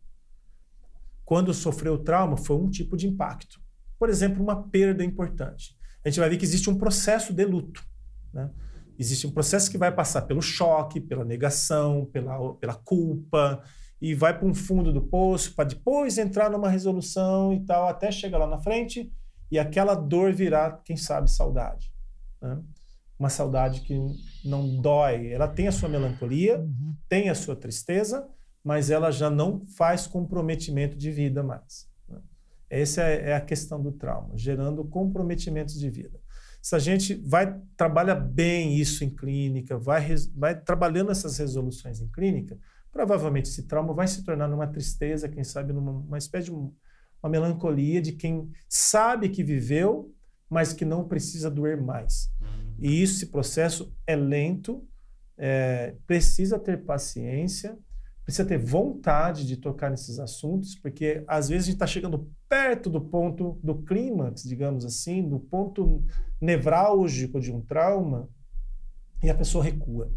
[1.24, 3.60] Quando sofreu trauma, foi um tipo de impacto.
[3.98, 5.76] Por exemplo, uma perda importante.
[6.04, 7.84] A gente vai ver que existe um processo de luto.
[8.32, 8.50] Né?
[8.98, 13.62] Existe um processo que vai passar pelo choque, pela negação, pela, pela culpa,
[14.00, 18.10] e vai para um fundo do poço para depois entrar numa resolução e tal, até
[18.10, 19.12] chegar lá na frente
[19.50, 21.92] e aquela dor virar, quem sabe, saudade.
[22.40, 22.60] Né?
[23.18, 23.94] Uma saudade que
[24.44, 25.28] não dói.
[25.28, 26.96] Ela tem a sua melancolia, uhum.
[27.08, 28.26] tem a sua tristeza,
[28.64, 31.88] mas ela já não faz comprometimento de vida mais.
[32.08, 32.18] Né?
[32.68, 36.21] Essa é, é a questão do trauma, gerando comprometimentos de vida
[36.62, 42.06] se a gente vai trabalha bem isso em clínica, vai, vai trabalhando essas resoluções em
[42.06, 42.56] clínica,
[42.92, 46.72] provavelmente esse trauma vai se tornar numa tristeza, quem sabe numa uma espécie de um,
[47.20, 50.14] uma melancolia de quem sabe que viveu,
[50.48, 52.30] mas que não precisa doer mais.
[52.40, 52.76] Uhum.
[52.78, 54.86] E esse processo é lento,
[55.36, 57.76] é, precisa ter paciência,
[58.24, 62.88] precisa ter vontade de tocar nesses assuntos, porque às vezes a gente está chegando perto
[62.88, 66.04] do ponto do clímax, digamos assim, do ponto
[66.40, 68.28] nevrálgico de um trauma,
[69.22, 70.12] e a pessoa recua,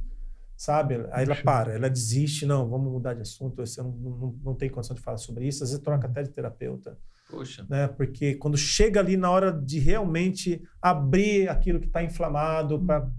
[0.55, 0.95] sabe?
[1.11, 4.69] Aí ela para, ela desiste, não, vamos mudar de assunto, você não, não, não tem
[4.69, 6.97] condição de falar sobre isso, às vezes troca até de terapeuta.
[7.29, 7.65] Poxa.
[7.67, 7.87] Né?
[7.87, 13.09] Porque quando chega ali na hora de realmente abrir aquilo que está inflamado, para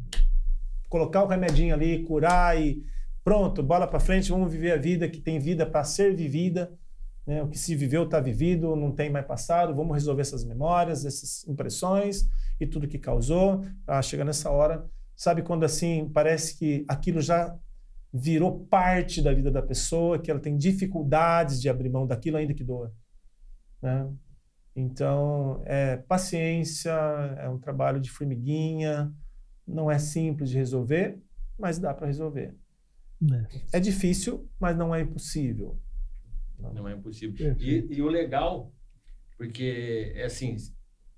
[0.89, 2.85] colocar o remedinho ali, curar e
[3.27, 6.73] pronto, bola para frente, vamos viver a vida que tem vida para ser vivida.
[7.27, 7.43] Né?
[7.43, 9.75] O que se viveu está vivido, não tem mais passado.
[9.75, 12.31] Vamos resolver essas memórias, essas impressões
[12.61, 13.65] e tudo que causou.
[13.85, 17.53] Ah, chega nessa hora, sabe quando assim parece que aquilo já
[18.13, 22.55] virou parte da vida da pessoa, que ela tem dificuldades de abrir mão daquilo ainda
[22.55, 22.95] que doa.
[23.83, 24.09] Né?
[24.77, 26.93] Então, é paciência,
[27.41, 29.13] é um trabalho de formiguinha,
[29.67, 31.21] não é simples de resolver,
[31.59, 32.55] mas dá para resolver.
[33.73, 33.79] É.
[33.79, 33.81] é.
[33.81, 35.81] difícil, mas não é impossível.
[36.59, 37.57] Não, é impossível.
[37.59, 38.73] E, e, o legal,
[39.37, 40.57] porque é assim,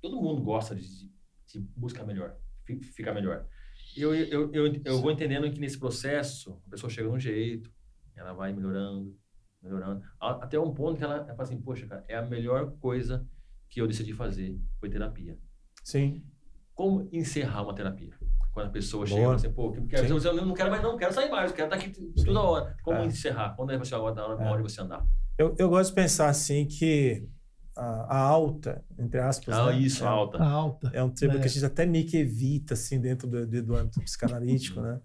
[0.01, 0.87] todo mundo gosta de,
[1.47, 2.37] de buscar melhor,
[2.95, 3.47] ficar melhor.
[3.97, 7.71] Eu, eu, eu, eu vou entendendo que nesse processo, a pessoa chega de um jeito,
[8.15, 9.17] ela vai melhorando,
[9.63, 13.27] melhorando, até um ponto que ela, ela fala assim, poxa, cara, é a melhor coisa
[13.69, 15.39] que eu decidi fazer, foi terapia.
[15.85, 16.25] Sim.
[16.75, 18.15] Como encerrar uma terapia?
[18.53, 19.17] Quando a pessoa Boa.
[19.17, 21.77] chega e assim, pô, quero, eu não quero mais, não, quero sair mais, quero estar
[21.77, 22.25] aqui Sim.
[22.25, 22.77] toda hora.
[22.83, 23.07] Como é.
[23.07, 23.55] encerrar?
[23.55, 24.47] Quando é você agora da hora, é.
[24.47, 25.07] hora de você andar?
[25.39, 27.29] Eu, eu gosto de pensar assim que
[27.77, 29.55] a, a alta, entre aspas.
[29.55, 29.79] Ah, né?
[29.79, 30.39] isso, é, alta.
[30.39, 30.91] A alta.
[30.93, 31.41] É um termo é.
[31.41, 35.01] que a gente até meio que evita, assim, dentro do, do, do âmbito psicanalítico, né?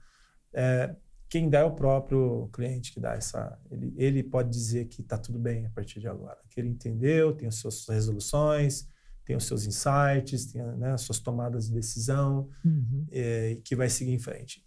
[0.51, 0.95] É,
[1.29, 3.57] quem dá é o próprio cliente que dá essa.
[3.69, 7.33] Ele, ele pode dizer que está tudo bem a partir de agora, que ele entendeu,
[7.33, 8.87] tem as suas resoluções,
[9.25, 13.05] tem os seus insights, tem né, as suas tomadas de decisão, Uhum.
[13.11, 14.63] é, que vai seguir em frente.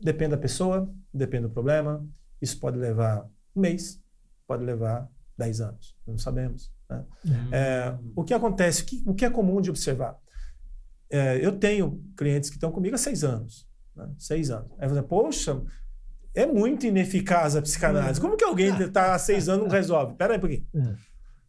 [0.00, 2.06] Depende da pessoa, depende do problema.
[2.40, 4.00] Isso pode levar um mês,
[4.46, 5.08] pode levar
[5.38, 6.72] 10 anos, não sabemos.
[6.88, 7.04] Né?
[7.52, 10.18] É, o que acontece, o que, o que é comum de observar?
[11.10, 13.68] É, eu tenho clientes que estão comigo há seis anos.
[13.94, 14.10] Né?
[14.18, 14.70] Seis anos.
[14.78, 15.62] Aí você, poxa,
[16.34, 18.20] é muito ineficaz a psicanálise.
[18.20, 20.14] Como que alguém está há seis anos não resolve?
[20.16, 20.66] Pera aí um pouquinho.
[20.74, 20.94] É.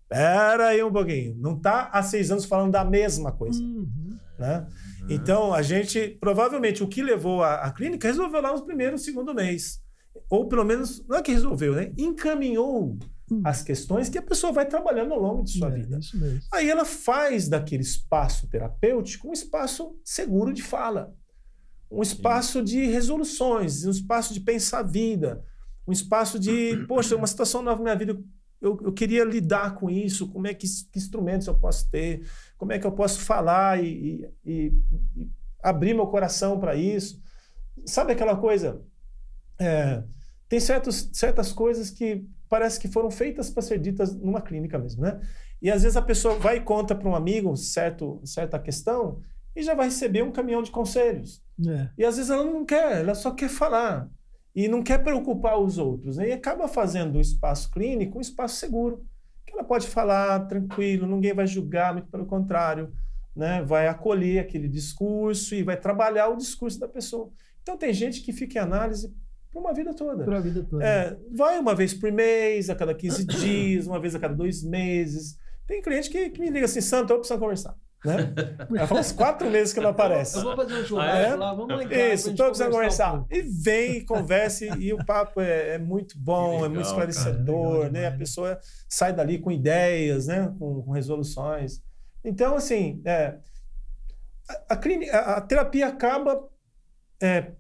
[0.08, 1.36] Pera aí um pouquinho.
[1.38, 3.62] Não está há seis anos falando da mesma coisa.
[3.62, 4.18] Uhum.
[4.38, 4.68] Né?
[5.10, 9.34] Então, a gente, provavelmente, o que levou a, a clínica resolveu lá no primeiro, segundo
[9.34, 9.80] mês.
[10.30, 11.92] Ou pelo menos, não é que resolveu, né?
[11.98, 12.98] Encaminhou
[13.32, 13.42] Hum.
[13.44, 15.98] as questões que a pessoa vai trabalhando ao longo de sua É, vida.
[15.98, 16.42] Isso mesmo.
[16.54, 21.12] Aí ela faz daquele espaço terapêutico um espaço seguro de fala,
[21.90, 25.44] um espaço de resoluções, um espaço de pensar a vida,
[25.88, 28.24] um espaço de, poxa, uma situação nova na minha vida,
[28.66, 32.28] eu, eu queria lidar com isso, como é que, que instrumentos eu posso ter,
[32.58, 34.74] como é que eu posso falar e, e-
[35.16, 35.30] e-
[35.64, 37.22] abrir meu coração para isso.
[37.86, 38.82] Sabe aquela coisa?
[39.60, 40.04] É,
[40.48, 45.02] tem certos, certas coisas que parece que foram feitas para ser ditas numa clínica mesmo,
[45.02, 45.20] né?
[45.62, 49.22] E às vezes a pessoa vai e conta para um amigo certo, certa questão
[49.56, 51.42] e já vai receber um caminhão de conselhos.
[51.68, 51.90] É.
[51.98, 54.10] E às vezes ela não quer, ela só quer falar.
[54.56, 56.18] E não quer preocupar os outros.
[56.18, 56.30] Né?
[56.30, 59.06] E acaba fazendo um espaço clínico um espaço seguro.
[59.46, 62.92] Que ela pode falar tranquilo, ninguém vai julgar, muito pelo contrário.
[63.36, 63.62] Né?
[63.64, 67.30] Vai acolher aquele discurso e vai trabalhar o discurso da pessoa.
[67.62, 69.14] Então tem gente que fica em análise
[69.52, 70.24] por uma vida toda.
[70.24, 70.86] Pra vida toda.
[70.86, 74.64] É, vai uma vez por mês, a cada 15 dias, uma vez a cada dois
[74.64, 75.38] meses.
[75.68, 77.76] Tem cliente que, que me liga assim, Santo, eu preciso conversar.
[78.06, 78.34] Né?
[78.78, 80.38] Ela fala uns quatro meses que não aparece.
[80.38, 81.36] Eu vou fazer um churrasco Ah, é?
[81.36, 82.02] lá, vamos lá em casa.
[82.14, 83.26] Isso, tô precisando conversar um.
[83.32, 87.10] E vem, converse, e o papo é, é muito bom, Que é muito legal, cara.
[87.10, 88.08] esclarecedor, Legal né?
[88.08, 90.54] A pessoa sai dali com ideias, né?
[90.60, 91.82] Com, com resoluções.
[92.24, 93.38] Então, assim, é,
[94.50, 96.48] a, a clínica- a- a terapia acaba
[97.22, 97.52] é,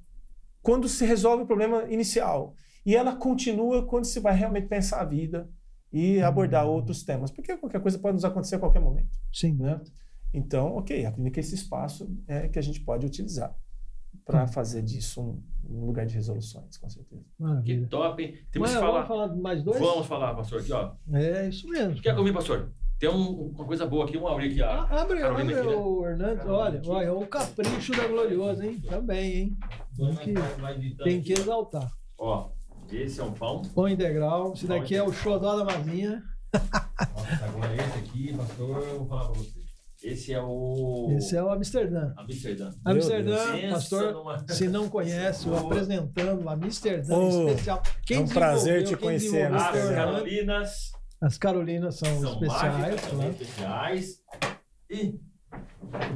[0.62, 2.54] quando se resolve o problema inicial.
[2.86, 5.50] E ela continua quando se vai realmente pensar a vida
[5.92, 7.32] e abordar outros temas.
[7.32, 9.54] Porque qualquer coisa pode nos acontecer a qualquer momento Sim.
[9.60, 9.80] né?
[10.36, 13.56] Então, ok, a clínica é esse espaço é, que a gente pode utilizar
[14.26, 14.48] para Hum.
[14.48, 17.22] fazer disso um, um lugar de resoluções, com certeza.
[17.38, 17.88] Que Maravilha.
[17.88, 18.38] top, hein?
[18.52, 19.04] Temos Mas que falar.
[19.04, 19.80] Vamos falar mais dois?
[19.80, 20.92] Vamos falar, pastor, aqui, ó.
[21.14, 22.02] É isso mesmo.
[22.02, 22.72] Quer comer, pastor?
[23.00, 24.70] Tem um- uma coisa boa aqui, vamos abrir aqui, ó.
[24.70, 25.76] Ah, abre, Carolina abre aqui, né?
[25.76, 26.38] o Hernandes.
[26.38, 26.90] Carolina Olha, aqui.
[26.90, 28.82] olha, o capricho da Gloriosa, hein?
[28.90, 29.58] Também, hein?
[30.60, 31.92] Vai- que- Tem que exaltar.
[32.18, 32.50] Ó,
[32.92, 33.62] esse é um pão.
[33.74, 34.54] Pão integral.
[34.54, 36.24] Esse daqui é o xodó da maminha.
[36.54, 39.65] Nossa, agora esse aqui, pastor, eu vou falar pra você.
[40.06, 41.08] Esse é o.
[41.18, 42.14] Esse é o Amsterdã.
[42.16, 42.70] Amsterdã.
[42.86, 47.82] Meu Amsterdã, pastor, numa- se não conhece, o apresentando o Amsterdã Oh, especial.
[48.06, 49.72] Quem é um prazer te conhecer, As.
[49.96, 50.92] Carolinas
[51.22, 53.32] As Carolinas são, são especiais, mágicas, claro.
[53.32, 54.20] especiais.
[54.90, 55.20] E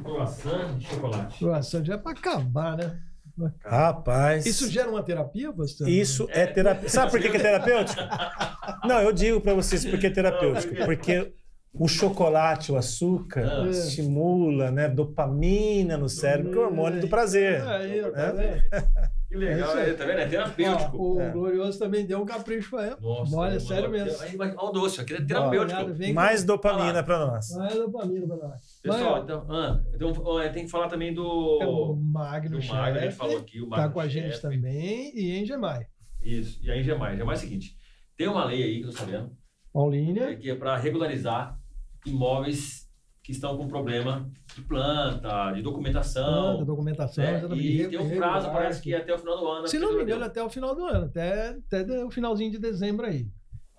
[0.03, 1.39] croissant de chocolate.
[1.39, 2.99] Croissant já é pra acabar, né?
[3.63, 5.87] Rapaz, Isso gera uma terapia, pastor?
[5.87, 6.89] isso é terapia.
[6.89, 8.01] Sabe por que, que é terapêutico?
[8.85, 10.75] Não, eu digo para vocês porque é terapêutico.
[10.83, 11.33] Porque
[11.73, 13.67] o chocolate, o açúcar, Ah.
[13.69, 17.61] estimula né, dopamina no cérebro, que é o hormônio do prazer.
[17.61, 18.61] Aí, ó, tá É.
[19.29, 19.89] Que legal, É aí.
[19.91, 20.19] é, tá vendo?
[20.21, 20.97] É terapêutico.
[20.97, 21.29] Ó, o É.
[21.29, 22.97] Glorioso também deu um capricho pra ela.
[22.99, 24.19] Nossa, Olha, mano, sério mesmo.
[24.23, 25.93] Aí, mas, Olha o doce, aqui é Olha, terapêutico.
[25.93, 27.49] vem Mais com- dopamina para nós.
[27.55, 28.79] Mais dopamina pra nós.
[28.81, 30.13] Pessoal, então, ah, então
[30.51, 31.95] tem que falar também ó, é o do.
[32.01, 34.41] Magno Do Magno, a gente falou aqui, o tá Magno com a gente Chef.
[34.41, 35.85] também, e em Gemai.
[36.19, 36.59] Isso.
[36.63, 37.15] E aí, Gemai.
[37.15, 37.75] Gemai é o seguinte:
[38.17, 39.29] tem uma lei aí que eu tô sabendo,
[39.71, 41.55] Paulínia, que é para regularizar
[42.05, 42.87] imóveis
[43.23, 46.57] que estão com problema de planta, de documentação.
[46.57, 47.43] da documentação, né?
[47.55, 49.67] E tem um regular, prazo, parece que é até o final do ano.
[49.67, 53.05] Se não me engano, até o final do ano, até, até o finalzinho de dezembro
[53.05, 53.27] aí.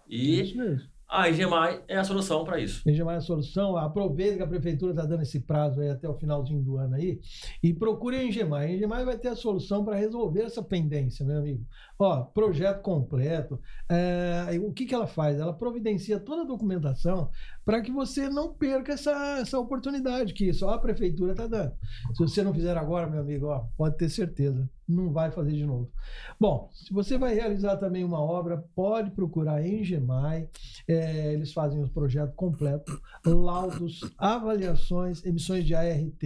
[0.09, 0.89] E Isso mesmo.
[1.09, 2.89] a Gemai é a solução para isso.
[2.89, 6.15] Em Gemai a solução, aproveita que a prefeitura está dando esse prazo aí até o
[6.15, 7.19] finalzinho do ano aí
[7.61, 8.67] e procure a Engemai.
[8.67, 11.67] A Engemai vai ter a solução para resolver essa pendência, meu amigo.
[12.03, 13.61] Ó, projeto completo.
[13.87, 15.39] É, o que, que ela faz?
[15.39, 17.29] Ela providencia toda a documentação
[17.63, 21.75] para que você não perca essa, essa oportunidade que só a prefeitura está dando.
[22.15, 25.67] Se você não fizer agora, meu amigo, ó, pode ter certeza, não vai fazer de
[25.67, 25.93] novo.
[26.41, 30.49] Bom, se você vai realizar também uma obra, pode procurar a Engemai.
[30.89, 36.23] É, eles fazem o projeto completo, laudos, avaliações, emissões de ART,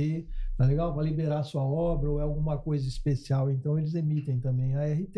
[0.56, 0.94] tá legal?
[0.94, 5.16] Vai liberar sua obra ou é alguma coisa especial, então eles emitem também ART.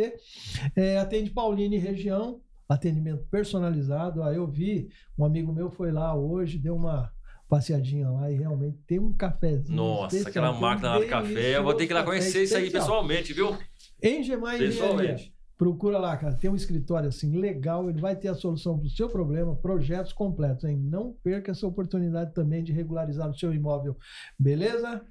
[0.74, 4.22] É, atende Paulina e região, atendimento personalizado.
[4.22, 4.88] Aí eu vi,
[5.18, 7.10] um amigo meu foi lá hoje, deu uma
[7.48, 9.76] passeadinha lá e realmente tem um cafezinho.
[9.76, 11.56] Nossa, especial, aquela máquina lá de café.
[11.56, 13.56] Eu vou ter que ir lá conhecer isso aí pessoalmente, viu?
[14.02, 14.68] Engemai Engenharia.
[14.68, 15.36] Pessoalmente.
[15.56, 16.34] Procura lá, cara.
[16.34, 20.12] Tem um escritório assim legal, ele vai ter a solução para o seu problema, projetos
[20.12, 20.76] completos, hein?
[20.76, 23.96] Não perca essa oportunidade também de regularizar o seu imóvel.
[24.38, 25.02] Beleza?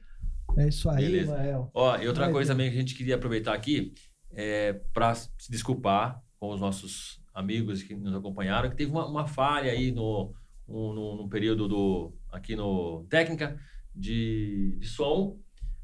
[0.58, 1.36] É isso aí, Beleza.
[1.38, 1.70] Mael.
[1.74, 2.54] Ó, e outra Vai, coisa Zé.
[2.54, 3.94] também que a gente queria aproveitar aqui
[4.32, 9.28] é para se desculpar com os nossos amigos que nos acompanharam, que teve uma, uma
[9.28, 10.34] falha aí no,
[10.68, 13.60] um- no, no período do aqui no técnica
[13.94, 15.38] de, de som,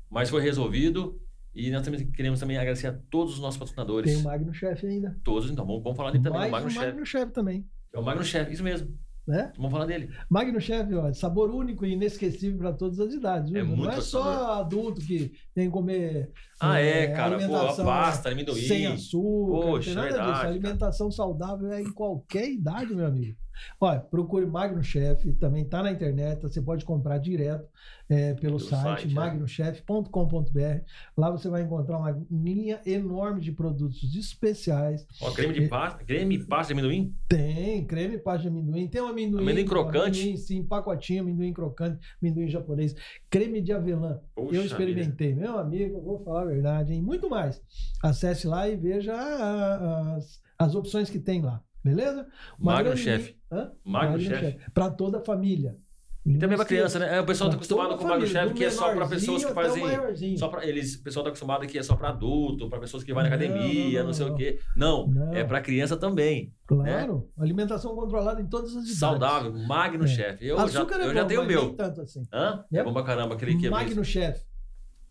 [0.09, 1.19] mas foi resolvido
[1.53, 4.85] e nós também queremos também agradecer a todos os nossos patrocinadores, Tem o Magno Chef
[4.85, 5.17] ainda.
[5.23, 6.85] todos, então vamos, vamos falar dele também, Mais o Magno o Chef.
[6.85, 7.69] Magno Chef também.
[7.93, 8.97] É o Magno Chef, isso mesmo.
[9.31, 9.53] Né?
[9.55, 10.09] Vamos falar dele.
[10.29, 13.53] Magno Chef, ó, sabor único e inesquecível para todas as idades.
[13.53, 13.63] É?
[13.63, 14.59] Não é só sabor.
[14.59, 16.33] adulto que tem que comer.
[16.59, 18.61] Ah, é, é, cara, pô, alimentação pasta, amendoim.
[18.61, 20.25] Sem açúcar, Poxa, não tem nada disso.
[20.25, 23.37] verdade, A alimentação saudável é em qualquer idade, meu amigo.
[23.79, 27.67] Olha, procure Magno Chef, também está na internet, você pode comprar direto
[28.09, 29.13] é, pelo Pelo site, site, é.
[29.13, 30.83] magnochef.com.br.
[31.17, 35.07] Lá você vai encontrar uma linha enorme de produtos especiais.
[35.21, 37.15] Ó, creme de pasta, creme e pasta de amendoim.
[37.27, 39.41] Tem creme pasta de amendoim, tem um amendoim.
[39.41, 40.21] Amendoim crocante?
[40.21, 42.95] Amendoim, sim, pacotinho, amendoim crocante, amendoim japonês,
[43.29, 44.19] creme de avelã.
[44.35, 47.01] Poxa eu experimentei, meu amigo, vou falar a verdade, hein?
[47.01, 47.61] Muito mais.
[48.03, 52.27] Acesse lá e veja as, as opções que tem lá, beleza?
[52.59, 53.35] Uma Magno grande- Chef.
[53.51, 53.71] Hã?
[53.83, 54.57] Magno Chef.
[54.73, 55.77] Para toda a família.
[56.23, 57.17] E também pra criança, né?
[57.17, 59.51] É, O pessoal tá acostumado com o Magno Chef, que é só para pessoas que
[59.53, 60.37] fazem.
[60.37, 63.11] Só pra, eles, o pessoal tá acostumado que é só para adulto, para pessoas que
[63.11, 64.33] vão na Não, academia, não, não, sei não.
[64.33, 64.59] o quê.
[64.77, 65.33] Não, Não.
[65.33, 66.53] é para criança também.
[66.67, 68.99] Claro, alimentação controlada em todas as idades.
[68.99, 70.07] Saudável, Magno É.
[70.07, 70.45] Chef.
[70.45, 71.73] Eu já, é eu bom, já tenho o meu.
[71.73, 72.21] tanto assim.
[72.31, 72.63] Hã?
[72.71, 72.83] É É.
[72.83, 73.33] bom pra caramba.
[73.33, 74.39] Aquele que Magno Chef.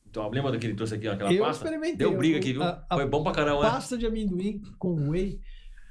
[0.08, 1.64] Então, lembra do que ele trouxe aqui, aquela Eu pasta?
[1.64, 1.96] experimentei.
[1.96, 2.62] Deu briga aqui, viu?
[2.62, 3.70] a- a Foi bom pra caramba, né?
[3.70, 5.40] Pasta de amendoim com whey,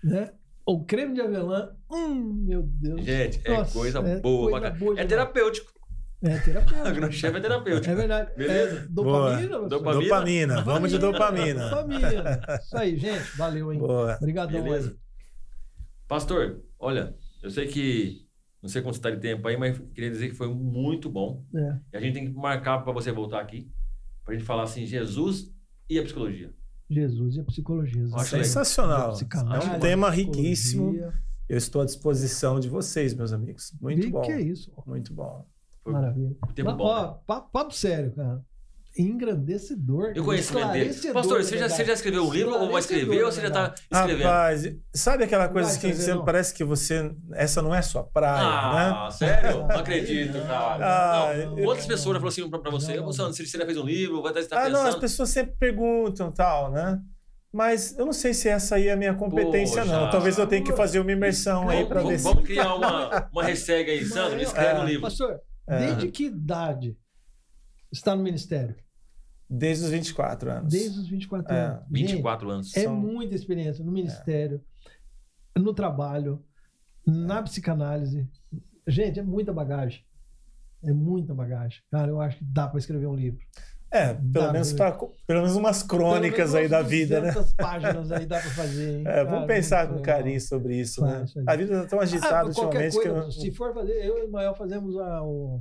[0.02, 0.32] né?
[0.70, 1.72] O creme de avelã.
[1.92, 3.04] Hum, meu Deus.
[3.04, 4.22] Gente, é Nossa, coisa é boa.
[4.22, 4.86] coisa pra caramba.
[4.86, 5.74] boa é terapêutico.
[6.22, 6.86] É terapêutico.
[6.86, 7.92] Magno Chef é terapêutico.
[7.92, 8.36] É verdade.
[8.36, 8.78] Beleza?
[8.78, 9.68] É, dopamina?
[9.68, 10.04] Dopamina?
[10.04, 11.70] Dopamina, vamos de dopamina.
[11.70, 12.40] Dopamina.
[12.62, 13.36] Isso aí, gente.
[13.36, 13.80] Valeu, hein?
[13.80, 14.16] Boa.
[14.18, 14.92] Obrigadão Beleza.
[14.92, 14.96] aí.
[16.08, 18.28] Pastor, olha, eu sei que.
[18.62, 21.44] Não sei quanto está de tempo aí, mas queria dizer que foi muito bom.
[21.56, 21.80] É.
[21.94, 23.72] E a gente tem que marcar para você voltar aqui,
[24.24, 25.52] pra gente falar assim, Jesus
[25.90, 26.54] e a psicologia.
[26.90, 28.08] Jesus e a psicologia.
[28.26, 29.14] Sensacional.
[29.54, 30.96] É um tema riquíssimo.
[31.48, 33.74] Eu estou à disposição de vocês, meus amigos.
[33.82, 34.22] Muito Vi bom.
[34.22, 34.72] Que é isso?
[34.86, 35.46] Muito bom.
[35.86, 36.36] Maravilha.
[36.54, 36.84] tempo Mas, bom.
[36.84, 37.18] ó, né?
[37.26, 38.44] pa- papo sério, cara.
[38.98, 40.14] Engrandecedor.
[40.16, 40.90] E o conhecimento dele.
[40.90, 43.48] esclarecedor, Pastor, você já, você já escreveu um livro ou vai escrever ou você já
[43.48, 44.24] está escrevendo?
[44.28, 46.26] Rapaz, sabe aquela coisa vai que você não?
[46.26, 47.12] parece que você.
[47.34, 48.94] Essa não é sua praia, né?
[48.96, 49.60] Ah, sério?
[49.70, 50.86] Não acredito, Não, cara.
[50.86, 53.14] Ah, não, eu- Outras pessoas falaram assim pra, pra você, Não, "Ô, não.
[53.14, 55.02] Sandro, se você já fez um livro, vai estar tá Ah, não, as pensando.
[55.02, 57.00] pessoas sempre perguntam tal, né?
[57.52, 59.92] Mas eu não sei se essa aí é a minha competência, Poxa.
[60.00, 60.10] não.
[60.12, 62.28] Talvez eu tenha que fazer uma imersão aí Vamos, para ver vamos, se.
[62.28, 65.02] vamos criar uma, uma hashtag aí, Sandro, escreve é, um livro.
[65.02, 65.78] Pastor, É.
[65.80, 66.96] desde que idade
[67.92, 68.76] está no ministério?
[69.50, 70.72] Desde os 24 anos.
[70.72, 71.84] Desde os 24 É, anos.
[71.90, 72.78] 24 anos.
[72.78, 74.62] É São- muita experiência no ministério,
[75.58, 76.44] no trabalho,
[77.06, 78.30] na psicanálise.
[78.88, 80.04] Gente, é muita bagagem.
[80.84, 81.82] É muita bagagem.
[81.92, 83.40] Cara, eu acho que dá para escrever um livro.
[83.92, 87.32] É, pelo Dá, menos pra, pelo menos umas crônicas Pelo aí menos da vida, né?
[87.32, 88.98] 200 páginas aí dá para fazer.
[89.00, 89.02] Hein?
[89.08, 90.06] É, Cara, vamos pensar com legal.
[90.06, 91.44] carinho sobre isso, Faz, né?
[91.48, 93.32] A vida está tão agitada Ah, ultimamente coisa, que eu...
[93.32, 95.60] se for fazer, eu e o Mael fazemos a, o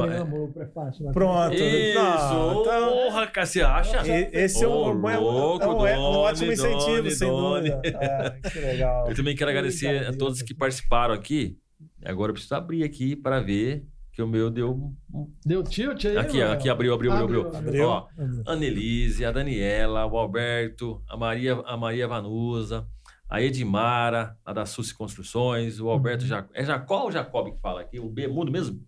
[0.00, 1.12] preâmbulo, o prefácio.
[1.12, 1.54] Pronto.
[1.54, 4.02] Isso, Não, então- porra, cara, você acha?
[4.32, 7.10] Esse é um, um- é um- louco, é um- é um Doni, ótimo incentivo, Doni,
[7.10, 7.70] sem Doni.
[7.70, 7.82] dúvida.
[8.44, 9.08] É, que legal.
[9.08, 11.56] Eu também quero agradecer a todos que participaram aqui.
[12.04, 14.72] Agora eu preciso abrir aqui para ver que o meu deu.
[15.12, 16.16] um- Deu tilt aí?
[16.16, 17.56] Aqui, aqui abriu, abriu, abriu, abriu.
[17.58, 17.88] Abriu.
[17.88, 18.06] Ó,
[18.46, 22.86] Annelise, a Daniela, o Alberto, a Maria, a Maria Vanusa,
[23.28, 26.44] a Edmara, a da Suci Construções, o Alberto Uhum.
[26.52, 27.98] É Jacó ou Jacob que fala aqui?
[27.98, 28.78] O B é mudo mesmo?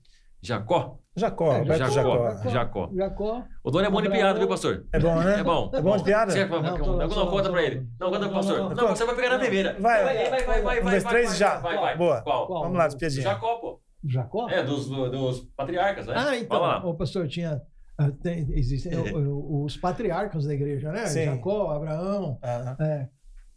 [0.45, 0.99] Jacó?
[1.17, 1.91] Jacó, É, Jacó.
[1.91, 2.49] Jacó.
[2.51, 2.91] Jacó.
[2.95, 3.45] Jacó.
[3.63, 4.85] O dono é bom de piada, viu, pastor?
[4.93, 5.41] É bom, né?
[5.41, 5.71] É bom.
[5.73, 6.33] É bom de piada?
[6.33, 7.89] Você, não, Não, não, tô- não, tô- conta pra ele.
[8.01, 8.75] Não, conta pro pastor.
[8.75, 9.77] não, você vai pegar na primeira.
[9.81, 11.59] Vai, vai, vai, vai, vai, vai, Um, dois, três, já.
[11.59, 11.97] Vai, vai.
[11.97, 12.21] Boa.
[12.23, 12.49] Qual?
[12.49, 13.23] Vamos lá, despiadinha.
[13.23, 13.81] Jacó, pô.
[14.05, 14.49] Jacó?
[14.51, 16.15] É, dos, dos patriarcas, né?
[16.17, 16.85] Ah, então, lá.
[16.85, 17.63] o pastor tinha.
[17.97, 21.07] ah, tem- existem o- o- os patriarcas da igreja, né?
[21.07, 21.25] Sim.
[21.27, 22.39] Jacó, Abraão.
[22.43, 23.09] Ah, é.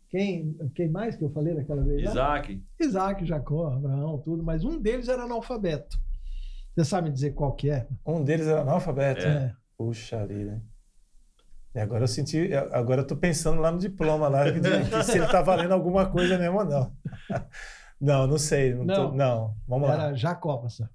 [0.10, 2.04] Quem, quem mais que eu falei naquela vez?
[2.10, 2.64] Isaac.
[2.80, 5.98] Isaac, Jacó, Abraão, tudo, mas um deles era analfabeto.
[6.78, 7.88] Você sabe dizer qual que é?
[8.06, 9.26] um deles era analfabeto.
[9.26, 9.52] É.
[9.76, 10.62] Puxa vida.
[11.74, 12.54] E agora eu senti.
[12.72, 16.06] Agora eu tô pensando lá no diploma lá, que, que se ele tá valendo alguma
[16.06, 16.92] coisa mesmo ou não.
[18.00, 18.76] Não, não sei.
[18.76, 18.86] Não.
[18.94, 19.16] tô- Não.
[19.16, 19.56] não.
[19.68, 19.96] Vamos lá.
[19.96, 20.88] Era Jacó, pastor.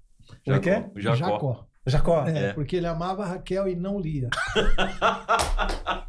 [0.45, 0.89] Como é que é?
[0.95, 1.67] Jacó.
[1.85, 2.25] Jacó.
[2.25, 2.53] É, É.
[2.53, 4.29] porque ele amava Raquel e não Lia.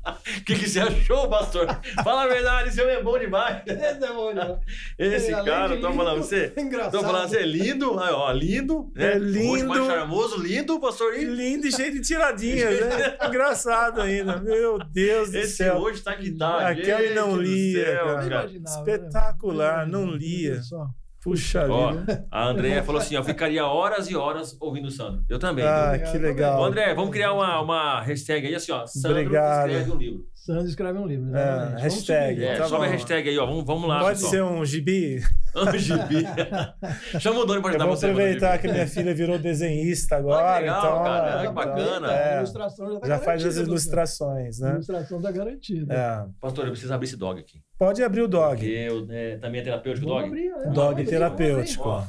[0.45, 1.67] que, que você achou, pastor?
[2.03, 3.63] Fala a verdade, esse homem é bom demais.
[3.67, 4.59] Esse é bom, né?
[4.99, 6.53] Esse cara, tô lindo, falando, você.
[6.59, 6.93] Engraçado.
[6.93, 8.91] Tô falando, você é lindo, aí, ó, lindo.
[8.95, 9.15] né?
[9.15, 9.87] É O rosto mais lindo.
[9.87, 11.15] charmoso, lindo, pastor.
[11.15, 13.17] E Lindo e cheio de tiradinhas, né?
[13.27, 14.37] Engraçado ainda.
[14.39, 15.77] Meu Deus do Esse céu.
[15.77, 16.69] hoje tá que tá.
[16.69, 18.27] Aquele não lia, céu, cara.
[18.27, 19.93] Imaginava, Espetacular, né?
[19.93, 20.63] não lia.
[20.63, 20.87] Céu.
[21.25, 22.27] Puxa Ó, vida.
[22.31, 25.25] a Andréia falou assim, ó, ficaria horas e horas ouvindo o Sandro.
[25.27, 25.65] Eu também.
[25.65, 26.13] Ah, viu?
[26.13, 26.61] que legal.
[26.61, 28.87] Ô, André, vamos criar uma, uma hashtag aí, assim, ó.
[28.87, 29.71] Sandro Obrigado.
[29.71, 30.25] escreve um livro.
[30.45, 31.35] Sandro escreve um livro.
[31.35, 31.83] É, exatamente.
[31.83, 32.45] Hashtag.
[32.45, 33.47] É, Tá sobe a hashtag aí, ó.
[33.47, 34.31] Vamos, vamos lá, Pode pessoal.
[34.31, 35.21] ser um gibi?
[35.79, 36.27] Gibi.
[37.21, 38.07] Chama o Doni pra Eu ajudar vou você.
[38.07, 42.09] aproveitar mano, que minha filha virou desenhista agora, legal, então cara, que bacana.
[42.09, 44.73] A É, ilustração já, tá já faz as garantida, ilustrações, A né?
[44.75, 45.95] ilustração tá garantida.
[45.95, 46.25] É.
[46.41, 47.61] Pastor, eu preciso abrir esse dog aqui.
[47.79, 48.57] Pode abrir o dog.
[48.57, 50.27] Porque eu, é, também é terapêutico o dog.
[50.27, 50.71] abrir, né?
[50.75, 51.89] Dog abrir, terapêutico.
[51.89, 52.05] Ó.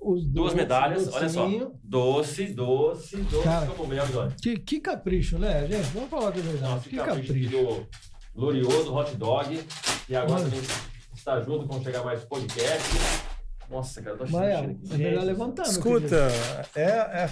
[0.00, 1.44] Os duas medalhas, olha só.
[1.44, 1.72] docinho.
[1.82, 3.66] Doce, doce, doce Cara.
[3.66, 3.92] como.
[4.40, 5.88] Que, que capricho, né, gente?
[5.94, 6.60] Vamos falar a verdade.
[6.60, 7.50] Nossa, que que capricho capricho.
[7.50, 7.86] do
[8.34, 9.66] glorioso hot dog.
[10.08, 10.60] E agora também
[11.14, 12.88] está junto com chegar mais podcast.
[13.70, 16.28] Nossa, cara, eu tô achando Mas é, é melhor meu Escuta,
[16.74, 17.30] é, é,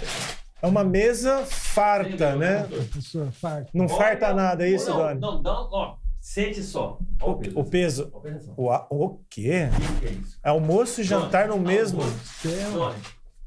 [0.61, 2.63] é uma mesa farta, né?
[2.63, 2.87] querido.
[2.87, 3.69] Professor, farto.
[3.73, 5.19] Não farta nada, é isso, não, Doni?
[5.19, 5.95] Não, não, ó.
[6.21, 6.99] Sente só.
[7.19, 7.35] Ó o
[7.65, 8.11] peso.
[8.13, 8.53] O peso.
[8.55, 9.69] O, a- o quê?
[9.95, 10.39] O que é isso?
[10.43, 12.01] Almoço e jantar no mesmo?
[12.23, 12.93] Céu.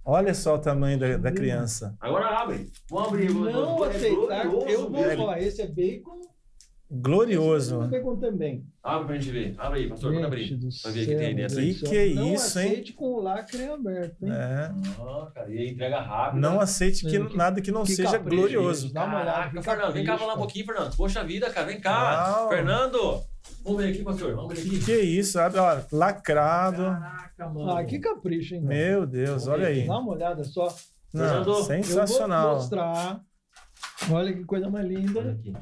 [0.05, 1.97] Olha só o tamanho da, da criança.
[2.01, 2.71] agora abre.
[2.91, 3.33] Vamos abrir.
[3.33, 4.45] Não aceitar.
[4.45, 6.21] Eu vou falar, esse é bacon.
[7.01, 7.81] Glorioso.
[7.83, 8.65] Esse bacon também.
[8.83, 9.55] Abre pra gente ver.
[9.59, 10.13] Abre aí, pastor.
[10.13, 10.71] Manda Gente abrir.
[10.83, 11.57] Pra ver o que tem dentro.
[11.57, 12.67] do Que que é Não isso, hein?
[12.69, 14.33] aceite com o lacre aberto, hein?
[14.33, 14.71] É.
[15.01, 16.41] Ah, cara, e aí entrega rápido.
[16.41, 18.93] Não aceite que, que- nada que não que seja capricho, glorioso.
[18.93, 20.97] Dá uma olhada, Caraca, que Fernando, vem cá capricho, falar um pouquinho, Fernando.
[20.97, 22.37] Poxa vida, cara, vem cá.
[22.43, 22.49] Não.
[22.51, 23.23] Fernando,
[23.65, 24.35] vamos ver aqui, pastor.
[24.35, 24.85] Vamos ver Que aqui.
[24.85, 25.33] que é isso?
[25.33, 25.59] sabe?
[25.59, 26.83] Ó, lacrado.
[26.83, 27.71] Caraca, mano.
[27.71, 28.63] Ah, que capricho, hein?
[28.63, 28.75] cara?
[28.75, 29.87] Meu Deus, Vamos olha aí.
[29.87, 30.65] Dá uma olhada só.
[31.13, 32.55] Não, Fernando, vou Eu vou sensacional.
[32.57, 33.21] mostrar.
[34.11, 35.23] Olha que coisa mais Olha linda.
[35.23, 35.53] ter aqui.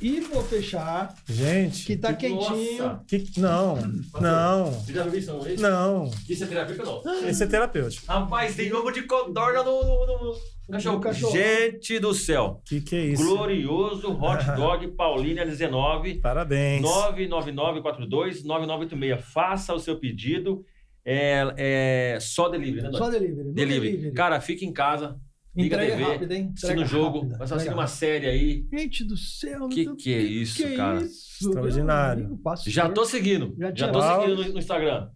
[0.00, 3.00] E vou fechar, Gente, que tá quentinho.
[3.06, 3.24] que...
[3.38, 3.76] não,
[4.20, 5.60] não, Você já viu isso uma vez?
[5.60, 6.10] não.
[6.28, 7.02] Isso é terapêutico não?
[7.28, 8.06] Esse é terapêutico.
[8.06, 10.34] Rapaz, tem ovo de codorna no, no, no-
[10.72, 10.96] cachorro.
[10.96, 11.32] No cachorro.
[11.32, 12.60] Gente do céu.
[12.64, 13.24] Que que é isso?
[13.24, 16.82] Glorioso Hot Dog Paulínia 19 Parabéns.
[16.82, 19.18] 999429986.
[19.20, 20.64] Faça o seu pedido.
[21.04, 22.90] É, é só delivery, né?
[22.98, 23.44] Só delivery.
[23.48, 24.10] no Delivery.
[24.12, 25.16] Cara, fica em casa,
[25.56, 26.52] liga a TV, hein?
[26.52, 27.38] assiste Entrega no jogo, rápida.
[27.38, 28.66] vai assistir Entrega uma série aí.
[28.72, 29.68] Gente do céu.
[29.68, 31.02] Que meu que é isso, que cara?
[31.02, 31.48] isso?
[31.48, 32.38] Extraordinário.
[32.66, 33.54] Já tô seguindo.
[33.58, 35.08] Já Já, tô seguindo no, no Instagram.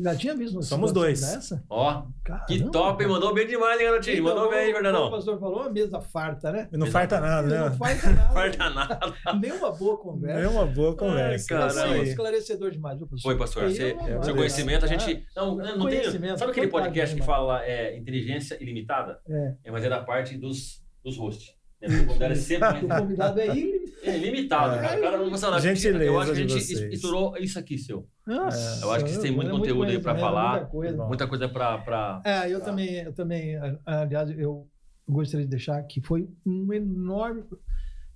[0.00, 1.20] Já tinha visto uma Somos dois.
[1.20, 1.64] Dessa?
[1.68, 2.02] Ó,
[2.46, 2.70] que Caramba.
[2.70, 3.08] top, hein?
[3.10, 4.16] Mandou bem demais, hein, garotinho?
[4.20, 6.68] Então, Mandou bem, como O pastor falou, uma mesa farta, né?
[6.72, 7.78] Não falta nada, Não né?
[8.04, 8.32] nada.
[8.32, 9.00] Farta nada.
[9.40, 10.40] Nem uma boa conversa.
[10.40, 11.54] É uma boa conversa.
[11.54, 11.94] Ai, caramba.
[11.94, 12.08] Aí.
[12.08, 13.28] esclarecedor demais, viu, professor?
[13.28, 13.62] Foi, pastor.
[13.64, 15.26] Eu Você, não- seu conhecimento, a gente.
[15.36, 16.04] Não, não tem.
[16.36, 19.18] Sabe aquele podcast que fala é, inteligência ilimitada?
[19.28, 19.54] É.
[19.64, 21.57] É, mas é da parte dos, dos hosts.
[21.80, 21.88] Né?
[22.00, 24.02] O convidado é sempre O convidado é ilimitado.
[24.02, 24.80] é ilimitado, É.
[24.80, 24.98] cara.
[24.98, 25.60] O cara não.
[25.60, 28.08] Gentileza Eu acho que a gente estourou isso aqui, seu.
[28.26, 30.50] Nossa, Eu acho que tem muito é conteúdo aí pra conhecimento, falar.
[30.52, 31.06] Muita coisa.
[31.06, 31.78] Muita coisa pra.
[31.78, 32.22] pra...
[32.24, 33.56] É, eu também, eu também,
[33.86, 34.68] aliás, eu
[35.08, 37.44] gostaria de deixar que foi um enorme,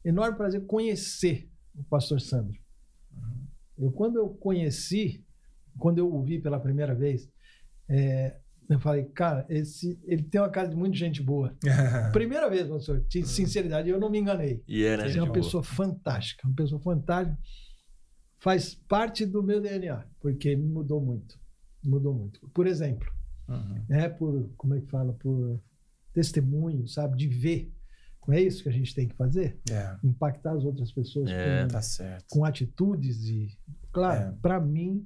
[0.04, 2.58] enorme prazer conhecer o pastor Sandro.
[3.78, 5.24] Eu, quando eu conheci,
[5.78, 7.30] quando eu o vi pela primeira vez,
[7.88, 8.36] é,
[8.74, 11.54] eu falei, cara, esse, ele tem uma cara de muita gente boa.
[12.12, 14.62] Primeira vez, pastor, de sinceridade, eu não me enganei.
[14.68, 15.06] E é, né?
[15.08, 15.34] Ele é uma boa.
[15.42, 17.38] pessoa fantástica, uma pessoa fantástica.
[18.38, 21.38] Faz parte do meu DNA, porque me mudou muito.
[21.84, 22.40] Mudou muito.
[22.54, 23.08] Por exemplo,
[23.48, 23.84] Uhum.
[23.88, 25.60] né, por, como é que fala, por
[26.12, 27.72] testemunho, sabe, de ver.
[28.26, 29.58] Não é isso que a gente tem que fazer?
[29.70, 32.24] É, Impactar as outras pessoas É, com, tá certo.
[32.30, 33.48] com atitudes e,
[33.92, 34.32] claro, É.
[34.40, 35.04] para mim,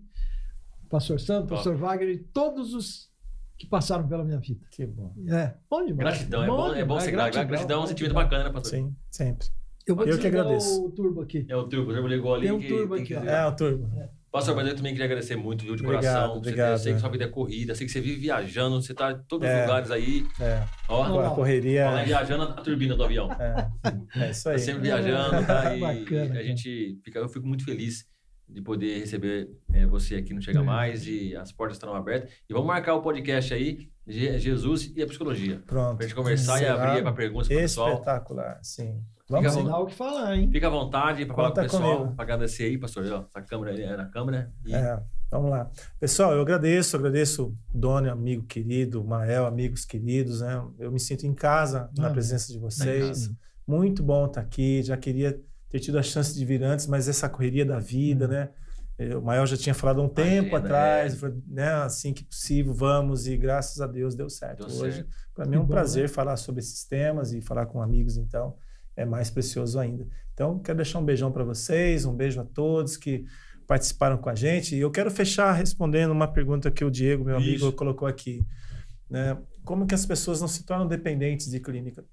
[0.91, 1.55] Pastor Santo, Top.
[1.57, 3.11] Pastor Wagner e todos os
[3.59, 4.61] que passaram pela minha vida.
[4.71, 5.13] Que bom.
[5.29, 5.97] É, bom demais.
[6.19, 7.45] Gratidão, é bom, é bom ser grato.
[7.47, 8.71] Gratidão é um sentimento bacana, né, pastor?
[8.73, 9.47] Sim, sempre.
[9.87, 10.85] Eu vou Eu que agradeço.
[10.85, 11.47] o turbo aqui.
[11.49, 12.45] É o turbo, o turbo ligou ali.
[12.47, 13.19] Tem um que turbo tem aqui, que ó.
[13.21, 13.45] desligar.
[13.45, 13.89] É, o turbo.
[14.33, 16.33] Pastor, mas eu também queria agradecer muito, viu, de Obrigado, coração.
[16.35, 16.73] Você- obrigado.
[16.73, 19.19] Eu sei que sua vida é corrida, sei que você vive viajando, você tá em
[19.27, 19.63] todos os É.
[19.63, 20.27] lugares aí.
[20.41, 22.03] É, Ó, a correria.
[22.03, 23.31] Em viajando a turbina do avião.
[23.33, 23.69] É,
[24.17, 24.59] é isso Tá aí.
[24.59, 25.73] sempre viajando, tá?
[25.77, 28.05] E Bacana, a gente fica, eu fico muito feliz
[28.49, 30.63] de poder receber eh, você aqui no Chega É.
[30.63, 32.31] Mais e as portas estão abertas.
[32.49, 35.63] E vamos marcar o podcast aí, Je- Jesus e a psicologia.
[35.67, 35.97] Pronto.
[35.99, 37.95] Pra gente conversar e abrir para perguntas pro pessoal.
[37.95, 39.03] Espetacular, sim.
[39.27, 39.57] Fica Vamos.
[39.57, 40.49] Não dá o que falar, hein?
[40.53, 43.05] Fica à vontade para falar com o pessoal, para agradecer aí, pastor.
[43.11, 44.53] Ó, essa câmera aí é na câmera.
[44.65, 45.69] E É, vamos lá.
[45.99, 50.65] Pessoal, eu agradeço, agradeço Doni, amigo querido, Mael, amigos queridos, né?
[50.79, 52.13] Eu me sinto em casa na Amém.
[52.13, 53.29] presença de vocês.
[53.67, 54.81] Muito bom estar aqui.
[54.85, 58.51] Já queria ter tido a chance de vir antes, mas essa correria da vida, né?
[58.99, 61.33] Eh, O Mael já tinha falado há um tempo Imagina, atrás, é.
[61.47, 61.69] né?
[61.75, 65.07] Assim que possível, vamos, e graças a Deus deu certo Deu hoje.
[65.35, 66.09] Para mim é um bom, prazer né?
[66.09, 68.57] falar sobre esses temas e falar com amigos, então.
[68.97, 70.07] é mais precioso ainda.
[70.33, 73.25] Então, quero deixar um beijão para vocês, um beijo a todos que
[73.67, 74.75] participaram com a gente.
[74.77, 77.73] E eu quero fechar respondendo uma pergunta que o Diego, meu amigo, Isso.
[77.73, 78.41] colocou aqui.
[79.11, 79.37] Né?
[79.65, 82.05] Como que as pessoas não se tornam dependentes de clínica?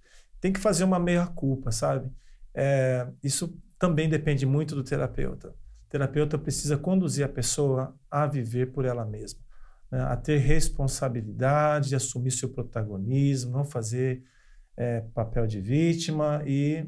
[0.42, 2.10] Tem que fazer uma meia-culpa, sabe?
[2.54, 5.50] É, isso também depende muito do terapeuta.
[5.50, 9.40] O terapeuta precisa conduzir a pessoa a viver por ela mesma,
[9.92, 10.02] né?
[10.02, 14.24] a ter responsabilidade, assumir seu protagonismo, não fazer
[14.78, 16.88] é, papel de vítima e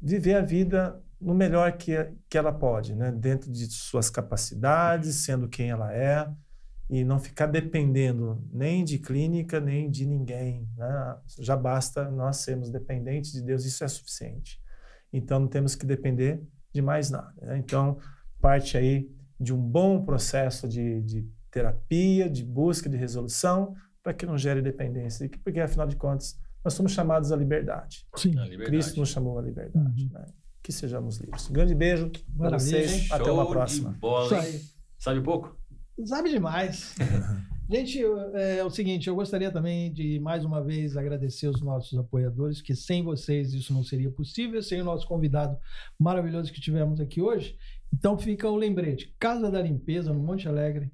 [0.00, 1.92] viver a vida no melhor que,
[2.28, 3.12] que ela pode, né?
[3.12, 6.30] dentro de suas capacidades, sendo quem ela é,
[6.88, 10.68] e não ficar dependendo nem de clínica, nem de ninguém.
[10.76, 11.16] Né?
[11.38, 14.60] Já basta nós sermos dependentes de Deus, isso é suficiente.
[15.12, 16.42] Então não temos que depender
[16.72, 17.34] de mais nada.
[17.42, 17.58] Né?
[17.58, 17.98] Então,
[18.40, 24.24] parte aí de um bom processo de, de terapia, de busca de resolução, para que
[24.24, 28.06] não gere dependência, porque afinal de contas nós somos chamados à liberdade.
[28.16, 28.34] Sim.
[28.34, 28.70] Na liberdade.
[28.70, 30.02] Cristo nos chamou à liberdade.
[30.04, 30.10] Uhum.
[30.12, 30.26] Né?
[30.62, 31.48] Que sejamos livres.
[31.48, 33.10] Um grande beijo para vocês.
[33.10, 33.96] Até uma de próxima.
[33.98, 34.44] bola.
[34.98, 35.58] Sabe pouco?
[36.04, 36.94] Sabe demais.
[37.72, 41.96] Gente, eu- é, o seguinte, eu gostaria também de mais uma vez agradecer os nossos
[41.96, 45.56] apoiadores, que sem vocês isso não seria possível, sem o nosso convidado
[45.96, 47.56] maravilhoso que tivemos aqui hoje.
[47.94, 50.90] Então fica o lembrete: Casa da Limpeza no Monte Alegre,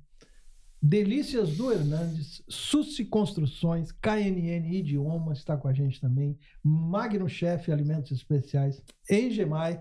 [0.82, 8.12] Delícias do Hernandes, Sussi Construções, KNN Idiomas está com a gente também, Magno Chef Alimentos
[8.12, 9.80] Especiais, Engemai,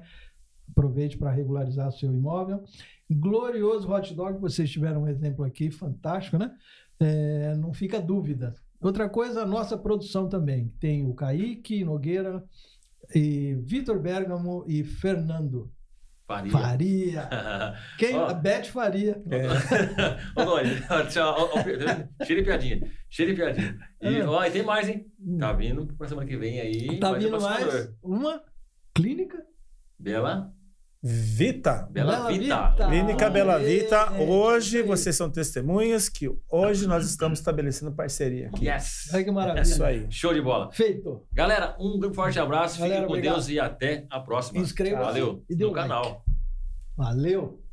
[0.69, 2.63] aproveite para regularizar seu imóvel.
[3.11, 6.55] Glorioso Hot Dog, vocês tiveram um exemplo aqui fantástico, né?
[6.99, 8.53] É, não fica dúvida.
[8.81, 10.73] Outra coisa, a nossa produção também.
[10.79, 12.43] Tem o Kaique Nogueira,
[13.13, 15.71] e Vitor Bergamo e Fernando
[16.27, 16.51] Faria.
[16.51, 17.29] Faria.
[17.99, 18.15] Quem?
[18.15, 18.25] Ó.
[18.27, 19.21] A Beth Faria.
[20.35, 20.59] Ô,
[21.21, 22.09] ó, tá vendo?
[22.25, 22.91] Cheira de piadinha.
[23.09, 23.77] Cheira de piadinha.
[24.01, 24.25] E, É.
[24.27, 25.05] ó, e tem mais, hein?
[25.39, 26.99] Tá vindo pra semana que vem aí.
[26.99, 28.41] tá vindo mais uma
[28.95, 29.37] clínica
[29.99, 30.51] Bela,
[31.07, 31.87] Vita.
[31.91, 32.73] Bela Vita.
[32.87, 34.11] Clínica Bela Vita.
[34.15, 38.67] É, Hoje vocês são testemunhas que hoje nós estamos estabelecendo parceria aqui.
[38.67, 39.11] Yes.
[39.13, 39.61] Olha que É maravilha.
[39.61, 40.07] isso aí.
[40.09, 40.71] Show de bola.
[40.71, 41.21] Feito.
[41.31, 42.79] Galera, um forte abraço.
[42.79, 43.33] Galera, Fiquem com obrigado.
[43.35, 44.57] Deus e até a próxima.
[44.59, 45.43] Inscreva-se Valeu.
[45.47, 45.87] e dê no um like.
[45.89, 46.25] canal.
[46.97, 47.63] Valeu.